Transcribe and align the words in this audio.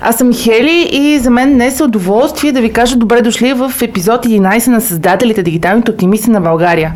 Аз 0.00 0.16
съм 0.16 0.34
Хели 0.34 0.88
и 0.92 1.18
за 1.18 1.30
мен 1.30 1.52
днес 1.52 1.80
е 1.80 1.84
удоволствие 1.84 2.52
да 2.52 2.60
ви 2.60 2.72
кажа 2.72 2.96
добре 2.96 3.22
дошли 3.22 3.52
в 3.52 3.72
епизод 3.82 4.26
11 4.26 4.68
на 4.68 4.80
Създателите 4.80 5.42
Дигиталните 5.42 5.90
оптимисти 5.90 6.30
на 6.30 6.40
България. 6.40 6.92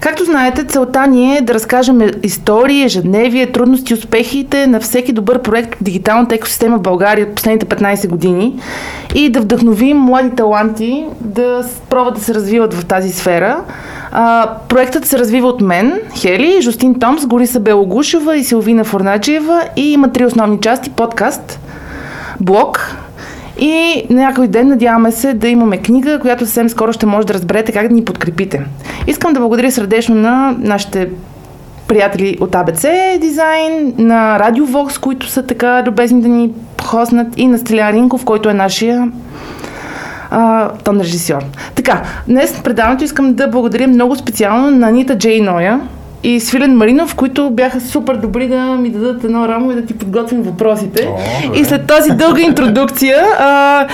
Както 0.00 0.24
знаете, 0.24 0.64
целта 0.64 1.06
ни 1.06 1.36
е 1.36 1.40
да 1.40 1.54
разкажем 1.54 2.00
истории, 2.22 2.84
ежедневие, 2.84 3.52
трудности, 3.52 3.94
успехите 3.94 4.66
на 4.66 4.80
всеки 4.80 5.12
добър 5.12 5.42
проект 5.42 5.74
от 5.74 5.84
дигиталната 5.84 6.34
екосистема 6.34 6.78
в 6.78 6.82
България 6.82 7.26
от 7.26 7.34
последните 7.34 7.66
15 7.66 8.08
години 8.08 8.54
и 9.14 9.28
да 9.28 9.40
вдъхновим 9.40 9.96
млади 9.96 10.30
таланти 10.30 11.04
да 11.20 11.64
пробват 11.90 12.14
да 12.14 12.20
се 12.20 12.34
развиват 12.34 12.74
в 12.74 12.84
тази 12.84 13.12
сфера. 13.12 13.60
А, 14.12 14.50
проектът 14.68 15.06
се 15.06 15.18
развива 15.18 15.48
от 15.48 15.60
мен, 15.60 16.00
Хели, 16.16 16.58
Жустин 16.62 17.00
Томс, 17.00 17.26
Гориса 17.26 17.60
Белогушева 17.60 18.36
и 18.36 18.44
Силвина 18.44 18.84
Форначиева 18.84 19.62
и 19.76 19.92
има 19.92 20.12
три 20.12 20.24
основни 20.24 20.60
части 20.60 20.90
подкаст, 20.90 21.60
блог 22.40 22.96
и 23.58 24.04
някой 24.10 24.48
ден 24.48 24.68
надяваме 24.68 25.12
се 25.12 25.34
да 25.34 25.48
имаме 25.48 25.78
книга, 25.78 26.18
която 26.20 26.46
съвсем 26.46 26.68
скоро 26.68 26.92
ще 26.92 27.06
може 27.06 27.26
да 27.26 27.34
разберете 27.34 27.72
как 27.72 27.88
да 27.88 27.94
ни 27.94 28.04
подкрепите. 28.04 28.64
Искам 29.06 29.32
да 29.32 29.40
благодаря 29.40 29.72
сърдечно 29.72 30.14
на 30.14 30.54
нашите 30.58 31.08
приятели 31.88 32.38
от 32.40 32.50
ABC 32.50 33.18
Дизайн, 33.18 33.94
на 33.98 34.38
Radio 34.40 34.64
Vox, 34.64 35.00
които 35.00 35.26
са 35.26 35.46
така 35.46 35.82
любезни 35.86 36.22
да 36.22 36.28
ни 36.28 36.50
хоснат 36.82 37.28
и 37.36 37.46
на 37.46 37.58
Стелян 37.58 37.94
Ринков, 37.94 38.24
който 38.24 38.48
е 38.48 38.54
нашия 38.54 39.08
тон 40.84 41.00
режисьор. 41.00 41.44
Така, 41.74 42.02
днес 42.28 42.60
предаването 42.64 43.04
искам 43.04 43.34
да 43.34 43.48
благодаря 43.48 43.88
много 43.88 44.16
специално 44.16 44.70
на 44.70 44.88
Анита 44.88 45.18
Джей 45.18 45.40
Ноя 45.40 45.80
и 46.22 46.40
Свилен 46.40 46.76
Маринов, 46.76 47.14
които 47.14 47.50
бяха 47.50 47.80
супер 47.80 48.16
добри 48.16 48.48
да 48.48 48.64
ми 48.64 48.90
дадат 48.90 49.24
едно 49.24 49.48
рамо 49.48 49.70
и 49.70 49.74
да 49.74 49.86
ти 49.86 49.98
подготвим 49.98 50.42
въпросите. 50.42 51.08
О, 51.08 51.54
и 51.54 51.64
след 51.64 51.86
тази 51.86 52.10
дълга 52.10 52.42
интродукция, 52.42 53.22
а, 53.38 53.86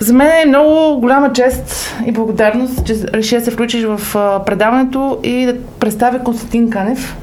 за 0.00 0.14
мен 0.14 0.28
е 0.42 0.48
много 0.48 1.00
голяма 1.00 1.32
чест 1.32 1.94
и 2.06 2.12
благодарност, 2.12 2.86
че 2.86 2.94
реши 3.14 3.38
да 3.38 3.44
се 3.44 3.50
включиш 3.50 3.84
в 3.84 4.16
а, 4.16 4.44
предаването 4.44 5.18
и 5.22 5.46
да 5.46 5.54
представя 5.80 6.18
Константин 6.18 6.70
Канев. 6.70 7.16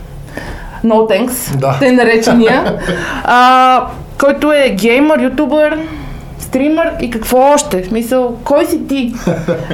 No 0.85 0.93
thanks, 0.93 1.55
Да. 1.57 1.75
те 1.79 1.91
наречения, 1.91 2.79
а, 3.23 3.87
който 4.19 4.51
е 4.51 4.69
геймър, 4.69 5.19
ютубър, 5.23 5.77
стримър 6.55 6.91
и 7.01 7.09
какво 7.09 7.37
още? 7.37 7.81
В 7.81 7.85
смисъл, 7.85 8.35
кой 8.43 8.65
си 8.65 8.87
ти? 8.87 9.13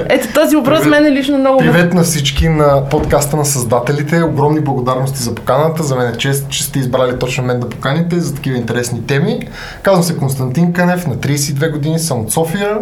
Ето 0.10 0.28
този 0.34 0.56
въпрос 0.56 0.80
Привет. 0.80 1.02
мен 1.02 1.14
е 1.14 1.16
лично 1.16 1.38
много... 1.38 1.60
Привет 1.60 1.94
на 1.94 2.04
всички 2.04 2.50
на 2.50 2.90
подкаста 2.90 3.38
на 3.38 3.46
създателите. 3.46 4.24
Огромни 4.24 4.60
благодарности 4.60 5.20
за 5.20 5.36
поканата. 5.36 5.84
За 5.84 5.96
мен 5.96 6.14
е 6.14 6.18
чест, 6.18 6.50
че 6.50 6.64
сте 6.64 6.80
избрали 6.80 7.20
точно 7.20 7.44
мен 7.44 7.60
да 7.60 7.70
поканите 7.70 8.20
за 8.20 8.36
такива 8.36 8.58
интересни 8.58 9.06
теми. 9.08 9.40
Казвам 9.82 10.04
се 10.04 10.18
Константин 10.18 10.74
Канев, 10.74 11.08
на 11.08 11.16
32 11.16 11.72
години 11.72 12.00
съм 12.00 12.22
от 12.22 12.32
София. 12.32 12.78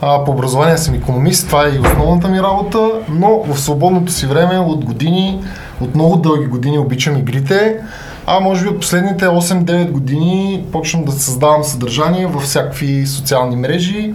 А, 0.00 0.24
по 0.24 0.30
образование 0.30 0.78
съм 0.78 0.94
економист, 0.94 1.46
това 1.46 1.66
е 1.66 1.70
и 1.70 1.78
основната 1.78 2.28
ми 2.28 2.42
работа, 2.42 2.90
но 3.08 3.42
в 3.42 3.60
свободното 3.60 4.12
си 4.12 4.26
време 4.26 4.58
от 4.58 4.84
години, 4.84 5.44
от 5.80 5.94
много 5.94 6.16
дълги 6.16 6.46
години 6.46 6.78
обичам 6.78 7.16
игрите, 7.16 7.80
а 8.26 8.40
може 8.40 8.70
би 8.70 8.78
последните 8.78 9.24
8-9 9.24 9.90
години 9.90 10.64
почвам 10.72 11.04
да 11.04 11.12
създавам 11.12 11.64
съдържание 11.64 12.26
във 12.26 12.42
всякакви 12.42 13.06
социални 13.06 13.56
мрежи. 13.56 14.14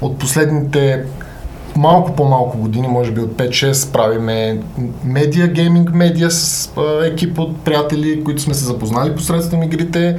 От 0.00 0.18
последните 0.18 1.04
малко 1.78 2.12
по-малко 2.12 2.58
години, 2.58 2.88
може 2.88 3.10
би 3.10 3.20
от 3.20 3.30
5-6, 3.30 3.92
правиме 3.92 4.60
медиа, 5.04 5.46
гейминг 5.46 5.94
медиа 5.94 6.30
с 6.30 6.72
а, 6.76 7.06
екип 7.06 7.38
от 7.38 7.60
приятели, 7.60 8.24
които 8.24 8.42
сме 8.42 8.54
се 8.54 8.64
запознали 8.64 9.14
посредством 9.14 9.62
игрите. 9.62 10.18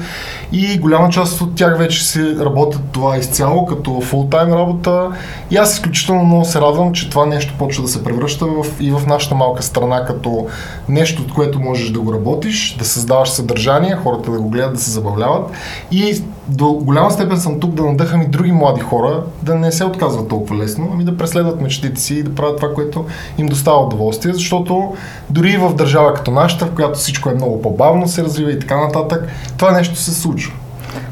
И 0.51 0.79
голяма 0.79 1.09
част 1.09 1.41
от 1.41 1.55
тях 1.55 1.77
вече 1.77 2.05
си 2.05 2.35
работят 2.39 2.81
това 2.91 3.17
изцяло 3.17 3.65
като 3.65 4.01
фултайм 4.01 4.53
работа. 4.53 5.09
И 5.51 5.57
аз 5.57 5.73
изключително 5.73 6.23
много 6.23 6.45
се 6.45 6.61
радвам, 6.61 6.93
че 6.93 7.09
това 7.09 7.25
нещо 7.25 7.53
почва 7.59 7.83
да 7.83 7.89
се 7.89 8.03
превръща 8.03 8.45
в, 8.45 8.65
и 8.79 8.91
в 8.91 9.01
нашата 9.07 9.35
малка 9.35 9.63
страна 9.63 10.05
като 10.05 10.47
нещо, 10.89 11.21
от 11.21 11.33
което 11.33 11.59
можеш 11.59 11.89
да 11.89 11.99
го 11.99 12.13
работиш, 12.13 12.75
да 12.79 12.85
създаваш 12.85 13.29
съдържание, 13.29 13.95
хората 14.03 14.31
да 14.31 14.39
го 14.39 14.49
гледат, 14.49 14.73
да 14.73 14.79
се 14.79 14.91
забавляват. 14.91 15.51
И 15.91 16.21
до 16.47 16.73
голяма 16.73 17.11
степен 17.11 17.37
съм 17.37 17.59
тук 17.59 17.73
да 17.73 17.83
надъхам 17.83 18.21
и 18.21 18.27
други 18.27 18.51
млади 18.51 18.81
хора 18.81 19.23
да 19.43 19.55
не 19.55 19.71
се 19.71 19.85
отказват 19.85 20.27
толкова 20.27 20.55
лесно, 20.55 20.89
ами 20.93 21.03
да 21.03 21.17
преследват 21.17 21.48
мечтите 21.55 22.01
си 22.01 22.15
и 22.15 22.23
да 22.23 22.35
правят 22.35 22.57
това, 22.57 22.73
което 22.73 23.05
им 23.37 23.47
достава 23.47 23.85
удоволствие, 23.85 24.33
защото 24.33 24.93
дори 25.29 25.49
и 25.49 25.57
в 25.57 25.75
държава 25.75 26.13
като 26.13 26.31
нашата, 26.31 26.65
в 26.65 26.71
която 26.75 26.99
всичко 26.99 27.29
е 27.29 27.33
много 27.33 27.61
по-бавно 27.61 28.07
се 28.07 28.23
развива 28.23 28.51
и 28.51 28.59
така 28.59 28.77
нататък, 28.81 29.27
това 29.57 29.71
нещо 29.71 29.95
се 29.95 30.13
случва. 30.13 30.53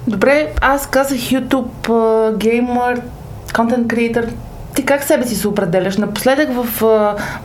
Добре, 0.07 0.53
аз 0.61 0.87
казах 0.87 1.17
YouTube, 1.17 1.89
а, 1.89 2.37
геймър, 2.37 3.01
контент 3.55 3.87
креатор. 3.87 4.23
Ти 4.75 4.85
как 4.85 5.03
себе 5.03 5.25
си 5.25 5.35
се 5.35 5.47
определяш? 5.47 5.97
Напоследък 5.97 6.49
в 6.53 6.83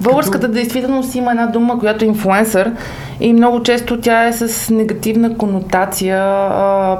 българската 0.01 0.49
действителност 0.49 1.15
има 1.15 1.31
една 1.31 1.47
дума, 1.47 1.79
която 1.79 2.05
е 2.05 2.09
инфлуенсър 2.09 2.73
и 3.21 3.33
много 3.33 3.63
често 3.63 4.01
тя 4.01 4.27
е 4.27 4.33
с 4.33 4.71
негативна 4.71 5.37
конотация. 5.37 6.19
А, 6.19 6.99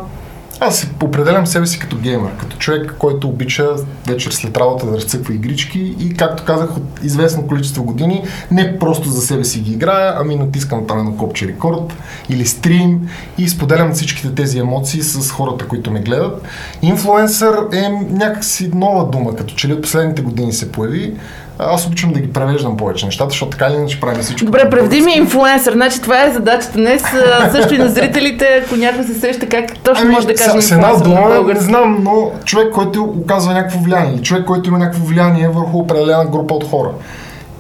Аз 0.65 0.87
определям 1.03 1.47
себе 1.47 1.67
си 1.67 1.79
като 1.79 1.97
геймер, 1.97 2.31
като 2.41 2.57
човек, 2.57 2.95
който 2.99 3.29
обича 3.29 3.69
вечер 4.07 4.31
след 4.31 4.57
работа 4.57 4.87
да 4.87 4.97
разцъква 4.97 5.35
игрички 5.35 5.95
и, 6.01 6.15
както 6.15 6.45
казах, 6.45 6.77
от 6.77 6.83
известно 7.03 7.47
количество 7.47 7.85
години 7.85 8.23
не 8.51 8.79
просто 8.79 9.09
за 9.09 9.23
себе 9.23 9.45
си 9.45 9.61
ги 9.61 9.73
играя, 9.73 10.15
ами 10.17 10.37
натискам 10.37 10.87
там 10.87 10.99
едно 10.99 11.17
копче 11.17 11.49
рекорд 11.49 11.93
или 12.29 12.47
стрим 12.47 13.09
и 13.39 13.49
споделям 13.49 13.93
всичките 13.93 14.35
тези 14.35 14.59
емоции 14.59 15.03
с 15.03 15.31
хората, 15.31 15.69
които 15.69 15.91
ме 15.91 16.01
гледат. 16.01 16.43
Инфлуенсър 16.83 17.55
е 17.73 17.89
някакси 18.11 18.71
нова 18.75 19.11
дума, 19.11 19.37
като 19.37 19.55
че 19.55 19.69
ли 19.69 19.73
от 19.73 19.83
последните 19.83 20.23
години 20.23 20.53
се 20.53 20.73
появи. 20.73 21.15
Аз 21.59 21.87
обичам 21.87 22.13
да 22.13 22.21
ги 22.21 22.33
превеждам 22.33 22.77
повече 22.77 23.07
нещата, 23.07 23.31
защото 23.31 23.51
така 23.51 23.67
или 23.67 23.75
иначе 23.75 24.01
правим 24.01 24.23
всичко. 24.23 24.45
Добре, 24.45 24.71
преведи 24.71 25.01
ми 25.01 25.13
инфлуенсър. 25.13 25.73
Значи 25.73 26.03
това 26.03 26.25
е 26.25 26.33
задачата 26.33 26.79
днес. 26.79 27.03
Също 27.53 27.75
и 27.75 27.79
на 27.79 27.89
зрителите, 27.89 28.63
ако 28.67 28.77
някой 28.77 29.05
се 29.05 29.15
среща 29.15 29.49
как 29.49 29.79
точно 29.79 30.11
може 30.11 30.27
да 30.27 30.35
каже 30.35 30.51
Ами, 30.53 30.63
с, 30.63 30.69
с 30.69 30.73
една 30.73 30.93
дума, 30.93 31.45
не 31.55 31.61
знам, 31.61 31.99
но 32.03 32.31
човек, 32.45 32.73
който 32.73 33.03
оказва 33.03 33.53
някакво 33.53 33.79
влияние, 33.79 34.13
или 34.13 34.23
човек, 34.23 34.45
който 34.45 34.69
има 34.69 34.79
някакво 34.79 35.05
влияние 35.05 35.49
върху 35.49 35.79
определена 35.79 36.25
група 36.25 36.55
от 36.55 36.71
хора. 36.71 36.91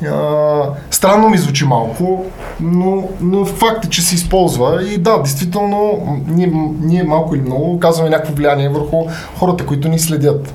А, 0.07 0.63
странно 0.91 1.29
ми 1.29 1.39
звучи 1.39 1.65
малко, 1.65 2.25
но, 2.61 3.09
но 3.21 3.45
факт 3.45 3.85
е, 3.85 3.89
че 3.89 4.03
се 4.03 4.15
използва 4.15 4.85
и 4.89 4.99
да, 4.99 5.19
действително, 5.19 6.07
ние, 6.29 6.53
ние 6.81 7.03
малко 7.03 7.35
или 7.35 7.43
много 7.43 7.73
оказваме 7.73 8.11
някакво 8.11 8.35
влияние 8.35 8.69
върху 8.69 8.97
хората, 9.39 9.67
които 9.67 9.89
ни 9.89 9.99
следят. 9.99 10.55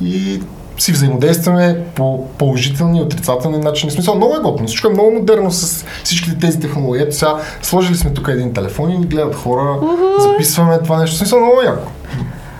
И 0.00 0.40
си 0.80 0.92
взаимодействаме 0.92 1.78
по 1.94 2.26
положителни 2.38 2.98
и 2.98 3.02
отрицателни 3.02 3.58
начини. 3.58 3.90
В 3.90 3.94
смисъл, 3.94 4.14
много 4.14 4.34
е 4.34 4.42
готино. 4.42 4.68
Всичко 4.68 4.88
е 4.88 4.92
много 4.92 5.10
модерно 5.10 5.50
с 5.50 5.84
всичките 6.04 6.38
тези 6.38 6.60
технологии. 6.60 7.02
Ето 7.02 7.16
сега, 7.16 7.36
сложили 7.62 7.96
сме 7.96 8.10
тук 8.14 8.28
един 8.28 8.52
телефон 8.52 8.90
и 8.90 8.98
ни 8.98 9.06
гледат 9.06 9.34
хора, 9.34 9.78
записваме 10.18 10.78
това 10.78 10.98
нещо. 10.98 11.16
В 11.16 11.18
смисъл, 11.18 11.40
много 11.40 11.62
яко. 11.62 11.90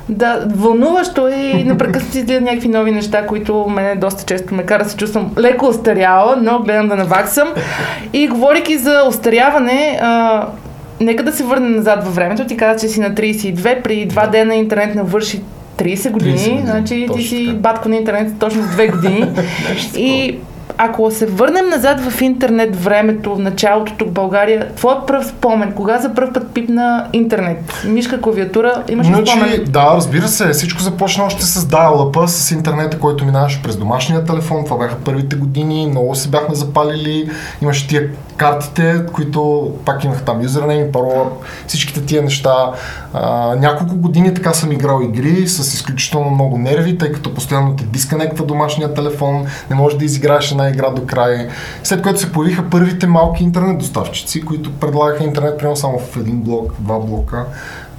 Да, 0.09 0.47
вълнуващо 0.55 1.29
е 1.29 1.35
и 1.35 1.65
непрекъснато 1.65 2.19
изгледам 2.19 2.45
някакви 2.45 2.69
нови 2.69 2.93
неща, 2.93 3.27
които 3.27 3.67
мене 3.69 3.97
доста 3.97 4.25
често 4.25 4.55
ме 4.55 4.63
кара 4.63 4.85
да 4.85 4.91
се 4.91 4.97
чувствам 4.97 5.33
леко 5.39 5.67
остаряла, 5.67 6.37
но 6.37 6.59
гледам 6.59 6.89
да 6.89 6.97
наваксам. 6.97 7.49
И 8.13 8.29
говорейки 8.29 8.79
за 8.79 9.03
остаряване, 9.09 9.99
а, 10.03 10.47
нека 11.01 11.23
да 11.23 11.33
се 11.33 11.45
върнем 11.45 11.77
назад 11.77 12.05
във 12.05 12.15
времето. 12.15 12.47
Ти 12.47 12.57
каза, 12.57 12.81
че 12.81 12.89
си 12.89 13.01
на 13.01 13.15
32, 13.15 13.83
при 13.83 14.07
два 14.07 14.27
дена 14.27 14.55
интернет 14.55 14.95
навърши 14.95 15.43
30 15.81 16.11
години, 16.11 16.39
30 16.39 16.41
години, 16.41 16.63
значи 16.65 16.95
ти 16.95 17.07
точно 17.07 17.23
си 17.23 17.47
така. 17.47 17.59
батко 17.59 17.89
на 17.89 17.97
интернет 17.97 18.39
точно 18.39 18.63
с 18.63 18.67
2 18.67 18.91
години. 18.93 19.27
и 19.97 20.39
ако 20.83 21.11
се 21.11 21.27
върнем 21.27 21.69
назад 21.69 22.01
в 22.01 22.21
интернет 22.21 22.85
времето, 22.85 23.35
в 23.35 23.39
началото 23.39 23.93
тук 23.99 24.09
в 24.09 24.13
България, 24.13 24.69
твой 24.77 24.95
пръв 25.07 25.27
спомен, 25.27 25.73
кога 25.73 25.99
за 25.99 26.15
първ 26.15 26.33
път 26.33 26.51
пипна 26.55 27.07
интернет? 27.13 27.83
Мишка, 27.85 28.21
клавиатура, 28.21 28.83
имаш 28.89 29.07
ли 29.07 29.13
Значи, 29.13 29.33
спомен? 29.33 29.65
да, 29.69 29.93
разбира 29.97 30.29
се, 30.29 30.49
всичко 30.49 30.83
започна 30.83 31.25
още 31.25 31.45
с 31.45 31.61
dial 31.61 32.27
с 32.27 32.51
интернета, 32.51 32.99
който 32.99 33.25
минаваше 33.25 33.63
през 33.63 33.77
домашния 33.77 34.25
телефон. 34.25 34.65
Това 34.65 34.77
бяха 34.79 34.97
първите 35.05 35.37
години, 35.37 35.87
много 35.87 36.15
се 36.15 36.29
бяхме 36.29 36.55
запалили. 36.55 37.31
Имаше 37.63 37.89
тия 37.89 38.09
картите, 38.41 39.07
които 39.13 39.73
пак 39.85 40.05
имах 40.05 40.23
там 40.23 40.43
юзернейм, 40.43 40.93
парола, 40.93 41.31
всичките 41.67 42.05
тия 42.07 42.23
неща. 42.23 42.73
А, 43.13 43.57
няколко 43.57 43.97
години 43.97 44.35
така 44.35 44.55
съм 44.55 44.73
играл 44.73 45.01
игри 45.03 45.49
с 45.49 45.75
изключително 45.75 46.31
много 46.31 46.59
нерви, 46.59 46.99
тъй 46.99 47.13
като 47.13 47.35
постоянно 47.35 47.77
те 47.77 47.85
дисконектва 47.85 48.45
домашния 48.45 48.95
телефон, 48.95 49.47
не 49.71 49.77
можеш 49.77 49.99
да 49.99 50.05
изиграеш 50.05 50.51
една 50.51 50.69
игра 50.69 50.91
до 50.91 51.07
край. 51.07 51.49
След 51.83 52.03
което 52.03 52.21
се 52.21 52.33
появиха 52.33 52.71
първите 52.71 53.07
малки 53.07 53.43
интернет 53.43 53.79
доставчици, 53.79 54.45
които 54.45 54.73
предлагаха 54.73 55.25
интернет 55.25 55.59
примерно 55.59 55.77
само 55.77 55.99
в 55.99 56.17
един 56.17 56.41
блок, 56.41 56.73
два 56.79 56.99
блока. 56.99 57.47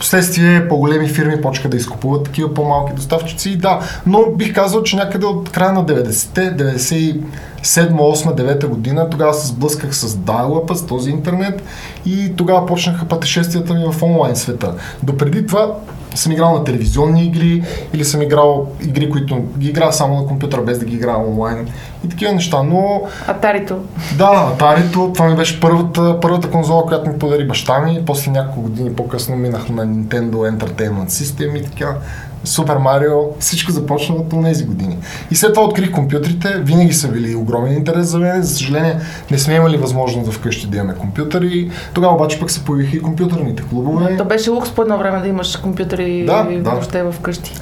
Последствие 0.01 0.67
по-големи 0.67 1.07
фирми 1.07 1.41
почнаха 1.41 1.69
да 1.69 1.77
изкупуват 1.77 2.23
такива 2.23 2.53
по-малки 2.53 2.93
доставчици. 2.93 3.49
И 3.49 3.57
да, 3.57 3.79
но 4.05 4.31
бих 4.35 4.53
казал, 4.53 4.83
че 4.83 4.95
някъде 4.95 5.25
от 5.25 5.49
края 5.49 5.73
на 5.73 5.85
90-те, 5.85 6.41
97 6.41 7.19
8 7.63 8.35
9 8.35 8.67
година, 8.67 9.09
тогава 9.09 9.33
се 9.33 9.47
сблъсках 9.47 9.95
с 9.95 10.07
dial 10.07 10.73
с 10.73 10.85
този 10.85 11.09
интернет 11.09 11.63
и 12.05 12.35
тогава 12.35 12.65
почнаха 12.65 13.05
пътешествията 13.05 13.73
ми 13.73 13.83
в 13.91 14.03
онлайн 14.03 14.35
света. 14.35 14.73
Допреди 15.03 15.47
това 15.47 15.75
съм 16.15 16.31
играл 16.31 16.57
на 16.57 16.63
телевизионни 16.63 17.25
игри 17.25 17.63
или 17.93 18.05
съм 18.05 18.21
играл 18.21 18.67
игри, 18.81 19.09
които 19.09 19.43
ги 19.57 19.69
играя 19.69 19.93
само 19.93 20.21
на 20.21 20.27
компютъра, 20.27 20.61
без 20.61 20.79
да 20.79 20.85
ги 20.85 20.95
играя 20.95 21.17
онлайн 21.17 21.67
и 22.05 22.09
такива 22.09 22.33
неща, 22.33 22.63
но... 22.63 23.01
Атарито. 23.27 23.77
Да, 24.17 24.51
Атарито, 24.53 25.11
това 25.13 25.29
ми 25.29 25.35
беше 25.35 25.59
първата, 25.59 26.19
първата 26.21 26.49
конзола, 26.49 26.85
която 26.85 27.09
ми 27.09 27.19
подари 27.19 27.47
баща 27.47 27.79
ми, 27.79 28.03
после 28.05 28.31
няколко 28.31 28.61
години 28.61 28.93
по-късно 28.93 29.35
минах 29.35 29.69
на 29.69 29.87
Nintendo 29.87 30.33
Entertainment 30.33 31.07
System 31.07 31.59
и 31.59 31.63
така. 31.63 31.95
Супер 32.43 32.77
Марио, 32.77 33.17
всичко 33.39 33.71
започна 33.71 34.15
от 34.15 34.43
тези 34.43 34.65
години. 34.65 34.97
И 35.31 35.35
след 35.35 35.53
това 35.53 35.65
открих 35.65 35.91
компютрите, 35.91 36.49
винаги 36.59 36.93
са 36.93 37.07
били 37.07 37.35
огромен 37.35 37.73
интерес 37.73 38.07
за 38.07 38.19
мен. 38.19 38.43
За 38.43 38.55
съжаление, 38.55 38.95
не 39.31 39.39
сме 39.39 39.53
имали 39.53 39.77
възможност 39.77 40.25
да 40.25 40.31
вкъщи 40.31 40.67
да 40.67 40.77
имаме 40.77 40.93
компютъри. 40.93 41.71
Тогава 41.93 42.15
обаче 42.15 42.39
пък 42.39 42.51
се 42.51 42.65
появиха 42.65 42.97
и 42.97 43.01
компютърните 43.01 43.63
клубове. 43.69 44.17
То 44.17 44.25
беше 44.25 44.49
лукс 44.49 44.71
по 44.71 44.81
едно 44.81 44.97
време 44.97 45.19
да 45.19 45.27
имаш 45.27 45.57
компютъри 45.57 46.25
да, 46.25 46.43
да. 46.43 46.69
въобще 46.69 47.03
вкъщи. 47.11 47.53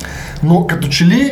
Но 0.43 0.67
като 0.67 0.87
че 0.87 1.05
ли 1.05 1.31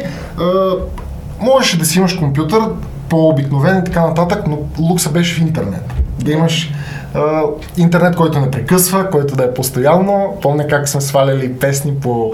можеше 1.40 1.80
да 1.80 1.86
си 1.86 2.00
имаш 2.00 2.14
компютър 2.14 2.62
по-обикновен 3.10 3.78
и 3.78 3.84
така 3.84 4.08
нататък, 4.08 4.44
но 4.48 4.58
лукса 4.80 5.10
беше 5.10 5.36
в 5.36 5.42
интернет. 5.42 5.94
Да 6.20 6.32
имаш 6.32 6.74
Uh, 7.16 7.44
интернет, 7.78 8.16
който 8.16 8.40
не 8.40 8.52
прекъсва, 8.52 9.10
който 9.10 9.36
да 9.36 9.44
е 9.44 9.54
постоянно. 9.54 10.38
Помня 10.42 10.68
как 10.68 10.90
сме 10.90 11.02
сваляли 11.02 11.54
песни 11.54 11.94
по 12.02 12.34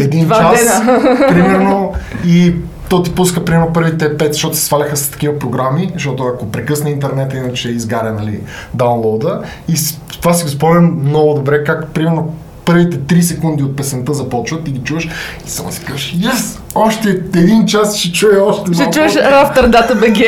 един 0.00 0.24
Два 0.24 0.38
час, 0.38 0.80
дена. 0.80 1.18
примерно, 1.28 1.92
и 2.26 2.54
то 2.88 3.02
ти 3.02 3.14
пуска 3.14 3.44
примерно 3.44 3.72
първите 3.72 4.16
пет, 4.16 4.32
защото 4.32 4.56
се 4.56 4.64
сваляха 4.64 4.96
с 4.96 5.10
такива 5.10 5.38
програми, 5.38 5.90
защото 5.94 6.22
ако 6.22 6.50
прекъсне 6.50 6.90
интернет, 6.90 7.34
иначе 7.34 7.68
изгаря 7.68 8.12
нали, 8.12 8.40
даунлоуда. 8.74 9.42
И 9.68 9.74
това 10.20 10.34
си 10.34 10.44
го 10.44 10.50
спомням 10.50 11.00
много 11.04 11.34
добре, 11.34 11.64
как 11.64 11.88
примерно 11.88 12.34
първите 12.64 12.98
3 12.98 13.20
секунди 13.20 13.62
от 13.62 13.76
песента 13.76 14.14
започват 14.14 14.68
и 14.68 14.70
ги 14.70 14.78
чуваш 14.78 15.08
и 15.46 15.50
само 15.50 15.72
си 15.72 15.84
кажеш, 15.84 16.14
yes, 16.14 16.58
още 16.74 17.08
един 17.34 17.66
час 17.66 17.96
ще 17.96 18.12
чуя 18.12 18.44
още 18.44 18.74
Ще 18.74 18.90
чуеш 18.90 19.16
Рафтър 19.16 19.68
Дата 19.68 19.94
БГ, 19.94 20.18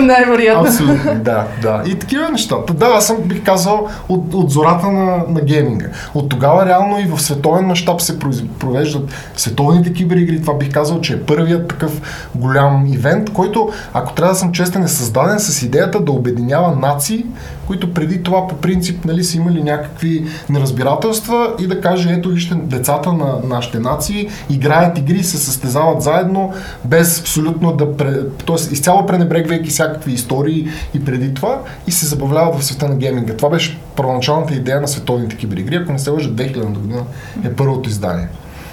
най-вероятно. 0.00 0.68
Абсолютно, 0.68 1.14
да, 1.14 1.44
да. 1.62 1.82
И 1.86 1.98
такива 1.98 2.28
неща. 2.28 2.56
Да, 2.74 2.86
аз 2.86 3.06
съм 3.06 3.16
бих 3.16 3.44
казал 3.44 3.88
от, 4.08 4.34
от 4.34 4.50
зората 4.50 4.86
на, 4.86 5.24
на 5.28 5.40
гейминга. 5.40 5.86
От 6.14 6.28
тогава 6.28 6.66
реално 6.66 7.00
и 7.00 7.04
в 7.04 7.22
световен 7.22 7.66
мащаб 7.66 8.02
се 8.02 8.18
провеждат 8.58 9.10
световните 9.36 9.92
киберигри. 9.92 10.40
Това 10.40 10.54
бих 10.54 10.72
казал, 10.72 11.00
че 11.00 11.12
е 11.12 11.22
първият 11.22 11.68
такъв 11.68 12.00
голям 12.34 12.86
ивент, 12.86 13.32
който, 13.32 13.70
ако 13.94 14.12
трябва 14.12 14.32
да 14.32 14.38
съм 14.38 14.52
честен, 14.52 14.82
е 14.82 14.88
създаден 14.88 15.40
с 15.40 15.62
идеята 15.62 16.00
да 16.00 16.12
обединява 16.12 16.76
нации, 16.76 17.26
които 17.66 17.94
преди 17.94 18.22
това 18.22 18.48
по 18.48 18.56
принцип 18.56 19.04
нали, 19.04 19.24
са 19.24 19.36
имали 19.36 19.62
някакви 19.62 20.26
неразбирателства 20.48 21.54
и 21.58 21.66
да 21.66 21.80
каже, 21.80 22.12
ето 22.12 22.28
вижте, 22.28 22.54
децата 22.54 23.12
на 23.12 23.34
нашите 23.44 23.78
нации 23.78 24.28
играят 24.50 24.98
игри 24.98 25.22
се 25.22 25.38
състезават 25.38 25.89
заедно, 25.98 26.52
без 26.84 27.20
абсолютно 27.20 27.72
да... 27.72 27.96
т.е. 27.96 28.54
изцяло 28.54 29.06
пренебрегвайки 29.06 29.70
всякакви 29.70 30.12
истории 30.12 30.68
и 30.94 31.04
преди 31.04 31.34
това 31.34 31.62
и 31.86 31.92
се 31.92 32.06
забавляват 32.06 32.58
в 32.58 32.64
света 32.64 32.88
на 32.88 32.96
гейминга. 32.96 33.36
Това 33.36 33.50
беше 33.50 33.78
първоначалната 33.96 34.54
идея 34.54 34.80
на 34.80 34.88
световните 34.88 35.36
киберигри. 35.36 35.76
Ако 35.76 35.92
не 35.92 35.98
се 35.98 36.10
лъжа, 36.10 36.30
2000 36.30 36.64
година 36.64 37.02
е 37.44 37.52
първото 37.52 37.88
издание. 37.88 38.28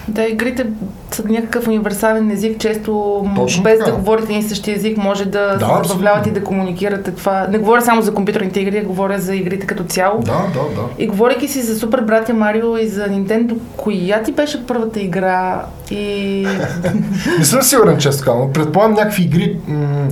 Да, 0.07 0.24
игрите 0.25 0.65
са 1.12 1.24
някакъв 1.30 1.68
универсален 1.68 2.31
език, 2.31 2.59
често 2.59 3.25
Точно 3.36 3.63
без 3.63 3.80
така. 3.80 3.92
да 3.92 3.98
говорите 3.98 4.33
един 4.33 4.50
същия 4.50 4.75
език, 4.75 4.98
може 4.98 5.25
да, 5.25 5.57
да 5.57 5.81
се 5.83 5.88
забавлявате 5.88 6.30
и 6.30 6.31
да 6.31 6.44
комуникирате 6.44 7.12
това. 7.12 7.48
Не 7.48 7.57
говоря 7.57 7.81
само 7.81 8.01
за 8.01 8.13
компютърните 8.13 8.59
игри, 8.59 8.81
говоря 8.81 9.19
за 9.19 9.36
игрите 9.36 9.68
като 9.68 9.83
цяло. 9.83 10.19
Да, 10.19 10.31
да, 10.54 10.75
да. 10.75 10.81
И 10.98 11.07
говорейки 11.07 11.48
си 11.48 11.62
за 11.62 11.80
Супер 11.80 12.01
Братя 12.01 12.33
Марио 12.33 12.77
и 12.77 12.88
за 12.88 13.07
Nintendo, 13.07 13.57
коя 13.77 14.24
ти 14.24 14.31
беше 14.31 14.68
първата 14.68 15.00
игра 15.00 15.65
и... 15.92 16.48
Не 17.39 17.45
съм 17.45 17.62
сигурен, 17.62 17.98
често 17.98 18.36
но 18.36 18.51
предполагам 18.54 18.94
някакви 18.94 19.24
игри... 19.24 19.57
М- 19.68 20.07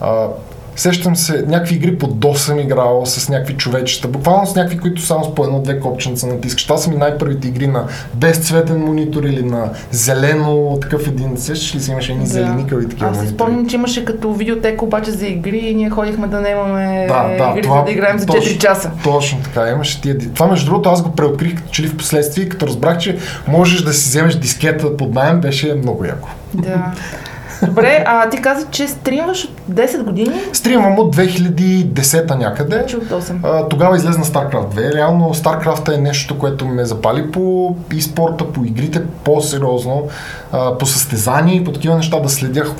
а, 0.00 0.26
Сещам 0.76 1.16
се, 1.16 1.44
някакви 1.48 1.74
игри 1.74 1.98
по 1.98 2.06
DOS 2.06 2.34
съм 2.34 2.58
играл 2.58 3.02
с 3.06 3.28
някакви 3.28 3.54
човечета, 3.54 4.08
буквално 4.08 4.46
с 4.46 4.54
някакви, 4.54 4.78
които 4.78 5.02
само 5.02 5.24
с 5.24 5.34
по 5.34 5.44
едно-две 5.44 5.80
копченца 5.80 6.26
натискаш. 6.26 6.64
Това 6.64 6.76
са 6.76 6.90
ми 6.90 6.96
най-първите 6.96 7.48
игри 7.48 7.66
на 7.66 7.84
безцветен 8.14 8.80
монитор 8.80 9.22
или 9.22 9.42
на 9.42 9.70
зелено, 9.90 10.78
такъв 10.82 11.08
един. 11.08 11.36
Сещаш 11.36 11.74
ли 11.74 11.80
си 11.80 11.90
имаше 11.90 12.12
едни 12.12 12.24
да. 12.24 12.30
зеленикави 12.30 12.88
такива 12.88 13.10
Аз 13.10 13.20
си 13.20 13.28
спомням, 13.28 13.68
че 13.68 13.76
имаше 13.76 14.04
като 14.04 14.32
видеотека 14.32 14.84
обаче 14.84 15.10
за 15.10 15.26
игри 15.26 15.58
и 15.58 15.74
ние 15.74 15.90
ходихме 15.90 16.26
да 16.26 16.40
наемаме 16.40 17.06
да, 17.08 17.28
да, 17.28 17.50
игри, 17.50 17.62
това, 17.62 17.78
за 17.78 17.84
да 17.84 17.90
играем 17.90 18.18
за 18.18 18.26
4 18.26 18.32
точно, 18.32 18.58
часа. 18.58 18.90
Точно 19.04 19.38
така, 19.44 19.70
имаше 19.70 20.00
тия. 20.00 20.18
Това 20.18 20.46
между 20.46 20.66
другото 20.66 20.88
аз 20.88 21.02
го 21.02 21.12
преоткрих, 21.12 21.56
като 21.56 21.70
че 21.70 21.82
ли 21.82 21.86
в 21.86 21.96
последствие, 21.96 22.48
като 22.48 22.66
разбрах, 22.66 22.98
че 22.98 23.18
можеш 23.48 23.82
да 23.82 23.92
си 23.92 24.08
вземеш 24.08 24.34
дискета 24.34 24.96
под 24.96 25.14
найем, 25.14 25.40
беше 25.40 25.74
много 25.74 26.04
яко. 26.04 26.28
Да. 26.54 26.92
Добре, 27.62 28.04
а 28.06 28.28
ти 28.28 28.42
каза, 28.42 28.66
че 28.70 28.88
стримваш 28.88 29.44
от 29.44 29.74
10 29.76 30.02
години? 30.02 30.40
Стримвам 30.52 30.98
от 30.98 31.16
2010-та 31.16 32.36
някъде. 32.36 32.76
Значи 32.76 32.96
от 32.96 33.04
8. 33.04 33.38
А, 33.42 33.68
тогава 33.68 33.96
излезна 33.96 34.24
StarCraft 34.24 34.74
2. 34.74 34.94
Реално 34.94 35.34
StarCraft 35.34 35.94
е 35.94 36.00
нещо, 36.00 36.38
което 36.38 36.66
ме 36.66 36.84
запали 36.84 37.30
по 37.30 37.76
и 37.94 38.02
спорта, 38.02 38.52
по 38.52 38.64
игрите 38.64 39.02
по-сериозно, 39.24 40.08
а, 40.52 40.78
по 40.78 40.86
състезания 40.86 41.56
и 41.56 41.64
по 41.64 41.72
такива 41.72 41.96
неща 41.96 42.20
да 42.20 42.28
следях, 42.28 42.72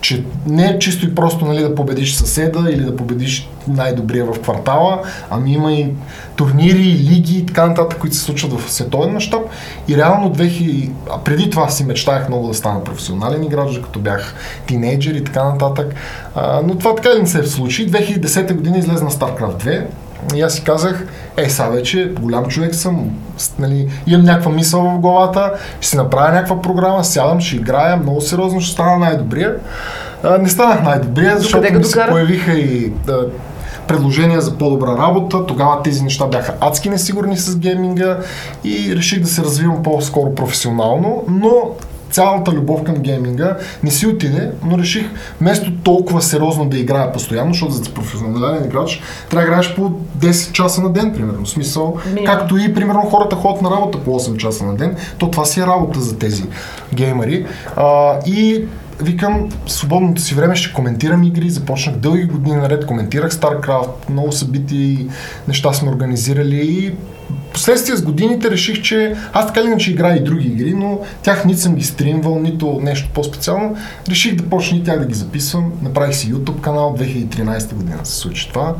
че 0.00 0.24
не 0.46 0.64
е 0.64 0.78
чисто 0.78 1.06
и 1.06 1.14
просто 1.14 1.44
нали, 1.44 1.62
да 1.62 1.74
победиш 1.74 2.14
съседа 2.14 2.70
или 2.70 2.84
да 2.84 2.96
победиш 2.96 3.48
най-добрия 3.68 4.24
в 4.24 4.40
квартала, 4.40 5.02
ами 5.30 5.52
има 5.52 5.72
и 5.72 5.92
турнири, 6.36 6.78
лиги 6.78 7.38
и 7.38 7.46
така 7.46 7.66
нататък, 7.66 7.98
които 7.98 8.16
се 8.16 8.22
случват 8.22 8.60
в 8.60 8.72
световен 8.72 9.12
мащаб. 9.12 9.42
И 9.88 9.96
реално 9.96 10.34
2000, 10.34 10.90
а 11.10 11.18
преди 11.18 11.50
това 11.50 11.68
си 11.68 11.84
мечтаях 11.84 12.28
много 12.28 12.48
да 12.48 12.54
стана 12.54 12.84
професионален 12.84 13.44
играч, 13.44 13.78
като 13.78 13.98
бях 13.98 14.34
тинейджер 14.66 15.14
и 15.14 15.24
така 15.24 15.44
нататък. 15.44 15.94
А, 16.34 16.60
но 16.66 16.78
това 16.78 16.94
така 16.94 17.14
ли 17.14 17.20
не 17.20 17.26
се 17.26 17.46
случи. 17.46 17.90
2010 17.90 18.54
година 18.54 18.78
излезна 18.78 19.10
StarCraft 19.10 19.64
2 19.64 19.86
и 20.34 20.42
аз 20.42 20.54
си 20.54 20.64
казах, 20.64 21.06
ей, 21.36 21.50
сега 21.50 21.68
вече 21.68 22.12
голям 22.20 22.46
човек 22.46 22.74
съм, 22.74 23.10
нали, 23.58 23.88
имам 24.06 24.26
някаква 24.26 24.52
мисъл 24.52 24.82
в 24.82 24.98
главата, 24.98 25.52
ще 25.80 25.90
си 25.90 25.96
направя 25.96 26.32
някаква 26.32 26.62
програма, 26.62 27.04
сядам, 27.04 27.40
ще 27.40 27.56
играя, 27.56 27.96
много 27.96 28.20
сериозно, 28.20 28.60
ще 28.60 28.72
стана 28.72 28.98
най-добрия. 28.98 29.56
А, 30.22 30.38
не 30.38 30.48
станах 30.48 30.82
най-добрия, 30.82 31.38
защото 31.38 31.72
ми 31.72 31.84
се 31.84 32.06
появиха 32.08 32.52
и 32.52 32.92
да, 33.06 33.26
предложения 33.88 34.40
за 34.40 34.58
по-добра 34.58 34.98
работа. 34.98 35.46
Тогава 35.46 35.82
тези 35.82 36.02
неща 36.02 36.26
бяха 36.26 36.54
адски 36.60 36.90
несигурни 36.90 37.36
с 37.36 37.58
гейминга 37.58 38.18
и 38.64 38.96
реших 38.96 39.20
да 39.20 39.28
се 39.28 39.42
развивам 39.42 39.82
по-скоро 39.82 40.34
професионално, 40.34 41.24
но 41.28 41.50
цялата 42.10 42.52
любов 42.52 42.82
към 42.82 42.94
гейминга 42.94 43.56
не 43.82 43.90
си 43.90 44.06
отиде, 44.06 44.50
но 44.64 44.78
реших 44.78 45.06
вместо 45.40 45.72
толкова 45.76 46.22
сериозно 46.22 46.64
да 46.64 46.78
играя 46.78 47.12
постоянно, 47.12 47.52
защото 47.52 47.72
за 47.72 47.78
да 47.78 47.84
си 47.84 47.94
професионален 47.94 48.64
играч 48.64 49.02
трябва 49.30 49.46
да 49.46 49.52
играеш 49.52 49.74
по 49.74 49.90
10 50.18 50.52
часа 50.52 50.80
на 50.80 50.92
ден, 50.92 51.12
примерно. 51.14 51.44
В 51.44 51.48
смисъл, 51.48 51.96
Мина. 52.14 52.26
както 52.26 52.56
и 52.56 52.74
примерно 52.74 53.00
хората 53.00 53.36
ходят 53.36 53.62
на 53.62 53.70
работа 53.70 53.98
по 53.98 54.20
8 54.20 54.36
часа 54.36 54.64
на 54.64 54.76
ден, 54.76 54.96
то 55.18 55.30
това 55.30 55.44
си 55.44 55.60
е 55.60 55.66
работа 55.66 56.00
за 56.00 56.18
тези 56.18 56.44
геймери. 56.94 57.46
А, 57.76 58.18
и 58.26 58.64
викам, 59.02 59.48
свободното 59.66 60.22
си 60.22 60.34
време 60.34 60.56
ще 60.56 60.72
коментирам 60.72 61.24
игри, 61.24 61.50
започнах 61.50 61.96
дълги 61.96 62.24
години 62.24 62.56
наред, 62.56 62.86
коментирах 62.86 63.32
StarCraft, 63.32 64.10
много 64.10 64.32
събития 64.32 64.82
и 64.82 65.08
неща 65.48 65.72
сме 65.72 65.90
организирали 65.90 66.56
и 66.56 66.94
Последствие 67.52 67.96
с 67.96 68.02
годините 68.02 68.50
реших, 68.50 68.82
че 68.82 69.16
аз 69.32 69.46
така 69.46 69.62
ли 69.62 69.66
иначе 69.66 69.90
играя 69.90 70.16
и 70.16 70.24
други 70.24 70.48
игри, 70.48 70.74
но 70.74 71.00
тях 71.22 71.44
нито 71.44 71.60
съм 71.60 71.74
ги 71.74 71.84
стримвал, 71.84 72.40
нито 72.40 72.80
нещо 72.82 73.08
по-специално. 73.14 73.76
Реших 74.08 74.36
да 74.36 74.48
почна 74.48 74.78
и 74.78 74.84
тях 74.84 74.98
да 74.98 75.06
ги 75.06 75.14
записвам. 75.14 75.72
Направих 75.82 76.16
си 76.16 76.34
YouTube 76.34 76.60
канал, 76.60 76.96
2013 76.98 77.74
година 77.74 77.98
се 78.04 78.16
случи 78.16 78.48
това. 78.48 78.74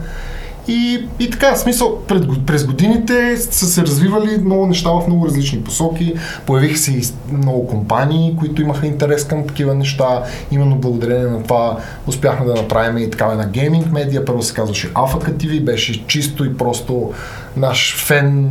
И, 0.69 1.07
и 1.21 1.31
така, 1.31 1.55
в 1.55 1.59
смисъл, 1.59 1.99
пред, 2.09 2.25
през 2.47 2.67
годините 2.67 3.37
са 3.37 3.67
се 3.67 3.83
развивали 3.83 4.39
много 4.39 4.67
неща 4.67 4.91
в 4.91 5.07
много 5.07 5.27
различни 5.27 5.63
посоки. 5.63 6.15
Появиха 6.47 6.79
се 6.79 6.93
и 6.93 7.03
много 7.33 7.67
компании, 7.67 8.37
които 8.39 8.63
имаха 8.63 8.87
интерес 8.87 9.25
към 9.25 9.47
такива 9.47 9.75
неща. 9.75 10.23
Именно 10.51 10.77
благодарение 10.77 11.27
на 11.27 11.43
това 11.43 11.79
успяхме 12.07 12.47
да 12.47 12.55
направим 12.55 12.99
и 12.99 13.11
такава 13.11 13.33
една 13.33 13.47
гейминг 13.47 13.93
медия. 13.93 14.25
Първо 14.25 14.43
се 14.43 14.55
казваше 14.55 14.93
Alpha 14.93 15.33
TV, 15.33 15.65
беше 15.65 16.07
чисто 16.07 16.45
и 16.45 16.57
просто 16.57 17.13
наш 17.57 18.05
фен 18.07 18.51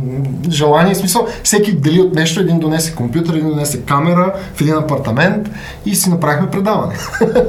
желание. 0.50 0.94
Смисъл, 0.94 1.26
всеки 1.42 1.72
дели 1.72 2.00
от 2.00 2.14
нещо, 2.14 2.40
един 2.40 2.58
донесе 2.58 2.94
компютър, 2.94 3.34
един 3.34 3.48
донесе 3.48 3.82
камера 3.82 4.32
в 4.54 4.60
един 4.60 4.74
апартамент 4.74 5.50
и 5.86 5.94
си 5.94 6.10
направихме 6.10 6.50
предаване. 6.50 6.94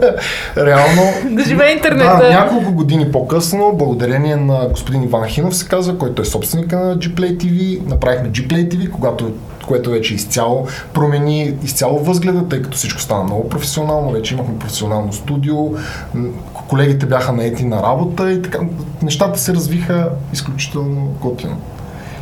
Реално. 0.58 1.02
да 1.30 1.44
живее 1.44 1.72
интернет. 1.72 2.08
Да, 2.08 2.30
няколко 2.30 2.72
години 2.72 3.12
по-късно, 3.12 3.74
благодарение 3.74 4.36
на 4.36 4.68
господин 4.70 5.04
Иван 5.04 5.28
Хинов 5.28 5.56
се 5.56 5.68
казва, 5.68 5.98
който 5.98 6.22
е 6.22 6.26
собственика 6.26 6.80
на 6.80 6.98
Gplay 6.98 7.38
TV, 7.38 7.88
направихме 7.88 8.30
Gplay 8.30 8.76
TV, 8.76 8.92
когато 8.92 9.32
което 9.70 9.90
вече 9.90 10.14
изцяло 10.14 10.68
промени 10.94 11.54
изцяло 11.64 12.00
възгледа, 12.00 12.48
тъй 12.48 12.62
като 12.62 12.78
всичко 12.78 13.02
стана 13.02 13.24
много 13.24 13.50
професионално, 13.50 14.12
вече 14.12 14.34
имахме 14.34 14.60
професионално 14.60 15.14
студио, 15.14 15.58
колегите 16.70 17.06
бяха 17.06 17.32
наети 17.32 17.66
на 17.66 17.84
работа 17.84 18.32
и 18.32 18.42
така 18.42 18.60
нещата 19.02 19.40
се 19.40 19.54
развиха 19.54 20.10
изключително 20.34 21.16
готино. 21.22 21.58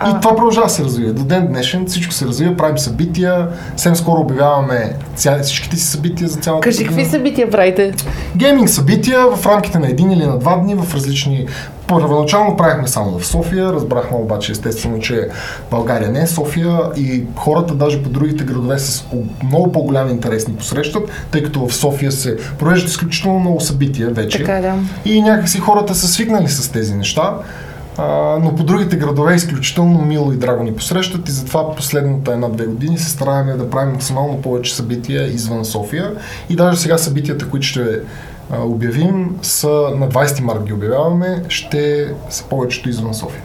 И 0.05 0.21
това 0.21 0.35
продължава 0.35 0.67
да 0.67 0.73
се 0.73 0.83
развива. 0.83 1.13
До 1.13 1.23
ден 1.23 1.47
днешен 1.47 1.85
всичко 1.85 2.13
се 2.13 2.25
развива, 2.25 2.57
правим 2.57 2.77
събития. 2.77 3.47
Съвсем 3.69 3.95
скоро 3.95 4.21
обявяваме 4.21 4.95
ця... 5.15 5.39
всичките 5.39 5.75
си 5.75 5.87
събития 5.87 6.27
за 6.27 6.39
цялата 6.39 6.63
Кажи, 6.63 6.85
какви 6.85 7.05
събития 7.05 7.49
правите? 7.49 7.93
Гейминг 8.35 8.69
събития 8.69 9.27
в 9.35 9.45
рамките 9.45 9.79
на 9.79 9.89
един 9.89 10.11
или 10.11 10.25
на 10.25 10.39
два 10.39 10.55
дни 10.55 10.75
в 10.75 10.95
различни... 10.95 11.47
Първоначално 11.87 12.57
правихме 12.57 12.87
само 12.87 13.19
в 13.19 13.27
София, 13.27 13.73
разбрахме 13.73 14.17
обаче 14.17 14.51
естествено, 14.51 14.99
че 14.99 15.29
България 15.71 16.09
не 16.09 16.21
е 16.21 16.27
София 16.27 16.79
и 16.97 17.23
хората 17.35 17.73
даже 17.75 18.03
по 18.03 18.09
другите 18.09 18.43
градове 18.43 18.79
с 18.79 19.05
много 19.43 19.71
по-голям 19.71 20.09
интерес 20.09 20.47
ни 20.47 20.55
посрещат, 20.55 21.09
тъй 21.31 21.43
като 21.43 21.67
в 21.67 21.75
София 21.75 22.11
се 22.11 22.37
провеждат 22.59 22.89
изключително 22.89 23.39
много 23.39 23.61
събития 23.61 24.09
вече. 24.09 24.37
Така, 24.37 24.61
да. 24.61 24.75
И 25.05 25.21
някакси 25.21 25.59
хората 25.59 25.95
са 25.95 26.07
свикнали 26.07 26.47
с 26.47 26.71
тези 26.71 26.95
неща. 26.95 27.33
А, 27.97 28.39
но 28.43 28.55
по 28.55 28.63
другите 28.63 28.95
градове 28.95 29.35
изключително 29.35 30.01
мило 30.01 30.31
и 30.31 30.37
драго 30.37 30.63
ни 30.63 30.75
посрещат 30.75 31.29
и 31.29 31.31
затова 31.31 31.75
последната 31.75 32.31
една-две 32.31 32.65
години 32.65 32.97
се 32.97 33.09
стараем 33.09 33.57
да 33.57 33.69
правим 33.69 33.93
максимално 33.93 34.41
повече 34.41 34.75
събития 34.75 35.27
извън 35.27 35.65
София. 35.65 36.11
И 36.49 36.55
даже 36.55 36.79
сега 36.79 36.97
събитията, 36.97 37.49
които 37.49 37.65
ще 37.65 37.99
обявим, 38.51 39.39
са 39.41 39.67
на 39.97 40.09
20 40.09 40.41
март 40.41 40.63
ги 40.63 40.73
обявяваме, 40.73 41.43
ще 41.47 42.13
са 42.29 42.43
повечето 42.43 42.89
извън 42.89 43.13
София. 43.13 43.41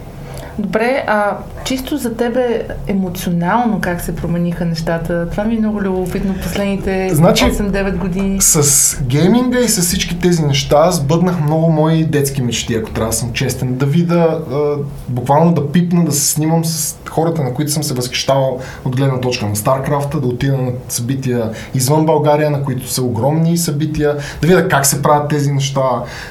Добре, 0.59 1.03
а 1.07 1.37
чисто 1.65 1.97
за 1.97 2.15
тебе 2.15 2.67
емоционално 2.87 3.81
как 3.81 4.01
се 4.01 4.15
промениха 4.15 4.65
нещата? 4.65 5.27
Това 5.31 5.43
ми 5.43 5.55
е 5.55 5.59
много 5.59 5.81
любопитно 5.81 6.35
последните 6.43 7.09
Значи- 7.13 7.45
8-9 7.45 7.97
години. 7.97 8.41
С 8.41 8.97
гейминга 9.03 9.59
и 9.59 9.67
с 9.69 9.81
всички 9.81 10.19
тези 10.19 10.43
неща 10.43 10.91
сбъднах 10.91 11.39
много 11.41 11.71
мои 11.71 12.03
детски 12.03 12.41
мечти, 12.41 12.75
ако 12.75 12.91
трябва 12.91 13.09
да 13.09 13.17
съм 13.17 13.33
честен. 13.33 13.75
Да 13.75 13.85
видя, 13.85 14.39
а, 14.51 14.75
буквално 15.09 15.53
да 15.53 15.71
пипна, 15.71 16.05
да 16.05 16.11
се 16.11 16.27
снимам 16.27 16.65
с 16.65 16.97
хората, 17.09 17.43
на 17.43 17.53
които 17.53 17.71
съм 17.71 17.83
се 17.83 17.93
възхищавал 17.93 18.59
от 18.85 18.95
гледна 18.95 19.19
точка 19.19 19.45
на 19.45 19.55
Старкрафта, 19.55 20.19
да 20.19 20.27
отида 20.27 20.57
на 20.57 20.71
събития 20.89 21.51
извън 21.75 22.05
България, 22.05 22.51
на 22.51 22.63
които 22.63 22.89
са 22.89 23.01
огромни 23.01 23.57
събития, 23.57 24.15
да 24.41 24.47
видя 24.47 24.67
как 24.67 24.85
се 24.85 25.01
правят 25.01 25.29
тези 25.29 25.51
неща, 25.51 25.81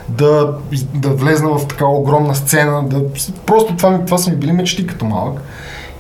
да, 0.08 0.52
да 0.94 1.08
влезна 1.08 1.58
в 1.58 1.66
такава 1.66 1.92
огромна 1.92 2.34
сцена, 2.34 2.82
да, 2.88 3.00
просто 3.46 3.76
това, 3.76 3.90
ми- 3.90 4.04
това 4.12 4.23
са 4.23 4.31
ми 4.31 4.37
били 4.37 4.52
мечти 4.52 4.87
като 4.87 5.04
малък. 5.04 5.40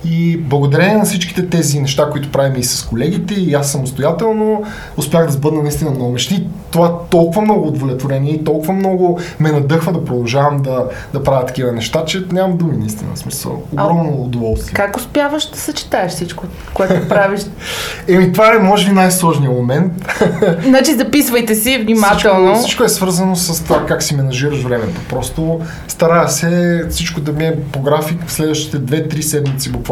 И 0.04 0.36
благодарение 0.36 0.96
на 0.96 1.04
всичките 1.04 1.48
тези 1.48 1.80
неща, 1.80 2.10
които 2.10 2.32
правим 2.32 2.56
и 2.56 2.64
с 2.64 2.84
колегите, 2.84 3.34
и 3.34 3.54
аз 3.54 3.72
самостоятелно, 3.72 4.64
успях 4.96 5.26
да 5.26 5.32
сбъдна 5.32 5.62
наистина 5.62 5.90
много 5.90 6.12
мечти. 6.12 6.46
Това 6.70 6.98
толкова 7.10 7.42
много 7.42 7.68
удовлетворение 7.68 8.32
и 8.32 8.44
толкова 8.44 8.72
много 8.72 9.20
ме 9.40 9.52
надъхва 9.52 9.92
да 9.92 10.04
продължавам 10.04 10.62
да, 10.62 10.84
да 11.12 11.22
правя 11.22 11.46
такива 11.46 11.72
неща, 11.72 12.04
че 12.04 12.24
нямам 12.32 12.56
думи 12.56 12.76
наистина. 12.76 13.10
В 13.14 13.18
смисъл, 13.18 13.62
огромно 13.72 14.22
удоволствие. 14.22 14.74
Как 14.74 14.96
успяваш 14.96 15.50
да 15.50 15.58
съчетаеш 15.58 16.12
всичко, 16.12 16.44
което 16.74 17.08
правиш? 17.08 17.40
Еми, 18.08 18.32
това 18.32 18.54
е 18.54 18.58
може 18.58 18.88
би 18.88 18.92
най-сложният 18.92 19.54
момент. 19.54 19.92
значи 20.64 20.94
записвайте 20.94 21.54
си 21.54 21.78
внимателно. 21.78 22.54
Всичко, 22.54 22.66
всичко 22.66 22.84
е 22.84 22.88
свързано 22.88 23.36
с 23.36 23.64
това 23.64 23.86
как 23.86 24.02
си 24.02 24.16
менажираш 24.16 24.62
времето. 24.62 25.00
Просто 25.08 25.60
старая 25.88 26.28
се 26.28 26.82
всичко 26.90 27.20
да 27.20 27.32
ми 27.32 27.44
е 27.44 27.56
по 27.72 27.80
график 27.80 28.26
в 28.26 28.32
следващите 28.32 28.78
2-3 28.78 29.20
седмици 29.20 29.70
буквално. 29.72 29.91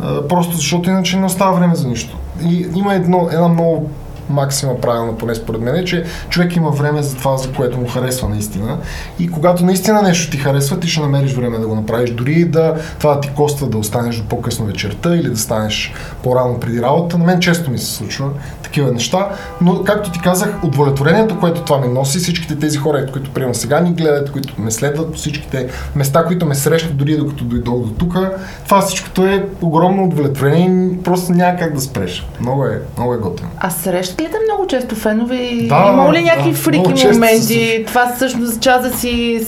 А, 0.00 0.28
Просто 0.28 0.56
защото 0.56 0.90
иначе 0.90 1.16
не 1.16 1.26
остава 1.26 1.52
време 1.52 1.74
за 1.74 1.88
нищо. 1.88 2.16
И 2.44 2.66
има 2.76 2.94
едно, 2.94 3.28
една 3.32 3.48
много 3.48 3.90
максима 4.30 4.80
правилна, 4.80 5.18
поне 5.18 5.34
според 5.34 5.60
мен, 5.60 5.74
е, 5.74 5.84
че 5.84 6.04
човек 6.28 6.56
има 6.56 6.70
време 6.70 7.02
за 7.02 7.16
това, 7.16 7.36
за 7.36 7.52
което 7.52 7.78
му 7.78 7.88
харесва 7.88 8.28
наистина. 8.28 8.78
И 9.18 9.30
когато 9.30 9.64
наистина 9.64 10.02
нещо 10.02 10.30
ти 10.30 10.38
харесва, 10.38 10.80
ти 10.80 10.88
ще 10.88 11.00
намериш 11.00 11.32
време 11.32 11.58
да 11.58 11.66
го 11.66 11.74
направиш. 11.74 12.10
Дори 12.10 12.44
да 12.44 12.74
това 12.98 13.20
ти 13.20 13.30
коства 13.36 13.66
да 13.66 13.78
останеш 13.78 14.16
до 14.16 14.28
по-късно 14.28 14.66
вечерта 14.66 15.16
или 15.16 15.30
да 15.30 15.36
станеш 15.36 15.92
по-рано 16.22 16.60
преди 16.60 16.82
работа. 16.82 17.18
На 17.18 17.24
мен 17.24 17.40
често 17.40 17.70
ми 17.70 17.78
се 17.78 17.94
случва 17.94 18.30
такива 18.62 18.92
неща. 18.92 19.28
Но, 19.60 19.84
както 19.84 20.12
ти 20.12 20.20
казах, 20.20 20.64
удовлетворението, 20.64 21.40
което 21.40 21.62
това 21.62 21.78
ми 21.78 21.88
носи, 21.88 22.18
всичките 22.18 22.58
тези 22.58 22.78
хора, 22.78 23.06
които 23.12 23.30
приема 23.30 23.54
сега 23.54 23.80
ни 23.80 23.92
гледат, 23.92 24.32
които 24.32 24.54
ме 24.60 24.70
следват 24.70 25.12
по 25.12 25.18
всичките 25.18 25.68
места, 25.94 26.24
които 26.24 26.46
ме 26.46 26.54
срещат 26.54 26.96
дори 26.96 27.16
докато 27.16 27.44
дойдох 27.44 27.78
до 27.78 27.90
тук, 27.90 28.18
това 28.64 28.80
всичкото 28.80 29.26
е 29.26 29.46
огромно 29.62 30.04
удовлетворение 30.04 30.86
и 30.86 31.02
просто 31.02 31.32
няма 31.32 31.58
как 31.58 31.74
да 31.74 31.80
спреш. 31.80 32.26
Много 32.40 32.64
е, 32.64 32.82
много 32.96 33.14
е 33.14 33.18
готино. 33.18 33.48
А 33.58 33.70
срещат 33.70 34.19
ли 34.20 34.26
те 34.30 34.36
много 34.52 34.66
често 34.66 34.94
фенове? 34.94 35.36
и 35.36 35.68
Да, 35.68 35.90
Има 35.92 36.12
ли 36.12 36.22
някакви 36.22 36.50
да, 36.50 36.56
фрики 36.56 36.78
много 36.78 36.94
често 36.94 37.14
моменти? 37.14 37.84
Това 37.86 38.12
всъщност 38.16 38.60
час 38.60 38.82
да 38.82 38.92
си... 38.98 39.46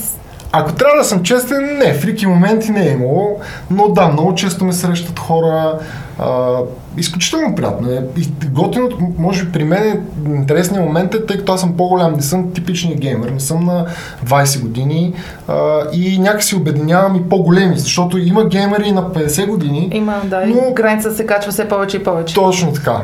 Ако 0.54 0.72
трябва 0.72 0.96
да 0.98 1.04
съм 1.04 1.22
честен, 1.22 1.78
не, 1.78 1.94
фрики 1.94 2.26
моменти 2.26 2.70
не 2.70 2.88
е 2.88 2.92
имало, 2.92 3.38
но 3.70 3.88
да, 3.88 4.08
много 4.08 4.34
често 4.34 4.64
ме 4.64 4.72
срещат 4.72 5.18
хора. 5.18 5.78
А, 6.18 6.56
изключително 6.96 7.54
приятно 7.54 7.90
е. 7.90 8.04
И 8.16 8.28
готиното, 8.50 8.98
може 9.18 9.44
би 9.44 9.52
при 9.52 9.64
мен 9.64 9.82
е, 9.82 10.00
интересният 10.26 10.84
момент 10.84 11.14
е, 11.14 11.26
тъй 11.26 11.38
като 11.38 11.52
аз 11.52 11.60
съм 11.60 11.76
по-голям, 11.76 12.12
не 12.12 12.22
съм 12.22 12.52
типичният 12.52 13.00
геймер, 13.00 13.28
не 13.28 13.40
съм 13.40 13.64
на 13.64 13.86
20 14.26 14.60
години 14.60 15.14
а, 15.48 15.80
и 15.92 16.18
някакси 16.18 16.56
обединявам 16.56 17.16
и 17.16 17.28
по-големи, 17.28 17.78
защото 17.78 18.18
има 18.18 18.44
геймери 18.44 18.92
на 18.92 19.02
50 19.02 19.46
години. 19.46 19.90
Има, 19.92 20.20
да, 20.24 20.46
Но- 20.46 20.54
и 20.70 20.74
граница 20.74 21.10
се 21.12 21.26
качва 21.26 21.52
все 21.52 21.68
повече 21.68 21.96
и 21.96 22.04
повече. 22.04 22.34
Точно 22.34 22.72
така. 22.72 23.00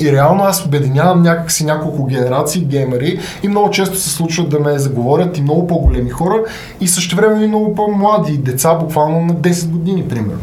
И 0.00 0.12
реално 0.12 0.44
аз 0.44 0.66
обединявам 0.66 1.22
някакси 1.22 1.64
няколко 1.64 2.06
генерации 2.06 2.60
геймери 2.64 3.20
и 3.42 3.48
много 3.48 3.70
често 3.70 3.96
се 3.96 4.10
случва 4.10 4.48
да 4.48 4.60
ме 4.60 4.78
заговорят 4.78 5.38
и 5.38 5.42
много 5.42 5.66
по-големи 5.66 6.10
хора 6.10 6.36
и 6.80 6.88
също 6.88 7.16
време 7.16 7.44
и 7.44 7.48
много 7.48 7.74
по-млади 7.74 8.38
деца, 8.38 8.74
буквално 8.74 9.20
на 9.20 9.34
10 9.34 9.68
години, 9.68 10.08
примерно. 10.08 10.42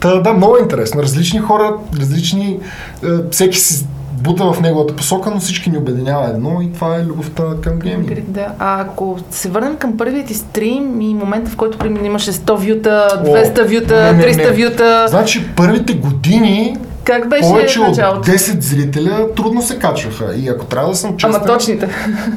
Та, 0.00 0.20
да, 0.20 0.32
много 0.32 0.56
е 0.56 0.62
интересно. 0.62 1.02
Различни 1.02 1.38
хора, 1.38 1.76
различни, 2.00 2.58
е, 3.04 3.08
всеки 3.30 3.58
си 3.58 3.86
бута 4.12 4.52
в 4.52 4.60
неговата 4.60 4.96
посока, 4.96 5.30
но 5.30 5.40
всички 5.40 5.70
ни 5.70 5.78
обединява 5.78 6.28
едно 6.28 6.60
и 6.62 6.72
това 6.72 6.96
е 6.96 7.04
любовта 7.04 7.42
към 7.62 7.78
гейминг. 7.78 8.20
Да. 8.28 8.46
А 8.58 8.80
ако 8.80 9.18
се 9.30 9.48
върнем 9.48 9.76
към 9.76 9.96
първият 9.96 10.26
ти 10.26 10.34
стрим 10.34 11.00
и 11.00 11.14
момента, 11.14 11.50
в 11.50 11.56
който 11.56 11.78
примерно 11.78 12.06
имаше 12.06 12.32
100 12.32 12.54
вюта, 12.54 13.08
О, 13.20 13.26
200 13.26 13.80
вюта, 13.80 14.12
не, 14.12 14.12
не, 14.12 14.24
300 14.24 14.36
не. 14.36 14.64
вюта, 14.64 15.06
Значи 15.08 15.46
първите 15.56 15.94
години 15.94 16.76
как 17.06 17.28
беше 17.28 17.42
повече 17.42 17.80
от 17.80 17.88
началото? 17.88 18.30
10 18.30 18.60
зрителя 18.60 19.34
трудно 19.34 19.62
се 19.62 19.78
качваха. 19.78 20.34
И 20.36 20.48
ако 20.48 20.64
трябва 20.64 20.90
да 20.90 20.96
съм 20.96 21.16
честен... 21.16 21.36
Ама 21.36 21.46
точните. 21.46 21.88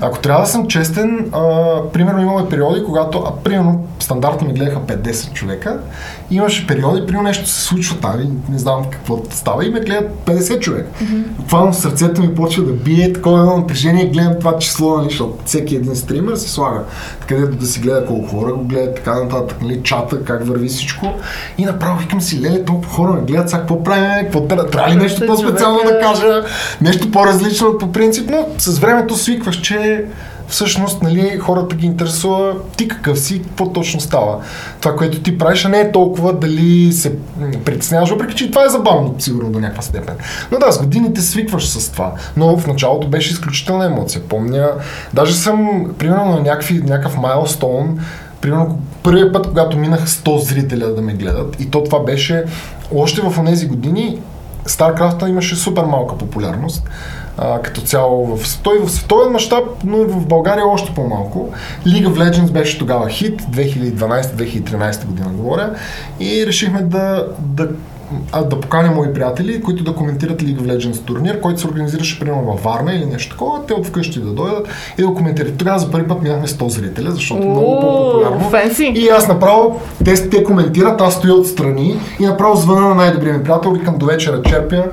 Ако 0.02 0.20
трябва 0.20 0.42
да 0.42 0.48
съм 0.48 0.68
честен, 0.68 1.30
а, 1.32 1.42
примерно 1.94 2.22
имаме 2.22 2.50
периоди, 2.50 2.84
когато, 2.86 3.18
а, 3.18 3.44
примерно, 3.44 3.88
стандартно 4.00 4.48
ми 4.48 4.54
гледаха 4.54 4.80
5-10 4.80 5.34
човека, 5.34 5.80
имаше 6.32 6.68
периоди, 6.68 7.06
примерно 7.06 7.28
нещо 7.28 7.50
се 7.50 7.62
случва 7.62 7.98
там 7.98 8.42
не 8.50 8.60
знам 8.60 8.84
какво 8.92 9.22
става 9.30 9.66
и 9.66 9.70
ме 9.70 9.80
гледат 9.80 10.12
50 10.26 10.60
човека. 10.60 10.90
Буквално 11.38 11.74
сърцето 11.74 12.22
ми 12.22 12.36
почва 12.36 12.64
да 12.64 12.74
бие, 12.74 13.14
такова 13.14 13.40
едно 13.40 13.58
напрежение, 13.58 14.06
гледам 14.06 14.34
това 14.40 14.58
число, 14.58 14.98
нали, 14.98 15.10
защото 15.10 15.38
всеки 15.46 15.76
един 15.76 15.96
стример 15.96 16.36
се 16.36 16.50
слага, 16.50 16.84
където 17.28 17.58
да 17.58 17.66
си 17.66 17.80
гледа 17.80 18.06
колко 18.06 18.28
хора 18.28 18.54
го 18.54 18.64
гледат, 18.64 18.96
така 18.96 19.24
нататък, 19.24 19.62
нали, 19.62 19.82
чата, 19.84 20.24
как 20.24 20.48
върви 20.48 20.68
всичко. 20.68 21.14
И 21.58 21.66
направо 21.66 22.00
викам 22.00 22.22
си, 22.22 22.42
леле, 22.42 22.66
толкова 22.66 22.90
хора 22.90 23.14
ме 23.14 23.22
гледат, 23.22 23.50
сега 23.50 23.60
какво 23.60 23.84
правим, 23.84 24.24
какво 24.24 24.48
трябва, 24.48 24.68
трябва 24.68 24.92
ли 24.92 24.96
нещо 24.96 25.22
50 25.22 25.28
по-специално 25.28 25.80
да 25.86 26.00
кажа, 26.00 26.44
нещо 26.82 27.12
по-различно 27.12 27.78
по 27.78 27.92
принцип, 27.92 28.30
но 28.30 28.48
с 28.58 28.80
времето 28.80 29.16
свикваш, 29.16 29.62
че 29.62 30.06
всъщност 30.50 31.04
нали, 31.04 31.38
хората 31.40 31.76
ги 31.76 31.86
интересува 31.86 32.56
ти 32.78 32.88
какъв 32.88 33.20
си, 33.20 33.42
какво 33.44 33.70
точно 33.70 34.00
става. 34.00 34.38
Това, 34.82 34.96
което 34.96 35.22
ти 35.22 35.38
правиш, 35.38 35.64
не 35.64 35.80
е 35.80 35.92
толкова 35.92 36.34
дали 36.34 36.94
се 36.94 37.16
притесняваш, 37.66 38.10
въпреки 38.10 38.36
че 38.36 38.50
това 38.52 38.66
е 38.66 38.70
забавно, 38.70 39.16
сигурно 39.20 39.52
до 39.52 39.60
някаква 39.60 39.82
степен. 39.82 40.16
Но 40.52 40.60
да, 40.60 40.72
с 40.72 40.80
годините 40.80 41.22
свикваш 41.22 41.70
с 41.70 41.92
това. 41.92 42.14
Но 42.38 42.58
в 42.58 42.68
началото 42.68 43.08
беше 43.08 43.32
изключителна 43.32 43.86
емоция. 43.86 44.22
Помня, 44.22 44.70
даже 45.14 45.34
съм, 45.34 45.86
примерно, 45.98 46.26
на 46.26 46.42
някакви, 46.42 46.82
някакъв 46.82 47.18
майлстоун, 47.18 48.00
примерно 48.42 48.80
първият 49.04 49.34
път, 49.34 49.48
когато 49.48 49.78
минах 49.78 50.08
100 50.08 50.38
зрителя 50.38 50.88
да 50.88 51.02
ме 51.02 51.14
гледат, 51.14 51.62
и 51.62 51.70
то 51.70 51.84
това 51.84 52.04
беше 52.04 52.44
още 52.96 53.22
в 53.22 53.46
тези 53.46 53.68
години, 53.68 54.20
StarCraft 54.68 55.28
имаше 55.28 55.56
супер 55.56 55.84
малка 55.84 56.18
популярност 56.18 56.84
а, 57.42 57.62
като 57.62 57.82
цяло 57.82 58.38
в, 58.38 58.60
той 58.64 58.80
в 58.80 58.90
световен 58.92 59.32
мащаб, 59.32 59.64
но 59.84 59.98
и 59.98 60.06
в 60.06 60.28
България 60.28 60.68
още 60.68 60.94
по-малко. 60.94 61.54
League 61.86 62.08
of 62.08 62.32
Legends 62.32 62.52
беше 62.52 62.80
тогава 62.80 63.10
хит, 63.10 63.42
2012-2013 63.42 65.06
година 65.06 65.30
говоря, 65.30 65.76
и 66.20 66.46
решихме 66.48 66.82
да, 66.82 67.28
да 67.40 67.70
а, 68.32 68.44
да 68.44 68.60
поканя 68.60 68.92
мои 68.92 69.14
приятели, 69.14 69.62
които 69.62 69.84
да 69.84 69.94
коментират 69.96 70.42
League 70.44 70.60
of 70.60 70.78
Legends 70.78 71.06
турнир, 71.06 71.40
който 71.42 71.60
се 71.60 71.68
организираше 71.68 72.20
примерно 72.20 72.44
във 72.44 72.64
Варна 72.64 72.94
или 72.94 73.06
нещо 73.06 73.32
такова, 73.32 73.66
те 73.66 73.74
от 73.74 73.86
вкъщи 73.88 74.20
да 74.20 74.30
дойдат 74.30 74.68
и 74.98 75.02
да 75.02 75.08
коментират. 75.08 75.58
Тогава 75.58 75.80
за 75.80 75.92
първи 75.92 76.08
път 76.08 76.22
минахме 76.22 76.48
100 76.48 76.68
зрителя, 76.68 77.12
защото 77.12 77.42
Уу, 77.42 77.50
много 77.52 77.80
по-популярно. 77.82 78.50
фенси. 78.50 78.94
И 78.96 79.08
аз 79.10 79.28
направо, 79.28 79.82
те, 80.06 80.30
те 80.30 80.44
коментират, 80.44 81.02
аз 81.02 81.14
стоя 81.14 81.34
отстрани 81.34 82.00
и 82.20 82.26
направо 82.26 82.56
звъна 82.56 82.90
на 82.90 82.96
най-добрия 82.96 83.34
ми 83.34 83.44
приятел, 83.44 83.72
викам 83.72 83.98
до 83.98 84.06
вечера 84.06 84.42
черпя. 84.42 84.84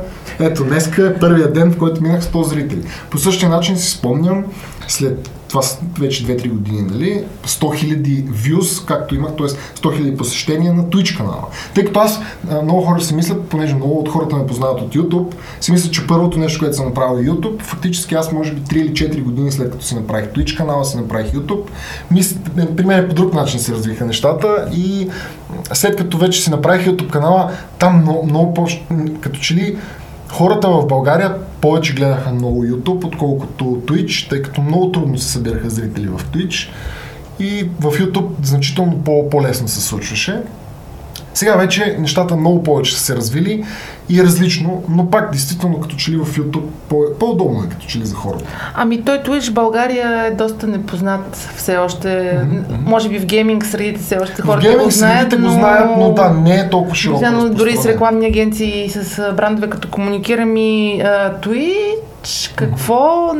Ето, 0.40 0.64
днеска 0.64 1.06
е 1.06 1.14
първият 1.14 1.54
ден, 1.54 1.72
в 1.72 1.78
който 1.78 2.02
минах 2.02 2.22
100 2.22 2.42
зрители. 2.42 2.82
По 3.10 3.18
същия 3.18 3.48
начин 3.48 3.76
си 3.76 3.90
спомням, 3.90 4.44
след 4.88 5.30
това 5.56 5.66
с 5.66 5.78
вече 5.98 6.26
2-3 6.26 6.48
години, 6.48 6.82
нали, 6.82 7.24
100 7.46 7.60
000 7.60 8.30
views, 8.30 8.84
както 8.84 9.14
имах, 9.14 9.36
т.е. 9.36 9.46
100 9.46 9.56
000 9.80 10.16
посещения 10.16 10.74
на 10.74 10.84
Twitch 10.84 11.16
канала. 11.16 11.44
Тъй 11.74 11.84
като 11.84 12.00
аз, 12.00 12.20
много 12.62 12.82
хора 12.82 13.00
си 13.00 13.14
мислят, 13.14 13.48
понеже 13.48 13.74
много 13.74 13.98
от 13.98 14.08
хората 14.08 14.36
ме 14.36 14.46
познават 14.46 14.80
от 14.80 14.94
YouTube, 14.94 15.34
си 15.60 15.72
мислят, 15.72 15.92
че 15.92 16.06
първото 16.06 16.38
нещо, 16.38 16.58
което 16.58 16.76
съм 16.76 16.86
направил 16.86 17.22
е 17.22 17.26
YouTube, 17.26 17.62
фактически 17.62 18.14
аз 18.14 18.32
може 18.32 18.52
би 18.52 18.60
3 18.60 18.74
или 18.74 18.92
4 18.92 19.22
години 19.22 19.52
след 19.52 19.70
като 19.70 19.84
си 19.84 19.94
направих 19.94 20.30
Twitch 20.30 20.56
канала, 20.56 20.84
си 20.84 20.96
направих 20.96 21.32
YouTube, 21.32 21.62
мис... 22.10 22.38
при 22.76 22.84
мен 22.84 23.08
по 23.08 23.14
друг 23.14 23.34
начин 23.34 23.60
се 23.60 23.72
развиха 23.72 24.04
нещата 24.04 24.68
и 24.74 25.08
след 25.72 25.96
като 25.96 26.18
вече 26.18 26.42
си 26.42 26.50
направих 26.50 26.86
YouTube 26.86 27.10
канала, 27.10 27.50
там 27.78 28.00
много, 28.02 28.26
много 28.26 28.54
по... 28.54 28.66
като 29.20 29.40
че 29.40 29.54
ли 29.54 29.78
хората 30.36 30.68
в 30.68 30.86
България 30.86 31.34
повече 31.60 31.94
гледаха 31.94 32.30
много 32.30 32.64
YouTube, 32.64 33.04
отколкото 33.04 33.64
Twitch, 33.64 34.28
тъй 34.30 34.42
като 34.42 34.62
много 34.62 34.92
трудно 34.92 35.18
се 35.18 35.32
събираха 35.32 35.70
зрители 35.70 36.08
в 36.08 36.20
Twitch. 36.24 36.68
И 37.38 37.68
в 37.80 37.90
YouTube 37.90 38.28
значително 38.42 38.98
по- 39.04 39.30
по-лесно 39.30 39.68
се 39.68 39.80
случваше. 39.80 40.42
Сега 41.34 41.56
вече 41.56 41.96
нещата 41.98 42.36
много 42.36 42.62
повече 42.62 42.96
са 42.96 43.00
се 43.04 43.16
развили 43.16 43.64
и 44.08 44.20
е 44.20 44.22
различно, 44.22 44.82
но 44.88 45.10
пак 45.10 45.32
действително 45.32 45.80
като 45.80 45.96
че 45.96 46.10
ли 46.10 46.16
в 46.16 46.26
YouTube 46.26 46.66
по- 46.88 47.18
по-удобно 47.20 47.64
е 47.64 47.68
като 47.68 47.86
че 47.86 47.98
ли 47.98 48.06
за 48.06 48.14
хората. 48.14 48.44
Ами 48.74 49.02
той 49.02 49.18
Twitch 49.18 49.52
България 49.52 50.26
е 50.26 50.30
доста 50.30 50.66
непознат 50.66 51.36
все 51.56 51.76
още. 51.76 52.40
Може 52.84 53.08
би 53.08 53.18
в 53.18 53.26
гейминг 53.26 53.66
средите 53.66 54.00
все 54.00 54.18
още 54.18 54.42
хората 54.42 54.66
го 54.66 54.72
гейминг 54.72 54.92
знаят, 54.92 55.18
средите 55.18 55.38
но... 55.38 55.48
го 55.48 55.54
знаят, 55.54 55.90
но 55.98 56.12
да, 56.12 56.30
не 56.30 56.56
е 56.56 56.70
толкова 56.70 56.94
широко. 56.94 57.18
Обикновено 57.18 57.54
дори 57.54 57.76
с 57.76 57.86
рекламни 57.86 58.26
агенции 58.26 58.84
и 58.84 58.90
с 58.90 59.32
брандове, 59.36 59.70
като 59.70 59.88
комуникирам 59.88 60.56
и 60.56 61.00
а, 61.00 61.34
Twitch, 61.40 62.54
какво... 62.54 63.32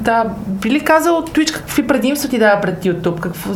Да, 0.00 0.24
би 0.48 0.70
ли 0.70 0.80
казал 0.80 1.22
Twitch 1.22 1.52
какви 1.52 1.86
предимства 1.86 2.28
ти 2.28 2.38
дава 2.38 2.60
пред 2.60 2.84
YouTube? 2.84 3.20
Какво... 3.20 3.50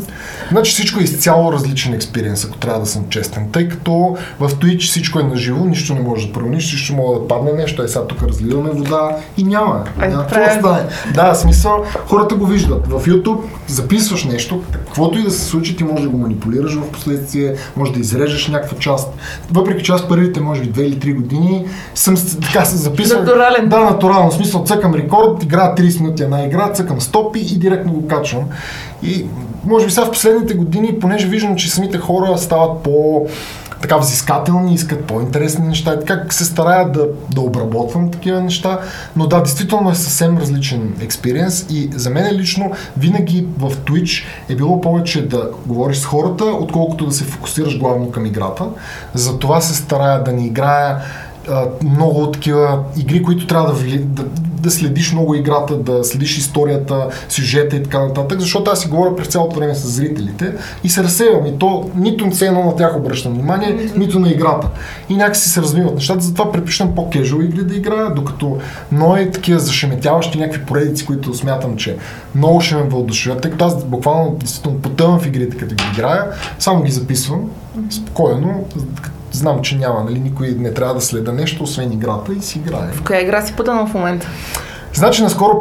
Значи 0.51 0.73
всичко 0.73 1.01
е 1.01 1.03
изцяло 1.03 1.53
различен 1.53 1.95
експириенс, 1.95 2.45
ако 2.45 2.57
трябва 2.57 2.81
да 2.81 2.87
съм 2.87 3.05
честен. 3.09 3.49
Тъй 3.53 3.69
като 3.69 4.17
в 4.41 4.49
Twitch 4.49 4.81
всичко 4.81 5.21
е 5.21 5.23
наживо, 5.23 5.65
нищо 5.65 5.95
не 5.95 6.01
може 6.01 6.27
да 6.27 6.33
промениш, 6.59 6.67
всичко 6.67 6.97
може 6.97 7.21
да 7.21 7.29
падне 7.29 7.53
нещо, 7.53 7.83
е 7.83 7.89
сега 7.89 8.05
тук 8.07 8.23
разливаме 8.23 8.71
вода 8.71 9.17
и 9.37 9.45
няма. 9.45 9.85
Това 9.85 10.25
какво 10.27 10.41
е- 10.41 10.59
стане. 10.59 10.83
Да, 11.15 11.35
смисъл, 11.35 11.85
хората 12.07 12.35
го 12.35 12.47
виждат. 12.47 12.87
В 12.87 13.07
YouTube 13.07 13.41
записваш 13.67 14.25
нещо, 14.25 14.63
каквото 14.73 15.19
и 15.19 15.23
да 15.23 15.31
се 15.31 15.45
случи, 15.45 15.77
ти 15.77 15.85
можеш 15.85 16.03
да 16.03 16.09
го 16.09 16.19
манипулираш 16.19 16.75
в 16.75 16.91
последствие, 16.91 17.55
може 17.77 17.93
да 17.93 18.01
изрежеш 18.01 18.49
някаква 18.49 18.79
част. 18.79 19.09
Въпреки 19.53 19.85
че 19.85 19.93
аз 19.93 20.09
първите, 20.09 20.41
може 20.41 20.61
би, 20.61 20.73
2 20.73 20.81
или 20.81 20.99
3 20.99 21.15
години 21.15 21.67
съм 21.95 22.17
така 22.43 22.65
се 22.65 22.77
записал. 22.77 23.21
Натурален. 23.21 23.69
Да, 23.69 23.81
натурално. 23.81 24.31
В 24.31 24.35
смисъл, 24.35 24.65
цъкам 24.65 24.95
рекорд, 24.95 25.43
играя 25.43 25.75
30 25.75 26.01
минути 26.01 26.23
една 26.23 26.45
игра, 26.45 26.73
цъкам 26.73 27.01
стопи 27.01 27.41
и 27.41 27.59
директно 27.59 27.93
го 27.93 28.09
качвам. 28.09 28.45
И 29.03 29.27
може 29.65 29.87
би 29.87 29.93
сега 29.93 30.07
в 30.07 30.11
последните 30.11 30.55
години, 30.55 30.99
понеже 31.01 31.27
виждам, 31.27 31.57
че 31.57 31.71
самите 31.71 31.99
хора 31.99 32.39
стават 32.39 32.83
по 32.83 33.27
така 33.83 33.97
взискателни, 33.97 34.75
искат 34.75 35.05
по-интересни 35.05 35.69
неща 35.69 35.95
и 35.95 36.05
така 36.07 36.31
се 36.31 36.45
старая 36.45 36.89
да, 36.89 37.07
да 37.31 37.41
обработвам 37.41 38.11
такива 38.11 38.41
неща, 38.41 38.81
но 39.17 39.27
да, 39.27 39.43
действително 39.43 39.91
е 39.91 39.95
съвсем 39.95 40.39
различен 40.39 40.95
експириенс 41.01 41.67
и 41.71 41.91
за 41.95 42.11
мен 42.11 42.37
лично 42.37 42.73
винаги 42.97 43.47
в 43.59 43.71
Twitch 43.71 44.25
е 44.49 44.57
било 44.57 44.81
повече 44.81 45.29
да 45.29 45.51
говориш 45.67 45.99
с 45.99 46.05
хората, 46.05 46.45
отколкото 46.45 47.07
да 47.07 47.13
се 47.13 47.25
фокусираш 47.25 47.79
главно 47.79 48.11
към 48.11 48.27
играта. 48.27 48.65
Затова 49.15 49.61
се 49.61 49.75
старая 49.75 50.25
да 50.25 50.33
не 50.33 50.47
играя 50.47 50.99
а, 51.51 51.67
много 51.85 52.31
такива 52.31 52.79
игри, 52.97 53.23
които 53.23 53.47
трябва 53.47 53.73
да, 53.73 53.99
да, 53.99 54.25
да 54.61 54.71
следиш 54.71 55.13
много 55.13 55.35
играта, 55.35 55.77
да 55.77 56.05
следиш 56.05 56.39
историята, 56.39 57.09
сюжета 57.29 57.77
и 57.77 57.83
така 57.83 57.99
нататък, 57.99 58.41
защото 58.41 58.71
аз 58.71 58.81
си 58.81 58.89
говоря 58.89 59.17
през 59.17 59.29
цялото 59.29 59.57
време 59.57 59.75
с 59.75 59.89
зрителите 59.89 60.53
и 60.85 60.89
се 60.89 61.03
разсейвам 61.03 61.47
и 61.47 61.59
то 61.59 61.91
нито 61.97 62.31
все 62.31 62.47
едно 62.47 62.65
на 62.65 62.77
тях 62.77 62.97
обръщам 62.97 63.33
внимание, 63.33 63.91
нито 63.97 64.19
на 64.19 64.31
играта. 64.31 64.69
И 65.09 65.17
някакси 65.17 65.49
се 65.49 65.63
развиват 65.63 65.95
нещата, 65.95 66.21
затова 66.21 66.53
предпочитам 66.53 66.95
по-кежуал 66.95 67.43
игри 67.43 67.65
да 67.65 67.75
играя, 67.75 68.15
докато 68.15 68.59
е 69.19 69.31
такива 69.31 69.59
зашеметяващи 69.59 70.39
някакви 70.39 70.63
поредици, 70.63 71.07
които 71.07 71.35
смятам, 71.35 71.77
че 71.77 71.97
много 72.35 72.61
ще 72.61 72.75
ме 72.75 72.83
въодушевят, 72.83 73.41
тъй 73.41 73.51
като 73.51 73.65
аз 73.65 73.85
буквално 73.85 74.31
действително 74.31 74.79
потъвам 74.79 75.21
в 75.21 75.27
игрите, 75.27 75.57
като 75.57 75.75
ги 75.75 75.85
играя, 75.93 76.25
само 76.59 76.83
ги 76.83 76.93
записвам 76.93 77.51
спокойно, 77.91 78.65
знам, 79.39 79.63
че 79.63 79.77
няма, 79.77 80.05
нали, 80.05 80.21
никой 80.21 80.49
не 80.49 80.75
трябва 80.75 80.95
да 80.95 81.01
следа 81.01 81.33
нещо, 81.33 81.63
освен 81.63 81.93
играта 81.93 82.33
и 82.33 82.43
си 82.43 82.59
играе. 82.59 82.93
В 82.93 83.05
коя 83.05 83.21
игра 83.21 83.47
си 83.47 83.53
потънал 83.57 83.87
в 83.87 83.95
момента? 83.95 84.29
Значи 84.95 85.23
наскоро 85.23 85.59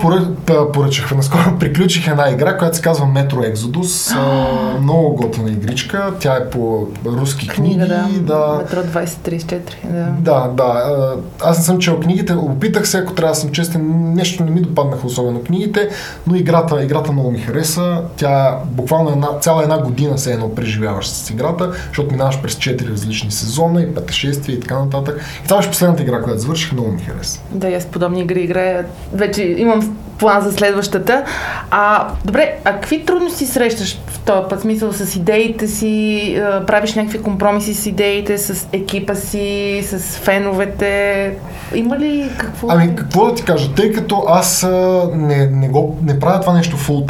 поръчах, 0.73 1.15
наскоро 1.15 1.57
приключих 1.59 2.07
една 2.07 2.29
игра, 2.29 2.57
която 2.57 2.75
се 2.75 2.81
казва 2.81 3.05
Metro 3.05 3.53
Exodus. 3.53 4.17
А, 4.17 4.79
много 4.81 5.15
готина 5.15 5.49
игричка. 5.49 6.13
Тя 6.19 6.35
е 6.35 6.49
по 6.49 6.87
руски 7.05 7.47
книги. 7.47 7.75
Книга, 7.75 7.87
да. 7.87 8.07
да. 8.21 8.57
Метро 8.57 8.99
2034. 8.99 9.59
Да. 9.83 10.07
Да, 10.19 10.47
да. 10.47 11.15
Аз 11.41 11.57
не 11.57 11.63
съм 11.63 11.79
чел 11.79 11.99
книгите. 11.99 12.33
Опитах 12.33 12.87
се, 12.87 12.97
ако 12.97 13.13
трябва 13.13 13.31
да 13.31 13.39
съм 13.39 13.51
честен, 13.51 14.13
нещо 14.13 14.43
не 14.43 14.51
ми 14.51 14.61
допаднаха 14.61 15.07
особено 15.07 15.43
книгите, 15.43 15.89
но 16.27 16.35
играта, 16.35 16.83
играта 16.83 17.11
много 17.11 17.31
ми 17.31 17.39
хареса. 17.39 18.01
Тя 18.17 18.59
буквално 18.65 19.09
една, 19.09 19.27
цяла 19.41 19.63
една 19.63 19.81
година 19.81 20.17
се 20.17 20.33
едно 20.33 20.55
преживяваш 20.55 21.07
с 21.07 21.29
играта, 21.29 21.71
защото 21.87 22.11
минаваш 22.11 22.41
през 22.41 22.55
4 22.55 22.91
различни 22.91 23.31
сезона 23.31 23.81
и 23.81 23.95
пътешествия 23.95 24.55
и 24.55 24.59
така 24.59 24.79
нататък. 24.79 25.21
И 25.43 25.47
това 25.47 25.57
беше 25.57 25.69
последната 25.69 26.03
игра, 26.03 26.21
която 26.21 26.39
завърших, 26.39 26.71
много 26.71 26.91
ми 26.91 26.99
хареса. 26.99 27.41
Да, 27.51 27.67
аз 27.67 27.85
подобни 27.85 28.21
игри 28.21 28.41
играя. 28.41 28.85
Вече 29.17 29.43
имам 29.43 29.97
план 30.17 30.41
за 30.41 30.51
следващата. 30.51 31.23
А, 31.71 32.07
добре, 32.25 32.55
а 32.65 32.73
какви 32.73 33.05
трудности 33.05 33.45
срещаш 33.45 33.99
в 34.07 34.19
този 34.19 34.49
път? 34.49 34.61
Смисъл 34.61 34.93
с 34.93 35.15
идеите 35.15 35.67
си, 35.67 36.41
правиш 36.67 36.95
някакви 36.95 37.21
компромиси 37.21 37.73
с 37.73 37.85
идеите, 37.85 38.37
с 38.37 38.67
екипа 38.73 39.15
си, 39.15 39.81
с 39.83 40.17
феновете? 40.17 41.33
Има 41.75 41.99
ли 41.99 42.29
какво? 42.37 42.67
Ами, 42.69 42.95
какво 42.95 43.25
да 43.25 43.35
ти 43.35 43.43
кажа, 43.43 43.73
тъй 43.75 43.91
като 43.91 44.23
аз 44.27 44.67
не, 45.13 45.47
не, 45.47 45.69
го, 45.69 45.97
не 46.03 46.19
правя 46.19 46.41
това 46.41 46.53
нещо 46.53 46.77
фул 46.77 47.05